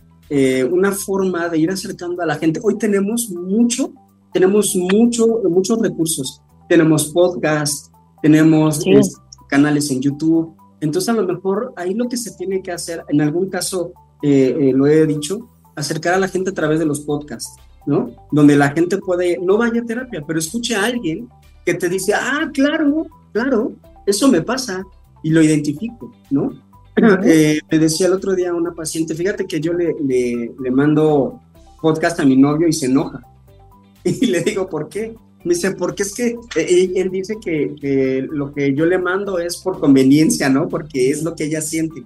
una 0.69 0.91
forma 0.91 1.47
de 1.47 1.59
ir 1.59 1.71
acercando 1.71 2.21
a 2.21 2.25
la 2.25 2.35
gente, 2.35 2.59
hoy 2.61 2.77
tenemos 2.77 3.29
mucho, 3.29 3.93
tenemos 4.33 4.75
mucho, 4.75 5.41
muchos 5.49 5.81
recursos 5.81 6.41
tenemos 6.67 7.07
podcast, 7.07 7.93
tenemos 8.21 8.85
este, 8.85 9.19
canales 9.47 9.89
en 9.91 10.01
YouTube. 10.01 10.55
Entonces, 10.81 11.09
a 11.09 11.13
lo 11.13 11.25
mejor 11.25 11.73
ahí 11.75 11.93
lo 11.93 12.07
que 12.07 12.17
se 12.17 12.31
tiene 12.31 12.61
que 12.61 12.71
hacer, 12.71 13.03
en 13.09 13.21
algún 13.21 13.49
caso 13.49 13.91
eh, 14.21 14.55
eh, 14.59 14.73
lo 14.73 14.87
he 14.87 15.05
dicho, 15.05 15.49
acercar 15.75 16.15
a 16.15 16.19
la 16.19 16.27
gente 16.27 16.51
a 16.51 16.53
través 16.53 16.79
de 16.79 16.85
los 16.85 17.01
podcasts, 17.01 17.55
¿no? 17.85 18.11
Donde 18.31 18.55
la 18.55 18.71
gente 18.71 18.97
puede, 18.97 19.37
no 19.41 19.57
vaya 19.57 19.81
a 19.81 19.85
terapia, 19.85 20.23
pero 20.25 20.39
escuche 20.39 20.75
a 20.75 20.85
alguien 20.85 21.29
que 21.65 21.75
te 21.75 21.89
dice, 21.89 22.13
ah, 22.13 22.49
claro, 22.53 23.07
claro, 23.31 23.73
eso 24.05 24.27
me 24.27 24.41
pasa 24.41 24.83
y 25.23 25.29
lo 25.29 25.41
identifico, 25.41 26.11
¿no? 26.29 26.51
Eh, 27.23 27.59
me 27.69 27.77
decía 27.77 28.07
el 28.07 28.13
otro 28.13 28.33
día 28.33 28.51
una 28.55 28.71
paciente, 28.71 29.13
fíjate 29.13 29.45
que 29.45 29.61
yo 29.61 29.71
le, 29.71 29.95
le, 30.03 30.51
le 30.59 30.71
mando 30.71 31.39
podcast 31.79 32.19
a 32.19 32.25
mi 32.25 32.35
novio 32.35 32.67
y 32.67 32.73
se 32.73 32.87
enoja. 32.87 33.21
Y 34.03 34.25
le 34.25 34.41
digo, 34.41 34.67
¿por 34.67 34.89
qué? 34.89 35.15
Me 35.47 35.53
dice, 35.53 35.71
porque 35.71 36.03
es 36.03 36.13
que 36.13 36.35
eh, 36.57 36.91
él 36.95 37.09
dice 37.09 37.37
que, 37.41 38.27
lo 38.29 38.53
que 38.53 38.73
yo 38.73 38.85
le 38.85 38.97
mando 38.97 39.39
es 39.39 39.55
por 39.57 39.79
conveniencia, 39.79 40.49
¿no? 40.49 40.67
Porque 40.67 41.09
es 41.09 41.23
lo 41.23 41.35
que 41.35 41.45
ella 41.45 41.61
siente. 41.61 42.03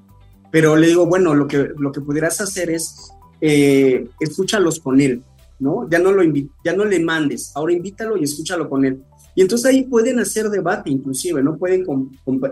Pero 0.52 0.76
le 0.76 0.88
digo, 0.88 1.08
bueno, 1.08 1.34
lo 1.34 1.48
que, 1.48 1.72
lo 1.76 1.92
que 1.92 2.02
pudieras 2.02 2.40
hacer 2.40 2.70
es 2.70 3.12
eh, 3.42 4.08
escúchalos 4.20 4.80
con 4.80 5.02
él, 5.02 5.24
¿no? 5.60 5.90
Ya 5.90 5.98
no, 5.98 6.12
lo 6.12 6.22
ya 6.64 6.74
no 6.74 6.86
le 6.86 7.00
mandes, 7.00 7.52
ahora 7.56 7.74
invítalo 7.74 8.16
y 8.16 8.26
escúchalo 8.26 8.70
con 8.70 8.86
él. 8.86 9.02
Y 9.34 9.42
entonces 9.42 9.66
ahí 9.66 9.86
pueden 9.86 10.20
hacer 10.20 10.50
debate 10.52 10.92
inclusive, 10.92 11.42
¿no? 11.42 11.58
Pueden 11.58 11.84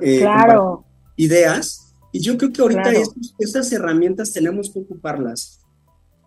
eh, 0.02 0.20
claro. 0.22 0.86
ideas. 1.18 1.94
Y 2.12 2.20
yo 2.20 2.36
creo 2.36 2.52
que 2.52 2.62
ahorita 2.64 2.92
estas 3.38 3.72
herramientas 3.72 4.34
tenemos 4.34 4.72
que 4.72 4.80
ocuparlas. 4.80 5.60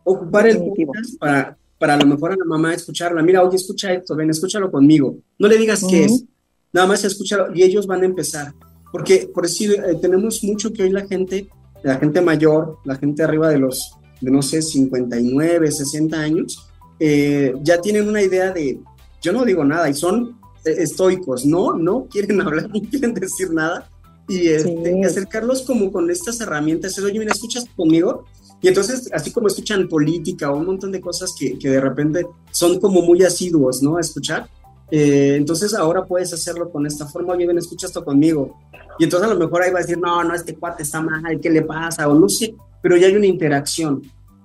Ocupar 0.04 0.46
el 0.46 0.58
podcast 0.58 1.18
para, 1.18 1.58
para 1.82 1.94
a 1.94 1.96
lo 1.96 2.06
mejor 2.06 2.30
a 2.30 2.36
la 2.36 2.44
mamá 2.44 2.72
escucharla, 2.72 3.24
mira, 3.24 3.42
oye, 3.42 3.56
escucha 3.56 3.92
esto, 3.92 4.14
ven, 4.14 4.30
escúchalo 4.30 4.70
conmigo, 4.70 5.16
no 5.36 5.48
le 5.48 5.58
digas 5.58 5.84
qué 5.90 6.04
es, 6.04 6.24
nada 6.72 6.86
más 6.86 7.02
escúchalo 7.02 7.52
y 7.52 7.64
ellos 7.64 7.88
van 7.88 8.02
a 8.02 8.06
empezar, 8.06 8.54
porque 8.92 9.28
por 9.34 9.42
decir, 9.42 9.72
eh, 9.72 9.96
tenemos 10.00 10.44
mucho 10.44 10.72
que 10.72 10.84
hoy 10.84 10.90
la 10.90 11.04
gente, 11.08 11.48
la 11.82 11.96
gente 11.96 12.20
mayor, 12.20 12.78
la 12.84 12.94
gente 12.94 13.24
arriba 13.24 13.48
de 13.48 13.58
los, 13.58 13.94
de 14.20 14.30
no 14.30 14.42
sé, 14.42 14.62
59, 14.62 15.72
60 15.72 16.16
años, 16.16 16.70
eh, 17.00 17.52
ya 17.64 17.80
tienen 17.80 18.08
una 18.08 18.22
idea 18.22 18.52
de, 18.52 18.78
yo 19.20 19.32
no 19.32 19.44
digo 19.44 19.64
nada 19.64 19.90
y 19.90 19.94
son 19.94 20.38
eh, 20.64 20.76
estoicos, 20.78 21.44
no, 21.44 21.72
no 21.72 22.06
quieren 22.08 22.40
hablar, 22.42 22.70
no 22.72 22.80
quieren 22.88 23.12
decir 23.12 23.50
nada. 23.50 23.90
Y 24.28 24.46
este, 24.50 25.04
acercarlos 25.04 25.62
como 25.62 25.90
con 25.90 26.08
estas 26.08 26.40
herramientas, 26.40 26.96
oye, 27.00 27.18
mira, 27.18 27.32
escuchas 27.32 27.66
conmigo, 27.74 28.24
y 28.62 28.68
entonces, 28.68 29.10
así 29.12 29.32
como 29.32 29.48
escuchan 29.48 29.88
política 29.88 30.50
o 30.50 30.56
un 30.56 30.66
montón 30.66 30.92
de 30.92 31.00
cosas 31.00 31.34
que, 31.36 31.58
que 31.58 31.68
de 31.68 31.80
repente 31.80 32.24
son 32.52 32.78
como 32.78 33.02
muy 33.02 33.22
asiduos, 33.24 33.82
¿no? 33.82 33.96
A 33.96 34.00
escuchar, 34.00 34.48
eh, 34.94 35.34
entonces 35.36 35.74
ahora 35.74 36.04
puedes 36.04 36.32
hacerlo 36.32 36.70
con 36.70 36.86
esta 36.86 37.06
forma, 37.06 37.32
oye, 37.32 37.46
ven, 37.46 37.58
escucha 37.58 37.86
esto 37.86 38.04
conmigo. 38.04 38.56
Y 38.98 39.04
entonces 39.04 39.28
a 39.28 39.34
lo 39.34 39.40
mejor 39.40 39.62
ahí 39.62 39.72
va 39.72 39.80
a 39.80 39.82
decir, 39.82 39.98
no, 39.98 40.22
no, 40.22 40.32
este 40.32 40.54
cuate 40.54 40.84
está 40.84 41.00
mal, 41.00 41.40
¿qué 41.40 41.50
le 41.50 41.62
pasa? 41.62 42.08
O 42.08 42.14
no 42.14 42.28
sé, 42.28 42.54
pero 42.80 42.96
ya 42.96 43.08
hay 43.08 43.16
una 43.16 43.26
interacción. 43.26 44.02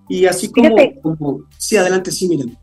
Y 0.09 0.25
así 0.25 0.49
como, 0.49 0.75
como 1.01 1.41
sí, 1.57 1.77
adelante, 1.77 2.11
sí, 2.11 2.27
miren. 2.27 2.57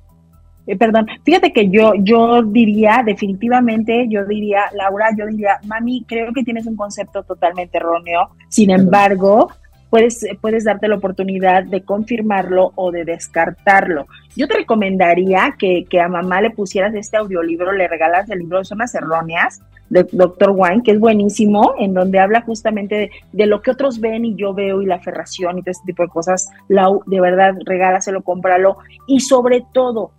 Eh, 0.67 0.79
perdón, 0.79 1.07
fíjate 1.25 1.53
que 1.53 1.69
yo, 1.69 1.93
yo 1.99 2.43
diría, 2.43 3.03
definitivamente, 3.05 4.07
yo 4.09 4.25
diría, 4.25 4.63
Laura, 4.75 5.11
yo 5.17 5.27
diría, 5.27 5.61
mami, 5.67 6.05
creo 6.09 6.33
que 6.33 6.43
tienes 6.43 6.67
un 6.67 6.75
concepto 6.75 7.23
totalmente 7.23 7.77
erróneo. 7.77 8.31
Sin 8.49 8.71
embargo, 8.71 9.51
puedes, 9.95 10.27
puedes 10.41 10.65
darte 10.65 10.89
la 10.89 10.97
oportunidad 10.97 11.63
de 11.63 11.85
confirmarlo 11.85 12.73
o 12.75 12.91
de 12.91 13.05
descartarlo. 13.05 14.09
Yo 14.35 14.49
te 14.49 14.55
recomendaría 14.55 15.55
que, 15.57 15.85
que 15.89 16.01
a 16.01 16.09
mamá 16.09 16.41
le 16.41 16.51
pusieras 16.51 16.93
este 16.97 17.17
audiolibro, 17.17 17.71
le 17.71 17.87
regalas 17.87 18.29
el 18.29 18.41
libro 18.41 18.59
de 18.59 18.65
Zonas 18.65 18.93
Erróneas 18.97 19.63
de 19.91 20.03
Dr. 20.11 20.51
Wine, 20.53 20.83
que 20.83 20.91
es 20.91 20.99
buenísimo, 20.99 21.75
en 21.79 21.95
donde 21.95 22.19
habla 22.19 22.41
justamente 22.41 23.13
de, 23.31 23.47
lo 23.47 23.63
que 23.63 23.71
otros 23.71 24.01
ven 24.01 24.25
y 24.25 24.35
yo 24.35 24.53
veo 24.53 24.83
y 24.83 24.87
la 24.87 24.97
aferración 24.97 25.59
y 25.59 25.63
todo 25.63 25.71
este 25.71 25.87
tipo 25.87 26.03
de 26.03 26.09
cosas. 26.09 26.51
Lau, 26.67 27.05
de 27.07 27.21
verdad, 27.21 27.55
regálaselo, 27.65 28.25
cómpralo. 28.25 28.79
Y 29.07 29.21
sobre 29.21 29.65
todo, 29.73 30.11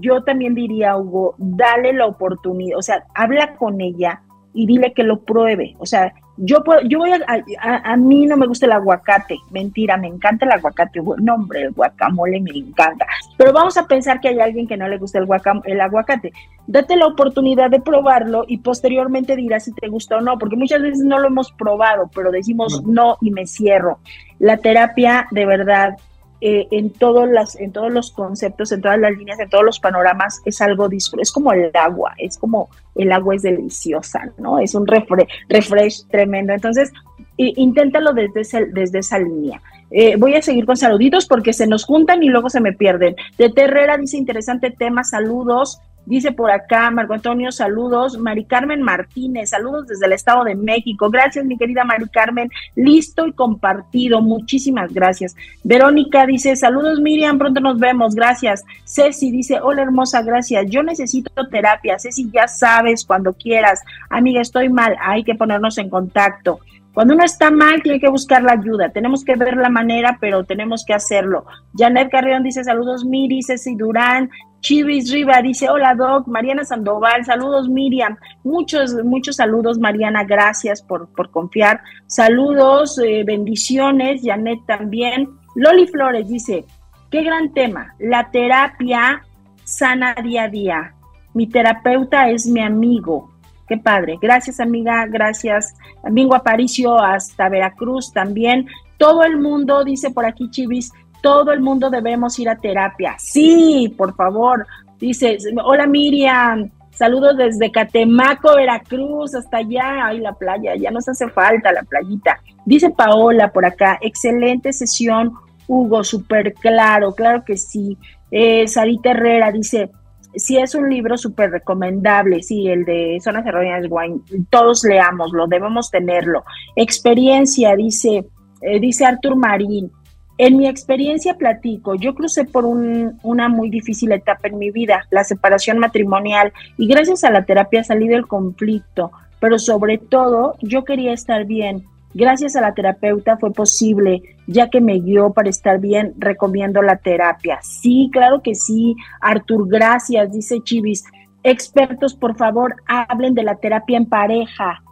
yo 0.00 0.24
también 0.24 0.56
diría, 0.56 0.96
Hugo, 0.96 1.36
dale 1.38 1.92
la 1.92 2.06
oportunidad, 2.06 2.76
o 2.76 2.82
sea, 2.82 3.04
habla 3.14 3.54
con 3.54 3.80
ella 3.80 4.20
y 4.52 4.66
dile 4.66 4.92
que 4.92 5.04
lo 5.04 5.20
pruebe. 5.20 5.76
O 5.78 5.86
sea, 5.86 6.12
yo 6.44 6.64
puedo, 6.64 6.80
yo 6.82 6.98
voy 6.98 7.10
a, 7.12 7.92
a, 7.92 7.96
mí 7.96 8.26
no 8.26 8.36
me 8.36 8.46
gusta 8.46 8.66
el 8.66 8.72
aguacate, 8.72 9.38
mentira, 9.50 9.96
me 9.96 10.08
encanta 10.08 10.44
el 10.44 10.52
aguacate, 10.52 11.00
no 11.18 11.34
hombre, 11.34 11.62
el 11.62 11.72
guacamole 11.72 12.40
me 12.40 12.50
encanta, 12.50 13.06
pero 13.36 13.52
vamos 13.52 13.76
a 13.76 13.86
pensar 13.86 14.20
que 14.20 14.28
hay 14.28 14.40
alguien 14.40 14.66
que 14.66 14.76
no 14.76 14.88
le 14.88 14.98
gusta 14.98 15.18
el, 15.18 15.28
el 15.64 15.80
aguacate, 15.80 16.32
date 16.66 16.96
la 16.96 17.06
oportunidad 17.06 17.70
de 17.70 17.80
probarlo 17.80 18.44
y 18.48 18.58
posteriormente 18.58 19.36
dirás 19.36 19.64
si 19.64 19.72
te 19.72 19.88
gusta 19.88 20.16
o 20.16 20.20
no, 20.20 20.36
porque 20.38 20.56
muchas 20.56 20.82
veces 20.82 21.04
no 21.04 21.20
lo 21.20 21.28
hemos 21.28 21.52
probado, 21.52 22.10
pero 22.12 22.32
decimos 22.32 22.82
no 22.84 23.18
y 23.20 23.30
me 23.30 23.46
cierro. 23.46 23.98
La 24.40 24.56
terapia 24.56 25.28
de 25.30 25.46
verdad 25.46 25.96
eh, 26.44 26.66
en, 26.72 26.90
todos 26.90 27.28
las, 27.28 27.54
en 27.54 27.70
todos 27.70 27.92
los 27.92 28.10
conceptos, 28.10 28.72
en 28.72 28.82
todas 28.82 28.98
las 28.98 29.16
líneas, 29.16 29.38
en 29.38 29.48
todos 29.48 29.64
los 29.64 29.78
panoramas, 29.78 30.42
es 30.44 30.60
algo 30.60 30.88
es 30.90 31.30
como 31.30 31.52
el 31.52 31.70
agua, 31.72 32.14
es 32.18 32.36
como 32.36 32.68
el 32.96 33.12
agua 33.12 33.36
es 33.36 33.42
deliciosa, 33.42 34.28
¿no? 34.38 34.58
Es 34.58 34.74
un 34.74 34.84
refre 34.88 35.28
refresh 35.48 36.04
tremendo. 36.08 36.52
Entonces, 36.52 36.92
inténtalo 37.36 38.12
desde, 38.12 38.66
desde 38.72 38.98
esa 38.98 39.20
línea. 39.20 39.62
Eh, 39.92 40.16
voy 40.16 40.34
a 40.34 40.42
seguir 40.42 40.66
con 40.66 40.76
saluditos 40.76 41.26
porque 41.26 41.52
se 41.52 41.68
nos 41.68 41.84
juntan 41.84 42.24
y 42.24 42.28
luego 42.28 42.50
se 42.50 42.60
me 42.60 42.72
pierden. 42.72 43.14
De 43.38 43.48
Terrera 43.50 43.96
dice 43.96 44.16
interesante 44.16 44.70
tema, 44.70 45.04
saludos. 45.04 45.80
Dice 46.04 46.32
por 46.32 46.50
acá 46.50 46.90
Marco 46.90 47.14
Antonio, 47.14 47.52
saludos. 47.52 48.18
Mari 48.18 48.44
Carmen 48.44 48.82
Martínez, 48.82 49.50
saludos 49.50 49.86
desde 49.86 50.06
el 50.06 50.12
Estado 50.12 50.44
de 50.44 50.54
México. 50.54 51.10
Gracias, 51.10 51.44
mi 51.44 51.56
querida 51.56 51.84
Mari 51.84 52.08
Carmen. 52.08 52.50
Listo 52.74 53.26
y 53.26 53.32
compartido. 53.32 54.20
Muchísimas 54.20 54.92
gracias. 54.92 55.36
Verónica 55.62 56.26
dice, 56.26 56.56
saludos 56.56 57.00
Miriam, 57.00 57.38
pronto 57.38 57.60
nos 57.60 57.78
vemos. 57.78 58.14
Gracias. 58.14 58.64
Ceci 58.84 59.30
dice, 59.30 59.60
hola 59.60 59.82
hermosa, 59.82 60.22
gracias. 60.22 60.66
Yo 60.68 60.82
necesito 60.82 61.30
terapia. 61.48 61.98
Ceci, 61.98 62.28
ya 62.32 62.48
sabes, 62.48 63.04
cuando 63.04 63.32
quieras. 63.32 63.80
Amiga, 64.10 64.40
estoy 64.40 64.68
mal. 64.68 64.96
Hay 65.00 65.22
que 65.22 65.34
ponernos 65.34 65.78
en 65.78 65.88
contacto. 65.88 66.60
Cuando 66.92 67.14
uno 67.14 67.24
está 67.24 67.50
mal, 67.50 67.82
tiene 67.82 67.98
que 67.98 68.08
buscar 68.08 68.42
la 68.42 68.52
ayuda. 68.52 68.90
Tenemos 68.90 69.24
que 69.24 69.34
ver 69.34 69.56
la 69.56 69.70
manera, 69.70 70.18
pero 70.20 70.44
tenemos 70.44 70.84
que 70.84 70.92
hacerlo. 70.92 71.46
Janet 71.74 72.10
Carrión 72.10 72.42
dice 72.42 72.64
saludos, 72.64 73.04
Miri, 73.04 73.42
Ceci 73.42 73.74
Durán. 73.74 74.30
Chivis 74.60 75.10
Riva 75.10 75.40
dice 75.42 75.70
hola, 75.70 75.94
Doc. 75.94 76.28
Mariana 76.28 76.64
Sandoval, 76.64 77.24
saludos, 77.24 77.68
Miriam. 77.68 78.16
Muchos, 78.44 78.94
muchos 79.04 79.36
saludos, 79.36 79.78
Mariana. 79.78 80.24
Gracias 80.24 80.82
por, 80.82 81.08
por 81.08 81.30
confiar. 81.30 81.80
Saludos, 82.06 82.98
eh, 82.98 83.24
bendiciones. 83.24 84.20
Janet 84.22 84.60
también. 84.66 85.30
Loli 85.54 85.86
Flores 85.86 86.28
dice, 86.28 86.66
qué 87.10 87.22
gran 87.22 87.54
tema. 87.54 87.94
La 87.98 88.30
terapia 88.30 89.22
sana 89.64 90.14
día 90.22 90.44
a 90.44 90.48
día. 90.48 90.94
Mi 91.32 91.46
terapeuta 91.46 92.28
es 92.28 92.46
mi 92.46 92.60
amigo 92.60 93.31
Qué 93.68 93.76
padre. 93.76 94.18
Gracias, 94.20 94.60
amiga. 94.60 95.06
Gracias. 95.06 95.74
Domingo 96.02 96.34
Aparicio 96.34 96.98
hasta 96.98 97.48
Veracruz 97.48 98.12
también. 98.12 98.66
Todo 98.98 99.24
el 99.24 99.38
mundo, 99.38 99.84
dice 99.84 100.10
por 100.10 100.26
aquí 100.26 100.50
Chivis, 100.50 100.92
todo 101.22 101.52
el 101.52 101.60
mundo 101.60 101.88
debemos 101.88 102.38
ir 102.38 102.48
a 102.48 102.56
terapia. 102.56 103.14
Sí, 103.18 103.94
por 103.96 104.14
favor. 104.14 104.66
Dice, 104.98 105.38
hola 105.64 105.86
Miriam, 105.86 106.70
saludos 106.90 107.36
desde 107.36 107.72
Catemaco, 107.72 108.54
Veracruz, 108.54 109.34
hasta 109.34 109.58
allá. 109.58 110.06
Ay, 110.06 110.18
la 110.20 110.32
playa, 110.32 110.76
ya 110.76 110.90
nos 110.90 111.08
hace 111.08 111.28
falta 111.28 111.72
la 111.72 111.82
playita. 111.82 112.38
Dice 112.64 112.90
Paola 112.90 113.52
por 113.52 113.64
acá, 113.64 113.98
excelente 114.00 114.72
sesión, 114.72 115.32
Hugo, 115.66 116.04
súper 116.04 116.54
claro, 116.54 117.14
claro 117.14 117.44
que 117.44 117.56
sí. 117.56 117.98
Eh, 118.30 118.66
Sarita 118.68 119.10
Herrera 119.10 119.50
dice, 119.50 119.90
sí 120.34 120.58
es 120.58 120.74
un 120.74 120.88
libro 120.88 121.16
súper 121.16 121.50
recomendable, 121.50 122.42
sí, 122.42 122.68
el 122.68 122.84
de 122.84 123.18
Zonas 123.22 123.46
Erróneas 123.46 123.86
Wine, 123.88 124.20
todos 124.50 124.84
leamos, 124.84 125.32
lo 125.32 125.46
debemos 125.46 125.90
tenerlo. 125.90 126.44
Experiencia, 126.76 127.76
dice, 127.76 128.26
eh, 128.60 128.80
dice 128.80 129.04
Artur 129.04 129.36
Marín, 129.36 129.90
en 130.38 130.56
mi 130.56 130.66
experiencia 130.66 131.34
platico, 131.34 131.94
yo 131.94 132.14
crucé 132.14 132.44
por 132.44 132.64
una 132.64 133.48
muy 133.48 133.70
difícil 133.70 134.12
etapa 134.12 134.48
en 134.48 134.58
mi 134.58 134.70
vida, 134.70 135.06
la 135.10 135.24
separación 135.24 135.78
matrimonial, 135.78 136.52
y 136.78 136.86
gracias 136.88 137.22
a 137.24 137.30
la 137.30 137.44
terapia 137.44 137.84
salí 137.84 138.08
del 138.08 138.26
conflicto, 138.26 139.12
pero 139.40 139.58
sobre 139.58 139.98
todo 139.98 140.56
yo 140.60 140.84
quería 140.84 141.12
estar 141.12 141.44
bien, 141.44 141.84
Gracias 142.14 142.56
a 142.56 142.60
la 142.60 142.74
terapeuta 142.74 143.36
fue 143.38 143.52
posible, 143.52 144.22
ya 144.46 144.68
que 144.68 144.80
me 144.80 144.98
guió 144.98 145.32
para 145.32 145.48
estar 145.48 145.80
bien, 145.80 146.14
recomiendo 146.18 146.82
la 146.82 146.96
terapia. 146.96 147.58
Sí, 147.62 148.10
claro 148.12 148.42
que 148.42 148.54
sí. 148.54 148.94
Artur, 149.20 149.68
gracias, 149.68 150.32
dice 150.32 150.60
Chivis. 150.62 151.04
Expertos, 151.42 152.14
por 152.14 152.36
favor, 152.36 152.76
hablen 152.86 153.34
de 153.34 153.42
la 153.42 153.56
terapia 153.56 153.96
en 153.96 154.06
pareja. 154.06 154.82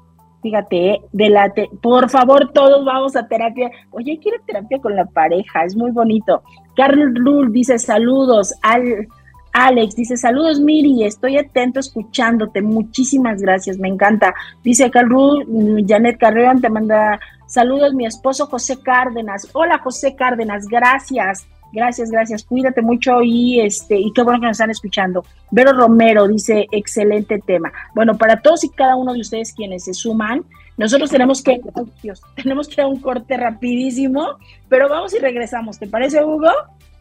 Fíjate, 0.42 0.90
¿eh? 0.92 1.00
de 1.12 1.28
la 1.28 1.52
por 1.82 2.08
favor, 2.08 2.50
todos 2.52 2.84
vamos 2.84 3.14
a 3.14 3.28
terapia. 3.28 3.70
Oye, 3.90 4.18
quiero 4.22 4.38
terapia 4.46 4.80
con 4.80 4.96
la 4.96 5.04
pareja, 5.04 5.64
es 5.64 5.76
muy 5.76 5.90
bonito. 5.90 6.42
Carl 6.76 7.14
Rull 7.14 7.52
dice 7.52 7.78
saludos. 7.78 8.54
Al, 8.62 9.06
Alex 9.52 9.96
dice, 9.96 10.16
saludos 10.16 10.60
Miri, 10.60 11.04
estoy 11.04 11.36
atento 11.36 11.80
escuchándote, 11.80 12.62
muchísimas 12.62 13.40
gracias, 13.40 13.78
me 13.78 13.88
encanta. 13.88 14.34
Dice 14.62 14.90
Carru, 14.90 15.42
mm, 15.46 15.86
Janet 15.86 16.18
Carreón 16.18 16.60
te 16.60 16.70
manda 16.70 17.18
saludos 17.46 17.94
mi 17.94 18.06
esposo 18.06 18.46
José 18.46 18.80
Cárdenas. 18.80 19.48
Hola 19.52 19.78
José 19.78 20.14
Cárdenas, 20.14 20.66
gracias, 20.66 21.46
gracias, 21.72 22.10
gracias, 22.10 22.44
cuídate 22.44 22.80
mucho 22.80 23.22
y 23.22 23.60
este, 23.60 23.98
y 23.98 24.12
qué 24.12 24.22
bueno 24.22 24.40
que 24.40 24.46
nos 24.46 24.54
están 24.54 24.70
escuchando. 24.70 25.24
Vero 25.50 25.72
Romero 25.72 26.28
dice, 26.28 26.68
excelente 26.70 27.40
tema. 27.44 27.72
Bueno, 27.94 28.16
para 28.16 28.40
todos 28.40 28.62
y 28.64 28.68
cada 28.68 28.94
uno 28.94 29.12
de 29.12 29.20
ustedes 29.20 29.52
quienes 29.52 29.84
se 29.84 29.94
suman, 29.94 30.44
nosotros 30.76 31.10
tenemos 31.10 31.42
que, 31.42 31.60
tenemos 32.36 32.68
que 32.68 32.76
dar 32.76 32.86
un 32.86 33.00
corte 33.00 33.36
rapidísimo, 33.36 34.38
pero 34.68 34.88
vamos 34.88 35.12
y 35.12 35.18
regresamos. 35.18 35.78
¿Te 35.78 35.88
parece, 35.88 36.24
Hugo? 36.24 36.50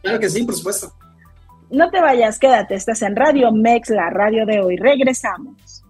Claro 0.02 0.18
que 0.18 0.28
sí, 0.28 0.42
por 0.42 0.54
supuesto. 0.54 0.92
No 1.72 1.88
te 1.88 2.00
vayas, 2.00 2.40
quédate, 2.40 2.74
estás 2.74 3.00
en 3.02 3.14
Radio 3.14 3.52
Mex, 3.52 3.90
la 3.90 4.10
radio 4.10 4.44
de 4.44 4.60
hoy. 4.60 4.76
Regresamos. 4.76 5.84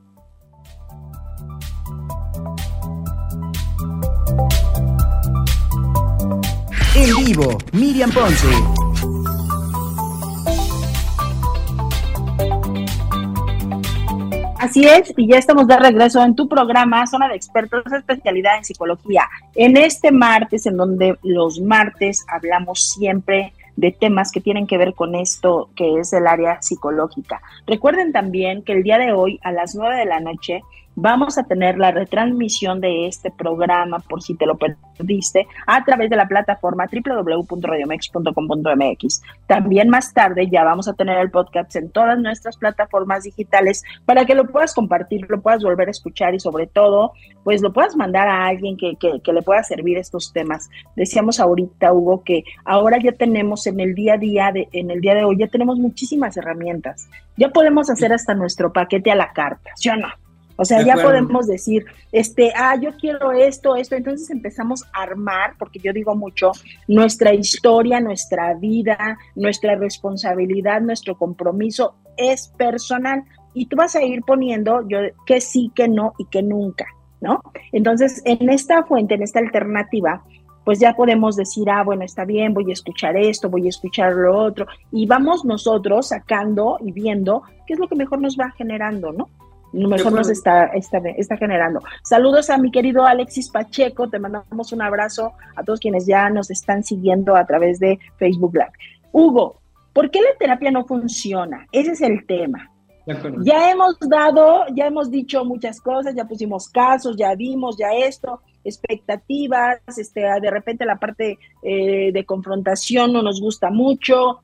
En 6.95 7.25
vivo, 7.25 7.57
Miriam 7.73 8.11
Ponce. 8.13 8.47
Así 14.59 14.85
es, 14.85 15.15
y 15.17 15.27
ya 15.27 15.39
estamos 15.39 15.67
de 15.67 15.79
regreso 15.79 16.23
en 16.23 16.37
tu 16.37 16.47
programa 16.47 17.07
Zona 17.07 17.27
de 17.29 17.37
Expertos, 17.37 17.83
especialidad 17.91 18.59
en 18.59 18.65
psicología. 18.67 19.27
En 19.55 19.79
este 19.79 20.13
martes, 20.13 20.67
en 20.67 20.77
donde 20.77 21.19
los 21.23 21.59
martes 21.59 22.27
hablamos 22.29 22.91
siempre 22.91 23.55
de 23.81 23.93
temas 23.93 24.31
que 24.31 24.43
tienen 24.43 24.67
que 24.67 24.77
ver 24.77 24.95
con 24.95 25.15
esto 25.15 25.71
que 25.75 25.99
es 25.99 26.13
el 26.13 26.27
área 26.27 26.61
psicológica. 26.61 27.41
Recuerden 27.67 28.13
también 28.13 28.63
que 28.63 28.73
el 28.73 28.83
día 28.83 28.99
de 28.99 29.13
hoy 29.13 29.41
a 29.43 29.53
las 29.53 29.75
9 29.75 29.97
de 29.97 30.05
la 30.05 30.21
noche 30.21 30.63
Vamos 31.03 31.39
a 31.39 31.45
tener 31.45 31.79
la 31.79 31.93
retransmisión 31.93 32.83
de 32.83 33.07
este 33.07 33.31
programa, 33.31 34.01
por 34.01 34.21
si 34.21 34.35
te 34.35 34.45
lo 34.45 34.59
perdiste, 34.59 35.47
a 35.67 35.83
través 35.83 36.11
de 36.11 36.17
la 36.17 36.29
plataforma 36.29 36.91
www.radiomex.com.mx. 36.93 39.23
También 39.47 39.89
más 39.89 40.13
tarde 40.13 40.51
ya 40.51 40.63
vamos 40.63 40.89
a 40.89 40.93
tener 40.93 41.17
el 41.17 41.31
podcast 41.31 41.75
en 41.77 41.89
todas 41.89 42.19
nuestras 42.19 42.59
plataformas 42.59 43.23
digitales 43.23 43.83
para 44.05 44.27
que 44.27 44.35
lo 44.35 44.49
puedas 44.49 44.75
compartir, 44.75 45.25
lo 45.31 45.41
puedas 45.41 45.63
volver 45.63 45.89
a 45.89 45.93
escuchar 45.93 46.35
y 46.35 46.41
sobre 46.41 46.67
todo, 46.67 47.15
pues 47.45 47.63
lo 47.63 47.73
puedas 47.73 47.97
mandar 47.97 48.29
a 48.29 48.49
alguien 48.49 48.77
que, 48.77 48.97
que 48.97 49.33
le 49.33 49.41
pueda 49.41 49.63
servir 49.63 49.97
estos 49.97 50.35
temas. 50.35 50.69
Decíamos 50.97 51.41
ahorita, 51.41 51.95
Hugo, 51.95 52.25
que 52.25 52.45
ahora 52.67 52.99
ya 53.03 53.13
tenemos 53.13 53.67
en 53.67 53.81
el 53.81 53.95
día 53.95 54.17
a 54.17 54.19
día, 54.19 54.53
de, 54.53 54.69
en 54.73 54.91
el 54.91 55.01
día 55.01 55.15
de 55.15 55.25
hoy, 55.25 55.39
ya 55.39 55.49
tenemos 55.49 55.79
muchísimas 55.79 56.37
herramientas. 56.37 57.09
Ya 57.39 57.49
podemos 57.49 57.89
hacer 57.89 58.13
hasta 58.13 58.35
nuestro 58.35 58.71
paquete 58.71 59.11
a 59.11 59.15
la 59.15 59.33
carta, 59.33 59.71
¿sí 59.77 59.89
o 59.89 59.97
no? 59.97 60.09
O 60.61 60.65
sea, 60.67 60.83
ya 60.83 60.95
podemos 60.97 61.47
decir, 61.47 61.87
este, 62.13 62.53
ah, 62.55 62.77
yo 62.79 62.95
quiero 62.99 63.33
esto, 63.33 63.77
esto. 63.77 63.95
Entonces 63.97 64.29
empezamos 64.29 64.85
a 64.93 65.05
armar, 65.05 65.55
porque 65.59 65.79
yo 65.79 65.91
digo 65.91 66.15
mucho, 66.15 66.53
nuestra 66.87 67.33
historia, 67.33 67.99
nuestra 67.99 68.53
vida, 68.53 69.17
nuestra 69.37 69.75
responsabilidad, 69.77 70.83
nuestro 70.83 71.17
compromiso 71.17 71.95
es 72.19 72.49
personal. 72.59 73.25
Y 73.55 73.67
tú 73.67 73.77
vas 73.77 73.97
a 73.97 74.03
ir 74.03 74.21
poniendo 74.21 74.87
yo 74.87 74.99
que 75.25 75.41
sí, 75.41 75.73
que 75.75 75.89
no 75.89 76.13
y 76.19 76.27
que 76.27 76.43
nunca, 76.43 76.85
¿no? 77.23 77.41
Entonces, 77.73 78.21
en 78.27 78.51
esta 78.51 78.83
fuente, 78.83 79.15
en 79.15 79.23
esta 79.23 79.39
alternativa, 79.39 80.23
pues 80.67 80.79
ya 80.79 80.95
podemos 80.95 81.37
decir, 81.37 81.71
ah, 81.71 81.83
bueno, 81.85 82.05
está 82.05 82.27
bien, 82.27 82.53
voy 82.53 82.69
a 82.69 82.75
escuchar 82.75 83.17
esto, 83.17 83.49
voy 83.49 83.65
a 83.65 83.71
escuchar 83.71 84.13
lo 84.13 84.39
otro, 84.39 84.67
y 84.93 85.07
vamos 85.07 85.43
nosotros 85.47 86.09
sacando 86.09 86.77
y 86.85 86.93
viendo 86.93 87.45
qué 87.67 87.73
es 87.73 87.79
lo 87.79 87.89
que 87.89 87.97
mejor 87.97 88.21
nos 88.21 88.37
va 88.37 88.51
generando, 88.51 89.11
¿no? 89.11 89.31
Mejor 89.73 90.13
nos 90.13 90.29
está, 90.29 90.67
está, 90.67 90.99
está, 91.17 91.37
generando. 91.37 91.81
Saludos 92.03 92.51
a 92.51 92.59
mi 92.59 92.71
querido 92.71 93.05
Alexis 93.05 93.51
Pacheco, 93.51 94.09
te 94.09 94.19
mandamos 94.19 94.73
un 94.73 94.83
abrazo 94.83 95.33
a 95.57 95.63
todos 95.63 95.81
quienes 95.81 96.07
ya 96.07 96.29
nos 96.31 96.51
están 96.51 96.83
siguiendo 96.85 97.37
a 97.37 97.45
través 97.47 97.79
de 97.79 97.99
Facebook 98.17 98.55
Live. 98.55 98.73
Hugo, 99.13 99.61
¿por 99.93 100.11
qué 100.11 100.21
la 100.21 100.37
terapia 100.39 100.71
no 100.71 100.85
funciona? 100.85 101.67
Ese 101.73 101.93
es 101.93 102.01
el 102.01 102.27
tema. 102.27 102.71
Ya 103.43 103.71
hemos 103.71 103.99
dado, 104.01 104.67
ya 104.75 104.87
hemos 104.87 105.11
dicho 105.11 105.45
muchas 105.45 105.81
cosas, 105.81 106.15
ya 106.15 106.27
pusimos 106.27 106.69
casos, 106.69 107.17
ya 107.17 107.35
vimos, 107.35 107.77
ya 107.77 107.93
esto, 107.93 108.41
expectativas, 108.63 109.81
este, 109.97 110.21
de 110.21 110.51
repente 110.51 110.85
la 110.85 110.97
parte 110.97 111.39
eh, 111.63 112.13
de 112.13 112.25
confrontación 112.25 113.13
no 113.13 113.23
nos 113.23 113.41
gusta 113.41 113.71
mucho, 113.71 114.43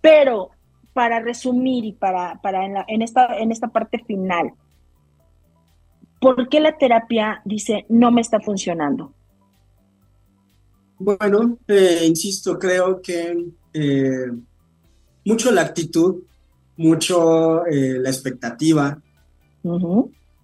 pero 0.00 0.50
para 0.96 1.20
resumir 1.20 1.84
y 1.84 1.92
para, 1.92 2.40
para 2.40 2.64
en, 2.88 3.02
esta, 3.02 3.36
en 3.36 3.52
esta 3.52 3.68
parte 3.68 4.02
final, 4.06 4.52
¿por 6.22 6.48
qué 6.48 6.58
la 6.58 6.78
terapia 6.78 7.42
dice 7.44 7.84
no 7.90 8.10
me 8.10 8.22
está 8.22 8.40
funcionando? 8.40 9.12
Bueno, 10.98 11.58
eh, 11.68 12.06
insisto, 12.06 12.58
creo 12.58 13.02
que 13.02 13.46
eh, 13.74 14.32
mucho 15.26 15.52
la 15.52 15.60
actitud, 15.60 16.22
mucho 16.78 17.66
eh, 17.66 17.98
la 18.00 18.08
expectativa. 18.08 18.98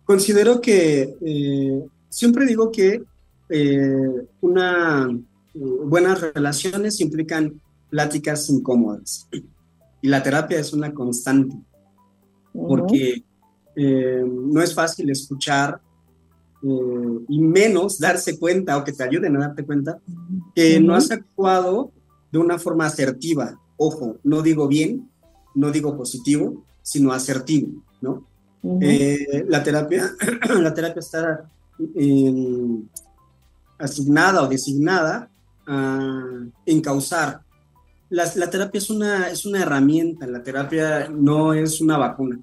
Considero 0.05 0.61
que 0.61 1.15
siempre 2.11 2.45
digo 2.45 2.71
que 2.71 3.03
una 4.43 5.09
buenas 5.55 6.21
relaciones 6.21 7.01
implican 7.01 7.59
pláticas 7.89 8.51
incómodas 8.51 9.27
y 10.03 10.09
la 10.09 10.23
terapia 10.23 10.59
es 10.59 10.73
una 10.73 10.93
constante, 10.93 11.57
porque 12.53 13.25
eh, 13.77 14.25
no 14.27 14.61
es 14.61 14.75
fácil 14.75 15.09
escuchar 15.11 15.81
eh, 16.63 17.19
y 17.29 17.41
menos 17.41 17.99
darse 17.99 18.39
cuenta 18.39 18.77
o 18.77 18.85
que 18.85 18.93
te 18.93 19.05
ayuden 19.05 19.37
a 19.37 19.41
darte 19.41 19.65
cuenta 19.65 20.01
que 20.55 20.81
no 20.81 20.95
has 20.97 21.11
actuado 21.13 21.93
de 22.33 22.39
una 22.39 22.59
forma 22.59 22.87
asertiva. 22.87 23.59
Ojo, 23.77 24.19
no 24.25 24.43
digo 24.43 24.67
bien, 24.67 25.09
no 25.55 25.71
digo 25.71 25.97
positivo, 25.97 26.65
sino 26.83 27.13
asertivo, 27.13 27.85
¿no? 28.01 28.27
Eh, 28.81 29.45
la 29.49 29.63
terapia, 29.63 30.13
la 30.61 30.75
terapia 30.75 31.01
está 31.01 31.49
asignada 33.79 34.43
o 34.43 34.49
designada 34.49 35.31
a 35.67 36.45
encauzar 36.67 37.43
la, 38.13 38.51
terapia 38.51 38.79
es 38.79 38.91
una, 38.91 39.31
es 39.31 39.47
una 39.47 39.63
herramienta, 39.63 40.27
la 40.27 40.43
terapia 40.43 41.09
no 41.09 41.55
es 41.55 41.81
una 41.81 41.97
vacuna 41.97 42.39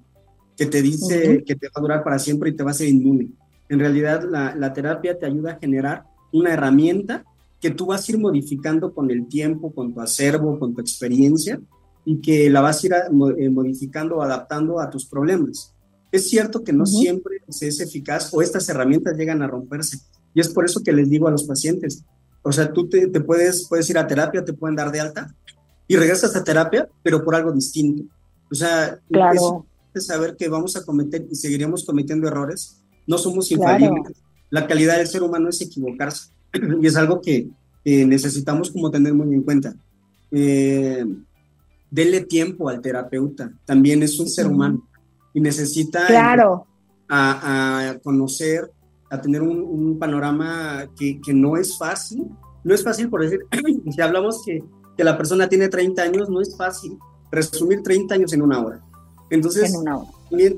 que 0.56 0.66
te 0.66 0.82
dice 0.82 1.44
que 1.46 1.54
te 1.54 1.68
va 1.68 1.74
a 1.76 1.80
durar 1.80 2.04
para 2.04 2.18
siempre 2.18 2.50
y 2.50 2.56
te 2.56 2.64
va 2.64 2.72
a 2.72 2.74
ser 2.74 2.88
inmune. 2.88 3.30
En 3.68 3.78
realidad, 3.78 4.24
la, 4.28 4.72
terapia 4.72 5.16
te 5.18 5.26
ayuda 5.26 5.52
a 5.52 5.58
generar 5.58 6.04
una 6.32 6.52
herramienta 6.52 7.24
que 7.60 7.70
tú 7.70 7.86
vas 7.86 8.06
a 8.06 8.12
ir 8.12 8.18
modificando 8.18 8.92
con 8.92 9.10
el 9.10 9.28
tiempo, 9.28 9.72
con 9.72 9.94
tu 9.94 10.00
acervo, 10.00 10.58
con 10.58 10.74
tu 10.74 10.80
experiencia, 10.80 11.60
y 12.04 12.20
que 12.20 12.50
la 12.50 12.60
vas 12.60 12.82
a 12.82 12.86
ir 12.86 12.92
eh, 13.38 13.48
modificando 13.48 14.16
o 14.16 14.22
adaptando 14.22 14.80
a 14.80 14.90
tus 14.90 15.06
problemas. 15.06 15.72
Es 16.10 16.28
cierto 16.28 16.64
que 16.64 16.72
no 16.72 16.84
siempre 16.84 17.36
es 17.48 17.80
eficaz 17.80 18.34
o 18.34 18.42
estas 18.42 18.68
herramientas 18.68 19.16
llegan 19.16 19.40
a 19.42 19.46
romperse. 19.46 19.98
Y 20.34 20.40
es 20.40 20.48
por 20.48 20.64
eso 20.64 20.82
que 20.82 20.92
les 20.92 21.08
digo 21.08 21.28
a 21.28 21.30
los 21.30 21.44
pacientes, 21.44 22.04
o 22.42 22.52
sea, 22.52 22.72
tú 22.72 22.88
te, 22.88 23.06
te 23.08 23.20
puedes, 23.20 23.66
puedes 23.68 23.88
ir 23.90 23.98
a 23.98 24.06
terapia, 24.06 24.44
te 24.44 24.52
pueden 24.52 24.76
dar 24.76 24.90
de 24.90 25.00
alta, 25.00 25.34
y 25.90 25.96
regresas 25.96 26.36
a 26.36 26.44
terapia, 26.44 26.88
pero 27.02 27.24
por 27.24 27.34
algo 27.34 27.50
distinto. 27.50 28.04
O 28.48 28.54
sea, 28.54 28.96
es 29.92 30.06
saber 30.06 30.36
que 30.36 30.48
vamos 30.48 30.76
a 30.76 30.84
cometer 30.84 31.26
y 31.28 31.34
seguiremos 31.34 31.84
cometiendo 31.84 32.28
errores. 32.28 32.80
No 33.08 33.18
somos 33.18 33.50
infalibles. 33.50 34.22
La 34.50 34.68
calidad 34.68 34.98
del 34.98 35.08
ser 35.08 35.24
humano 35.24 35.48
es 35.48 35.60
equivocarse. 35.60 36.30
y 36.80 36.86
es 36.86 36.94
algo 36.94 37.20
que 37.20 37.48
necesitamos 37.84 38.70
como 38.70 38.88
tener 38.92 39.14
muy 39.14 39.34
en 39.34 39.42
cuenta. 39.42 39.74
Eh, 40.30 41.04
denle 41.90 42.20
tiempo 42.20 42.68
al 42.68 42.80
terapeuta. 42.80 43.50
También 43.64 44.04
es 44.04 44.16
un 44.20 44.28
ser 44.28 44.46
humano 44.46 44.86
y 45.34 45.40
necesita 45.40 46.06
claro. 46.06 46.68
a, 47.08 47.96
conocer, 48.04 48.70
a 49.10 49.20
tener 49.20 49.42
un, 49.42 49.98
panorama 49.98 50.88
que, 50.96 51.20
que, 51.20 51.34
no 51.34 51.56
es 51.56 51.76
fácil. 51.76 52.28
No 52.62 52.76
es 52.76 52.84
fácil, 52.84 53.10
por 53.10 53.22
decir, 53.22 53.40
si 53.90 54.00
hablamos 54.00 54.44
que 54.46 54.62
que 55.00 55.04
la 55.04 55.16
persona 55.16 55.48
tiene 55.48 55.70
30 55.70 56.02
años, 56.02 56.28
no 56.28 56.42
es 56.42 56.54
fácil 56.54 56.98
resumir 57.32 57.82
30 57.82 58.16
años 58.16 58.34
en 58.34 58.42
una 58.42 58.62
hora. 58.62 58.84
Entonces, 59.30 59.72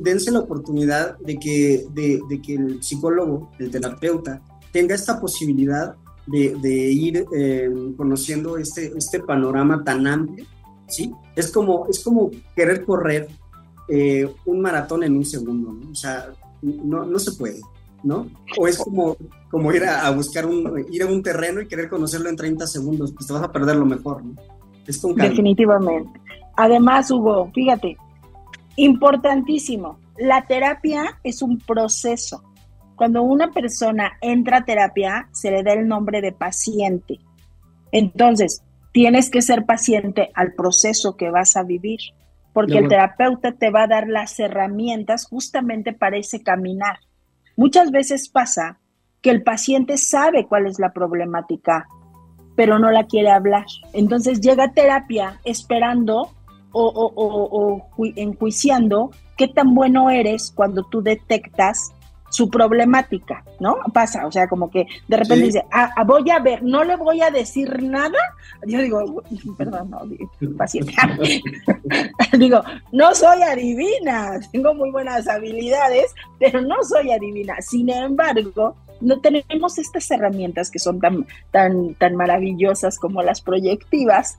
dense 0.00 0.32
la 0.32 0.40
oportunidad 0.40 1.16
de 1.18 1.38
que, 1.38 1.86
de, 1.94 2.42
que 2.44 2.54
el 2.56 2.82
psicólogo, 2.82 3.52
el 3.60 3.70
terapeuta, 3.70 4.42
tenga 4.72 4.96
esta 4.96 5.20
posibilidad 5.20 5.94
de, 6.26 6.90
ir 6.90 7.24
eh, 7.36 7.70
conociendo 7.96 8.58
este, 8.58 8.92
este 8.98 9.20
panorama 9.20 9.84
tan 9.84 10.08
amplio, 10.08 10.44
¿sí? 10.88 11.12
Es 11.36 11.52
como, 11.52 11.86
es 11.88 12.00
como 12.00 12.32
querer 12.56 12.84
correr 12.84 13.28
eh, 13.88 14.28
un 14.44 14.60
maratón 14.60 15.04
en 15.04 15.16
un 15.18 15.24
segundo, 15.24 15.72
¿no? 15.72 15.88
O 15.88 15.94
sea, 15.94 16.32
no, 16.62 17.06
no 17.06 17.18
se 17.20 17.30
puede. 17.30 17.60
¿No? 18.02 18.28
O 18.58 18.66
es 18.66 18.78
como, 18.78 19.16
como 19.50 19.72
ir 19.72 19.84
a, 19.84 20.10
buscar 20.10 20.46
un, 20.46 20.86
ir 20.90 21.02
a 21.02 21.06
un 21.06 21.22
terreno 21.22 21.60
y 21.60 21.68
querer 21.68 21.88
conocerlo 21.88 22.28
en 22.28 22.36
30 22.36 22.66
segundos, 22.66 23.12
pues 23.12 23.26
te 23.26 23.32
vas 23.32 23.42
a 23.42 23.52
perder 23.52 23.76
lo 23.76 23.86
mejor, 23.86 24.24
¿no? 24.24 24.34
Es 24.86 24.98
con 24.98 25.14
Definitivamente. 25.14 26.20
Además, 26.56 27.10
Hugo, 27.10 27.50
fíjate, 27.54 27.96
importantísimo, 28.76 29.98
la 30.18 30.46
terapia 30.46 31.18
es 31.22 31.42
un 31.42 31.58
proceso. 31.58 32.42
Cuando 32.96 33.22
una 33.22 33.50
persona 33.50 34.12
entra 34.20 34.58
a 34.58 34.64
terapia, 34.64 35.28
se 35.32 35.50
le 35.50 35.62
da 35.62 35.72
el 35.72 35.88
nombre 35.88 36.20
de 36.20 36.32
paciente. 36.32 37.18
Entonces, 37.90 38.62
tienes 38.92 39.30
que 39.30 39.42
ser 39.42 39.64
paciente 39.64 40.30
al 40.34 40.52
proceso 40.52 41.16
que 41.16 41.30
vas 41.30 41.56
a 41.56 41.62
vivir, 41.62 42.00
porque 42.52 42.78
el 42.78 42.88
terapeuta 42.88 43.52
te 43.52 43.70
va 43.70 43.84
a 43.84 43.88
dar 43.88 44.08
las 44.08 44.38
herramientas 44.38 45.26
justamente 45.26 45.92
para 45.92 46.18
ese 46.18 46.42
caminar. 46.42 46.98
Muchas 47.56 47.90
veces 47.90 48.28
pasa 48.28 48.78
que 49.20 49.30
el 49.30 49.42
paciente 49.42 49.96
sabe 49.98 50.46
cuál 50.46 50.66
es 50.66 50.78
la 50.78 50.92
problemática, 50.92 51.86
pero 52.56 52.78
no 52.78 52.90
la 52.90 53.06
quiere 53.06 53.30
hablar. 53.30 53.66
Entonces 53.92 54.40
llega 54.40 54.64
a 54.64 54.72
terapia 54.72 55.40
esperando 55.44 56.30
o, 56.72 57.12
o, 57.14 58.12
enjuiciando 58.16 59.10
qué 59.36 59.48
tan 59.48 59.74
bueno 59.74 60.10
eres 60.10 60.50
cuando 60.54 60.84
tú 60.84 61.02
detectas 61.02 61.92
su 62.32 62.48
problemática, 62.48 63.44
¿no? 63.60 63.76
Pasa, 63.92 64.26
o 64.26 64.32
sea, 64.32 64.48
como 64.48 64.70
que 64.70 64.86
de 65.06 65.16
repente 65.18 65.44
dice, 65.44 65.64
ah, 65.70 65.90
ah, 65.94 66.02
voy 66.02 66.30
a 66.30 66.38
ver, 66.38 66.62
no 66.62 66.82
le 66.82 66.96
voy 66.96 67.20
a 67.20 67.30
decir 67.30 67.82
nada. 67.82 68.18
Yo 68.66 68.80
digo, 68.80 69.22
perdón, 69.58 69.90
no, 69.90 70.00
paciencia. 70.56 70.96
digo, 72.38 72.62
no 72.90 73.14
soy 73.14 73.42
adivina, 73.42 74.40
tengo 74.50 74.74
muy 74.74 74.90
buenas 74.90 75.28
habilidades, 75.28 76.14
pero 76.38 76.62
no 76.62 76.76
soy 76.82 77.12
adivina. 77.12 77.56
Sin 77.60 77.90
embargo, 77.90 78.76
no 79.02 79.20
tenemos 79.20 79.78
estas 79.78 80.10
herramientas 80.10 80.70
que 80.70 80.78
son 80.78 81.00
tan, 81.00 81.26
tan, 81.50 81.92
tan 81.94 82.16
maravillosas 82.16 82.98
como 82.98 83.22
las 83.22 83.42
proyectivas 83.42 84.38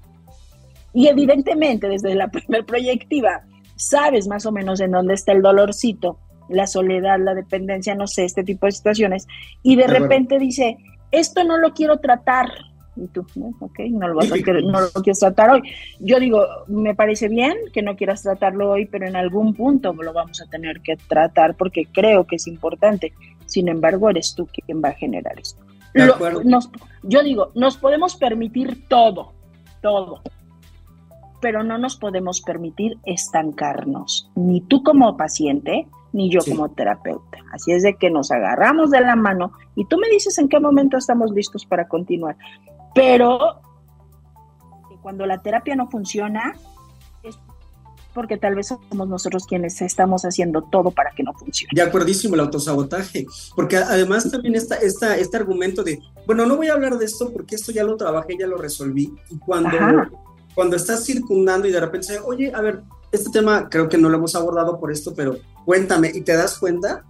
y 0.93 1.09
evidentemente 1.09 1.87
desde 1.89 2.15
la 2.15 2.27
primer 2.31 2.65
proyectiva 2.65 3.43
sabes 3.75 4.27
más 4.27 4.47
o 4.47 4.51
menos 4.51 4.79
en 4.79 4.91
dónde 4.91 5.13
está 5.13 5.31
el 5.31 5.43
dolorcito, 5.43 6.17
la 6.53 6.67
soledad, 6.67 7.19
la 7.19 7.33
dependencia, 7.33 7.95
no 7.95 8.07
sé, 8.07 8.25
este 8.25 8.43
tipo 8.43 8.65
de 8.65 8.71
situaciones, 8.71 9.27
y 9.61 9.75
de, 9.75 9.87
repente 9.87 10.39
dice, 10.39 10.77
esto 11.11 11.43
no 11.43 11.57
lo 11.57 11.73
quiero 11.73 11.97
tratar, 11.99 12.47
y 12.95 13.07
tú, 13.07 13.25
ok, 13.59 13.79
no 13.89 14.07
lo, 14.07 14.15
vas 14.15 14.31
a 14.31 14.35
querer, 14.35 14.63
no 14.63 14.81
lo 14.81 14.89
quieres 14.91 15.19
tratar 15.19 15.49
hoy. 15.49 15.61
Yo 15.99 16.19
digo, 16.19 16.45
me 16.67 16.93
parece 16.93 17.27
bien 17.27 17.55
que 17.73 17.81
no 17.81 17.95
quieras 17.95 18.21
tratarlo 18.21 18.69
hoy, 18.69 18.85
pero 18.85 19.07
en 19.07 19.15
algún 19.15 19.53
punto 19.55 19.93
lo 19.93 20.13
vamos 20.13 20.41
a 20.41 20.45
tener 20.45 20.81
que 20.81 20.95
tratar 20.95 21.55
porque 21.55 21.87
creo 21.91 22.25
que 22.25 22.35
es 22.35 22.47
importante. 22.47 23.13
Sin 23.45 23.67
embargo, 23.67 24.09
eres 24.09 24.35
tú 24.35 24.47
quien 24.47 24.81
va 24.83 24.89
a 24.89 24.93
generar 24.93 25.39
esto. 25.39 25.61
yo 27.03 27.23
digo, 27.23 27.51
nos 27.55 27.77
podemos 27.77 28.15
permitir 28.15 28.87
todo, 28.87 29.33
todo, 29.81 30.21
pero 31.41 31.63
no 31.63 31.77
nos 31.77 31.97
podemos 31.97 32.41
permitir 32.41 32.97
estancarnos, 33.05 34.29
ni 34.35 34.61
tú 34.61 34.81
como 34.81 35.17
paciente, 35.17 35.87
ni 36.13 36.31
yo 36.31 36.39
como 36.47 36.69
terapeuta. 36.69 37.39
Así 37.51 37.71
es 37.71 37.83
de 37.83 37.95
que 37.95 38.09
nos 38.09 38.31
agarramos 38.31 38.91
de 38.91 39.01
la 39.01 39.15
mano 39.15 39.51
y 39.75 39.85
tú 39.85 39.97
me 39.97 40.07
dices 40.09 40.37
en 40.37 40.47
qué 40.47 40.59
momento 40.59 40.97
estamos 40.97 41.31
listos 41.31 41.65
para 41.65 41.87
continuar. 41.87 42.37
Pero 42.95 43.59
cuando 45.01 45.25
la 45.25 45.41
terapia 45.41 45.75
no 45.75 45.89
funciona, 45.89 46.55
es 47.23 47.37
porque 48.13 48.37
tal 48.37 48.55
vez 48.55 48.67
somos 48.67 49.09
nosotros 49.09 49.45
quienes 49.45 49.81
estamos 49.81 50.23
haciendo 50.23 50.61
todo 50.61 50.91
para 50.91 51.11
que 51.11 51.23
no 51.23 51.33
funcione. 51.33 51.71
De 51.73 51.81
acuerdísimo, 51.81 52.35
el 52.35 52.41
autosabotaje, 52.41 53.25
porque 53.55 53.77
además 53.77 54.31
también 54.31 54.55
está 54.55 54.77
este 54.77 55.37
argumento 55.37 55.83
de, 55.83 55.99
bueno, 56.25 56.45
no 56.45 56.55
voy 56.55 56.69
a 56.69 56.73
hablar 56.73 56.97
de 56.97 57.05
esto 57.05 57.31
porque 57.33 57.55
esto 57.55 57.71
ya 57.71 57.83
lo 57.83 57.97
trabajé, 57.97 58.37
ya 58.39 58.47
lo 58.47 58.57
resolví, 58.57 59.13
y 59.29 59.37
cuando, 59.39 59.77
cuando 60.55 60.75
estás 60.75 61.05
circundando 61.05 61.67
y 61.67 61.71
de 61.71 61.79
repente, 61.79 62.19
oye, 62.19 62.51
a 62.53 62.61
ver, 62.61 62.81
este 63.11 63.29
tema 63.29 63.69
creo 63.69 63.89
que 63.89 63.97
no 63.97 64.09
lo 64.09 64.17
hemos 64.17 64.35
abordado 64.35 64.79
por 64.79 64.91
esto, 64.91 65.13
pero 65.15 65.37
cuéntame, 65.65 66.11
y 66.13 66.21
te 66.21 66.35
das 66.35 66.57
cuenta 66.57 67.03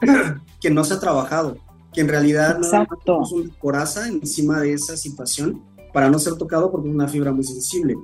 que 0.60 0.70
no 0.70 0.84
se 0.84 0.94
ha 0.94 1.00
trabajado 1.00 1.56
que 1.92 2.00
en 2.00 2.08
realidad 2.08 2.58
no 2.58 3.22
es 3.22 3.32
una 3.32 3.58
coraza 3.58 4.08
encima 4.08 4.60
de 4.60 4.74
esa 4.74 4.96
situación 4.96 5.62
para 5.92 6.08
no 6.08 6.18
ser 6.18 6.34
tocado 6.34 6.70
porque 6.70 6.88
es 6.88 6.94
una 6.94 7.08
fibra 7.08 7.32
muy 7.32 7.44
sensible. 7.44 7.96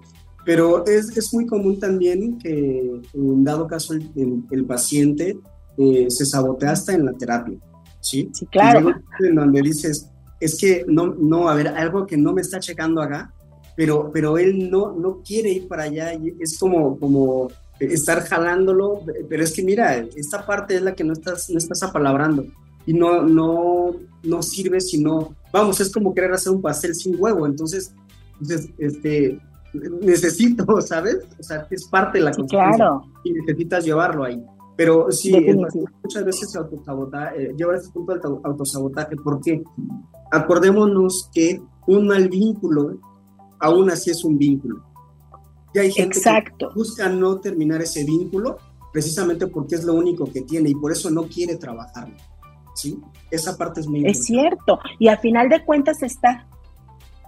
Pero 0.45 0.85
es, 0.87 1.17
es 1.17 1.33
muy 1.33 1.47
común 1.47 1.79
también 1.79 2.39
que 2.39 3.01
en 3.15 3.45
dado 3.45 3.67
caso 3.67 3.95
el, 3.95 4.65
paciente 4.65 5.39
eh, 5.77 6.07
se 6.09 6.25
sabotea 6.25 6.73
hasta 6.73 6.95
en 6.95 7.05
la 7.05 7.13
terapia, 7.13 7.59
¿sí? 8.01 8.31
Sí, 8.33 8.47
claro. 8.47 8.95
En 9.21 9.35
donde 9.35 9.63
dices, 9.63 10.09
es 10.41 10.59
que 10.59 10.85
no, 10.89 11.15
no, 11.15 11.49
a 11.49 11.55
ver, 11.55 11.69
algo 11.69 12.07
que 12.07 12.17
no 12.17 12.33
me 12.33 12.43
está 12.43 12.61
checando 12.61 13.03
acá, 13.03 13.33
pero, 13.77 14.11
pero 14.13 14.39
él 14.39 14.71
no, 14.71 14.93
no 14.93 15.23
quiere 15.23 15.51
ir 15.51 15.69
para 15.69 15.85
allá, 15.85 16.13
es 16.41 16.59
como, 16.59 16.99
como 16.99 17.49
estar 17.79 18.23
jalándolo, 18.25 19.03
pero 19.29 19.45
es 19.45 19.53
que 19.53 19.63
mira, 19.63 19.97
esta 20.17 20.45
parte 20.47 20.77
es 20.77 20.83
la 20.83 20.95
que 20.95 21.05
no 21.05 21.13
estás, 21.13 21.51
no 21.51 21.59
estás 21.59 21.83
apalabrando 21.83 22.45
y 22.87 22.95
no, 22.95 23.23
no, 23.23 23.95
no 24.23 24.43
sirve 24.43 24.81
si 24.81 25.03
no, 25.03 25.35
vamos, 25.53 25.81
es 25.81 25.93
como 25.93 26.15
querer 26.15 26.33
hacer 26.33 26.53
un 26.53 26.63
pastel 26.63 26.95
sin 26.95 27.17
huevo, 27.19 27.47
entonces, 27.47 27.93
entonces 28.41 28.71
este, 28.79 29.41
necesito, 30.01 30.81
¿sabes? 30.81 31.19
O 31.39 31.43
sea, 31.43 31.67
es 31.71 31.87
parte 31.89 32.19
de 32.19 32.25
la 32.25 32.33
sí, 32.33 32.43
claro. 32.49 33.05
y 33.25 33.33
necesitas 33.33 33.85
llevarlo 33.85 34.25
ahí. 34.25 34.43
Pero 34.77 35.11
sí, 35.11 35.35
muchas 36.03 36.25
veces 36.25 36.51
se 36.51 36.59
autosabotaje, 36.59 37.45
eh, 37.45 37.55
lleva 37.57 37.77
este 37.77 37.91
punto 37.93 38.13
del 38.13 38.23
autosabotaje, 38.45 39.17
porque 39.17 39.63
acordémonos 40.31 41.31
que 41.33 41.63
un 41.87 42.07
mal 42.07 42.29
vínculo, 42.29 42.99
aún 43.67 43.91
así 43.91 44.11
es 44.11 44.25
un 44.25 44.39
vínculo. 44.39 44.83
Y 45.75 45.79
hay 45.79 45.93
gente 45.93 46.19
Exacto. 46.19 46.69
que 46.69 46.75
busca 46.75 47.09
no 47.09 47.39
terminar 47.39 47.83
ese 47.83 48.05
vínculo 48.05 48.59
precisamente 48.93 49.47
porque 49.47 49.75
es 49.75 49.85
lo 49.85 49.95
único 49.95 50.25
que 50.25 50.43
tiene 50.43 50.71
y 50.71 50.75
por 50.75 50.93
eso 50.93 51.11
no 51.11 51.25
quiere 51.25 51.57
trabajarlo. 51.57 52.17
¿sí? 52.75 52.99
Esa 53.31 53.57
parte 53.57 53.81
es 53.81 53.87
muy 53.87 53.99
importante. 53.99 54.19
Es 54.19 54.27
cierto, 54.27 54.79
y 54.99 55.09
al 55.09 55.19
final 55.19 55.49
de 55.49 55.65
cuentas 55.65 56.03
está 56.03 56.47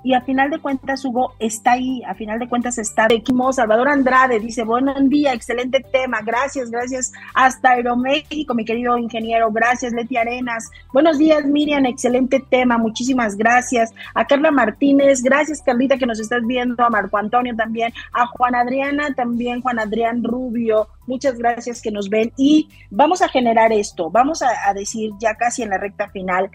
y 0.03 0.15
a 0.15 0.21
final 0.21 0.51
de 0.51 0.59
cuentas 0.59 1.05
Hugo 1.05 1.35
está 1.39 1.73
ahí, 1.73 2.03
a 2.05 2.15
final 2.15 2.39
de 2.39 2.49
cuentas 2.49 2.79
está 2.79 3.07
Equimo 3.11 3.53
Salvador 3.53 3.89
Andrade, 3.89 4.39
dice, 4.39 4.65
buen 4.65 5.09
día, 5.09 5.33
excelente 5.33 5.81
tema, 5.81 6.21
gracias, 6.23 6.71
gracias 6.71 7.13
hasta 7.35 7.71
Aeroméxico, 7.71 8.55
mi 8.55 8.65
querido 8.65 8.97
ingeniero, 8.97 9.51
gracias 9.51 9.93
Leti 9.93 10.17
Arenas, 10.17 10.71
buenos 10.93 11.19
días 11.19 11.45
Miriam, 11.45 11.87
excelente 11.87 12.45
tema, 12.49 12.79
muchísimas 12.79 13.37
gracias, 13.37 13.93
a 14.15 14.25
Carla 14.25 14.51
Martínez, 14.51 15.23
gracias 15.23 15.63
Carlita 15.63 15.99
que 15.99 16.07
nos 16.07 16.21
estás 16.21 16.47
viendo, 16.47 16.85
a 16.85 16.91
Marco 16.91 17.19
Antonio 17.19 17.55
también, 17.57 17.93
a 18.13 18.27
Juan 18.27 18.55
Adriana 18.55 19.15
también, 19.15 19.61
Juan 19.61 19.79
Adrián 19.79 20.23
Rubio, 20.23 20.89
muchas 21.07 21.39
gracias 21.39 21.83
que 21.83 21.91
nos 21.91 22.09
ven. 22.09 22.33
Y 22.37 22.69
vamos 22.91 23.23
a 23.23 23.29
generar 23.29 23.73
esto, 23.73 24.11
vamos 24.11 24.43
a, 24.43 24.69
a 24.69 24.75
decir 24.75 25.11
ya 25.19 25.35
casi 25.35 25.63
en 25.63 25.71
la 25.71 25.79
recta 25.79 26.09
final, 26.11 26.51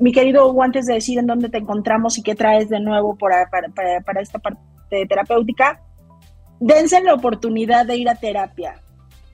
mi 0.00 0.12
querido 0.12 0.48
Hugo, 0.48 0.62
antes 0.62 0.86
de 0.86 0.94
decir 0.94 1.18
en 1.18 1.26
dónde 1.26 1.50
te 1.50 1.58
encontramos 1.58 2.16
y 2.18 2.22
qué 2.22 2.34
traes 2.34 2.68
de 2.70 2.80
nuevo 2.80 3.16
para, 3.16 3.48
para, 3.50 4.20
esta 4.20 4.38
parte 4.38 4.60
terapéutica, 5.06 5.80
dense 6.58 7.00
la 7.02 7.14
oportunidad 7.14 7.86
de 7.86 7.96
ir 7.96 8.08
a 8.08 8.14
terapia. 8.14 8.80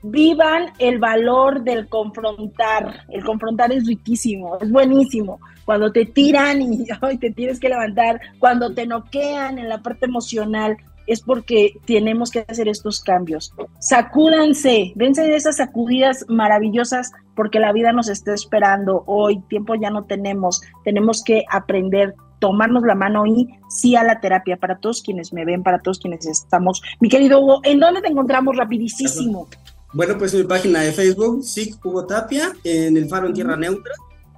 Vivan 0.03 0.73
el 0.77 0.99
valor 0.99 1.63
del 1.63 1.87
confrontar. 1.87 3.05
El 3.09 3.23
confrontar 3.23 3.71
es 3.71 3.87
riquísimo, 3.87 4.57
es 4.59 4.69
buenísimo. 4.69 5.39
Cuando 5.65 5.91
te 5.91 6.05
tiran 6.05 6.61
y 6.61 6.85
te 7.19 7.31
tienes 7.31 7.59
que 7.59 7.69
levantar, 7.69 8.19
cuando 8.37 8.73
te 8.73 8.85
noquean 8.85 9.57
en 9.57 9.69
la 9.69 9.81
parte 9.81 10.05
emocional, 10.05 10.77
es 11.07 11.21
porque 11.21 11.79
tenemos 11.85 12.29
que 12.29 12.45
hacer 12.47 12.67
estos 12.67 13.01
cambios. 13.01 13.53
Sacúdanse, 13.79 14.91
dense 14.95 15.23
de 15.23 15.35
esas 15.35 15.57
sacudidas 15.57 16.25
maravillosas 16.27 17.11
porque 17.35 17.59
la 17.59 17.71
vida 17.71 17.91
nos 17.93 18.09
está 18.09 18.33
esperando. 18.33 19.03
Hoy 19.07 19.41
tiempo 19.49 19.75
ya 19.75 19.89
no 19.89 20.05
tenemos, 20.05 20.61
tenemos 20.83 21.23
que 21.23 21.43
aprender 21.49 22.15
tomarnos 22.39 22.83
la 22.83 22.95
mano 22.95 23.25
y 23.25 23.47
sí 23.67 23.95
a 23.95 24.03
la 24.03 24.19
terapia 24.19 24.57
para 24.57 24.77
todos 24.77 25.01
quienes 25.01 25.33
me 25.33 25.45
ven, 25.45 25.63
para 25.63 25.79
todos 25.79 25.99
quienes 25.99 26.25
estamos. 26.25 26.81
Mi 26.99 27.09
querido 27.09 27.41
Hugo, 27.41 27.61
¿en 27.63 27.79
dónde 27.79 28.01
te 28.01 28.09
encontramos 28.09 28.55
rapidísimo? 28.55 29.47
Bueno, 29.93 30.17
pues 30.17 30.33
en 30.33 30.41
mi 30.41 30.45
página 30.45 30.81
de 30.81 30.91
Facebook, 30.91 31.43
sí, 31.43 31.73
Hugo 31.83 32.05
Tapia, 32.05 32.53
en 32.63 32.97
el 32.97 33.07
Faro 33.07 33.27
en 33.27 33.33
Tierra 33.33 33.55
Neutra, 33.55 33.93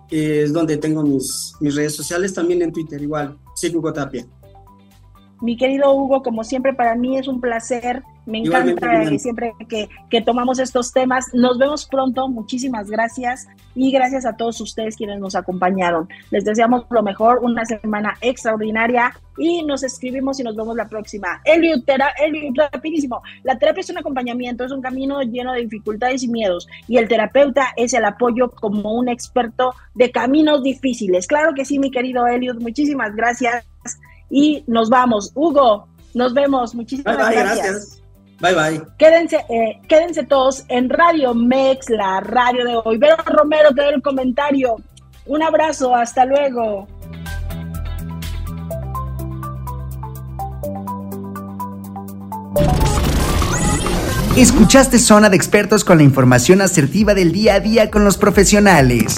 es 0.09 0.53
donde 0.53 0.77
tengo 0.77 1.03
mis, 1.03 1.53
mis 1.59 1.75
redes 1.75 1.95
sociales, 1.95 2.33
también 2.33 2.61
en 2.61 2.71
Twitter 2.71 3.01
igual, 3.01 3.37
sí, 3.55 3.75
Hugo 3.75 3.91
Tapia. 3.91 4.25
Mi 5.41 5.55
querido 5.55 5.93
Hugo, 5.93 6.21
como 6.21 6.43
siempre, 6.43 6.73
para 6.73 6.95
mí 6.95 7.17
es 7.17 7.27
un 7.27 7.39
placer. 7.39 8.03
Me 8.25 8.39
encanta 8.39 9.05
siempre 9.17 9.53
que, 9.67 9.89
que, 10.09 10.21
tomamos 10.21 10.59
estos 10.59 10.91
temas. 10.91 11.33
Nos 11.33 11.57
vemos 11.57 11.87
pronto. 11.87 12.27
Muchísimas 12.27 12.89
gracias. 12.89 13.47
Y 13.73 13.91
gracias 13.91 14.25
a 14.25 14.35
todos 14.35 14.59
ustedes 14.61 14.95
quienes 14.95 15.19
nos 15.19 15.35
acompañaron. 15.35 16.07
Les 16.29 16.45
deseamos 16.45 16.85
lo 16.89 17.01
mejor, 17.01 17.39
una 17.41 17.65
semana 17.65 18.15
extraordinaria. 18.21 19.13
Y 19.37 19.63
nos 19.63 19.83
escribimos 19.83 20.39
y 20.39 20.43
nos 20.43 20.55
vemos 20.55 20.75
la 20.75 20.87
próxima. 20.87 21.41
Eliud, 21.45 21.81
rapidísimo. 22.55 23.21
La 23.43 23.57
terapia 23.57 23.81
es 23.81 23.89
un 23.89 23.97
acompañamiento, 23.97 24.65
es 24.65 24.71
un 24.71 24.81
camino 24.81 25.21
lleno 25.21 25.53
de 25.53 25.61
dificultades 25.61 26.21
y 26.23 26.27
miedos. 26.27 26.67
Y 26.87 26.97
el 26.97 27.07
terapeuta 27.07 27.69
es 27.77 27.93
el 27.93 28.03
apoyo 28.03 28.51
como 28.51 28.93
un 28.93 29.07
experto 29.07 29.73
de 29.95 30.11
caminos 30.11 30.61
difíciles. 30.61 31.25
Claro 31.25 31.53
que 31.55 31.65
sí, 31.65 31.79
mi 31.79 31.89
querido 31.89 32.27
Eliud. 32.27 32.59
Muchísimas 32.59 33.15
gracias 33.15 33.65
y 34.29 34.63
nos 34.67 34.89
vamos. 34.89 35.31
Hugo, 35.35 35.87
nos 36.13 36.33
vemos. 36.33 36.75
Muchísimas 36.75 37.17
gracias. 37.17 38.01
Bye 38.39 38.53
bye. 38.53 38.81
Quédense, 38.97 39.37
eh, 39.49 39.81
quédense 39.87 40.23
todos 40.23 40.63
en 40.69 40.89
Radio 40.89 41.33
Mex, 41.33 41.89
la 41.89 42.21
radio 42.21 42.65
de 42.65 42.79
hoy. 42.83 42.97
Vero 42.97 43.17
Romero 43.25 43.73
te 43.73 43.83
doy 43.83 43.93
el 43.95 44.01
comentario. 44.01 44.77
Un 45.25 45.43
abrazo, 45.43 45.93
hasta 45.93 46.25
luego. 46.25 46.87
Escuchaste 54.37 54.99
Zona 54.99 55.29
de 55.29 55.35
Expertos 55.35 55.83
con 55.83 55.97
la 55.97 56.03
información 56.03 56.61
asertiva 56.61 57.13
del 57.13 57.33
día 57.33 57.55
a 57.55 57.59
día 57.59 57.91
con 57.91 58.05
los 58.05 58.17
profesionales. 58.17 59.17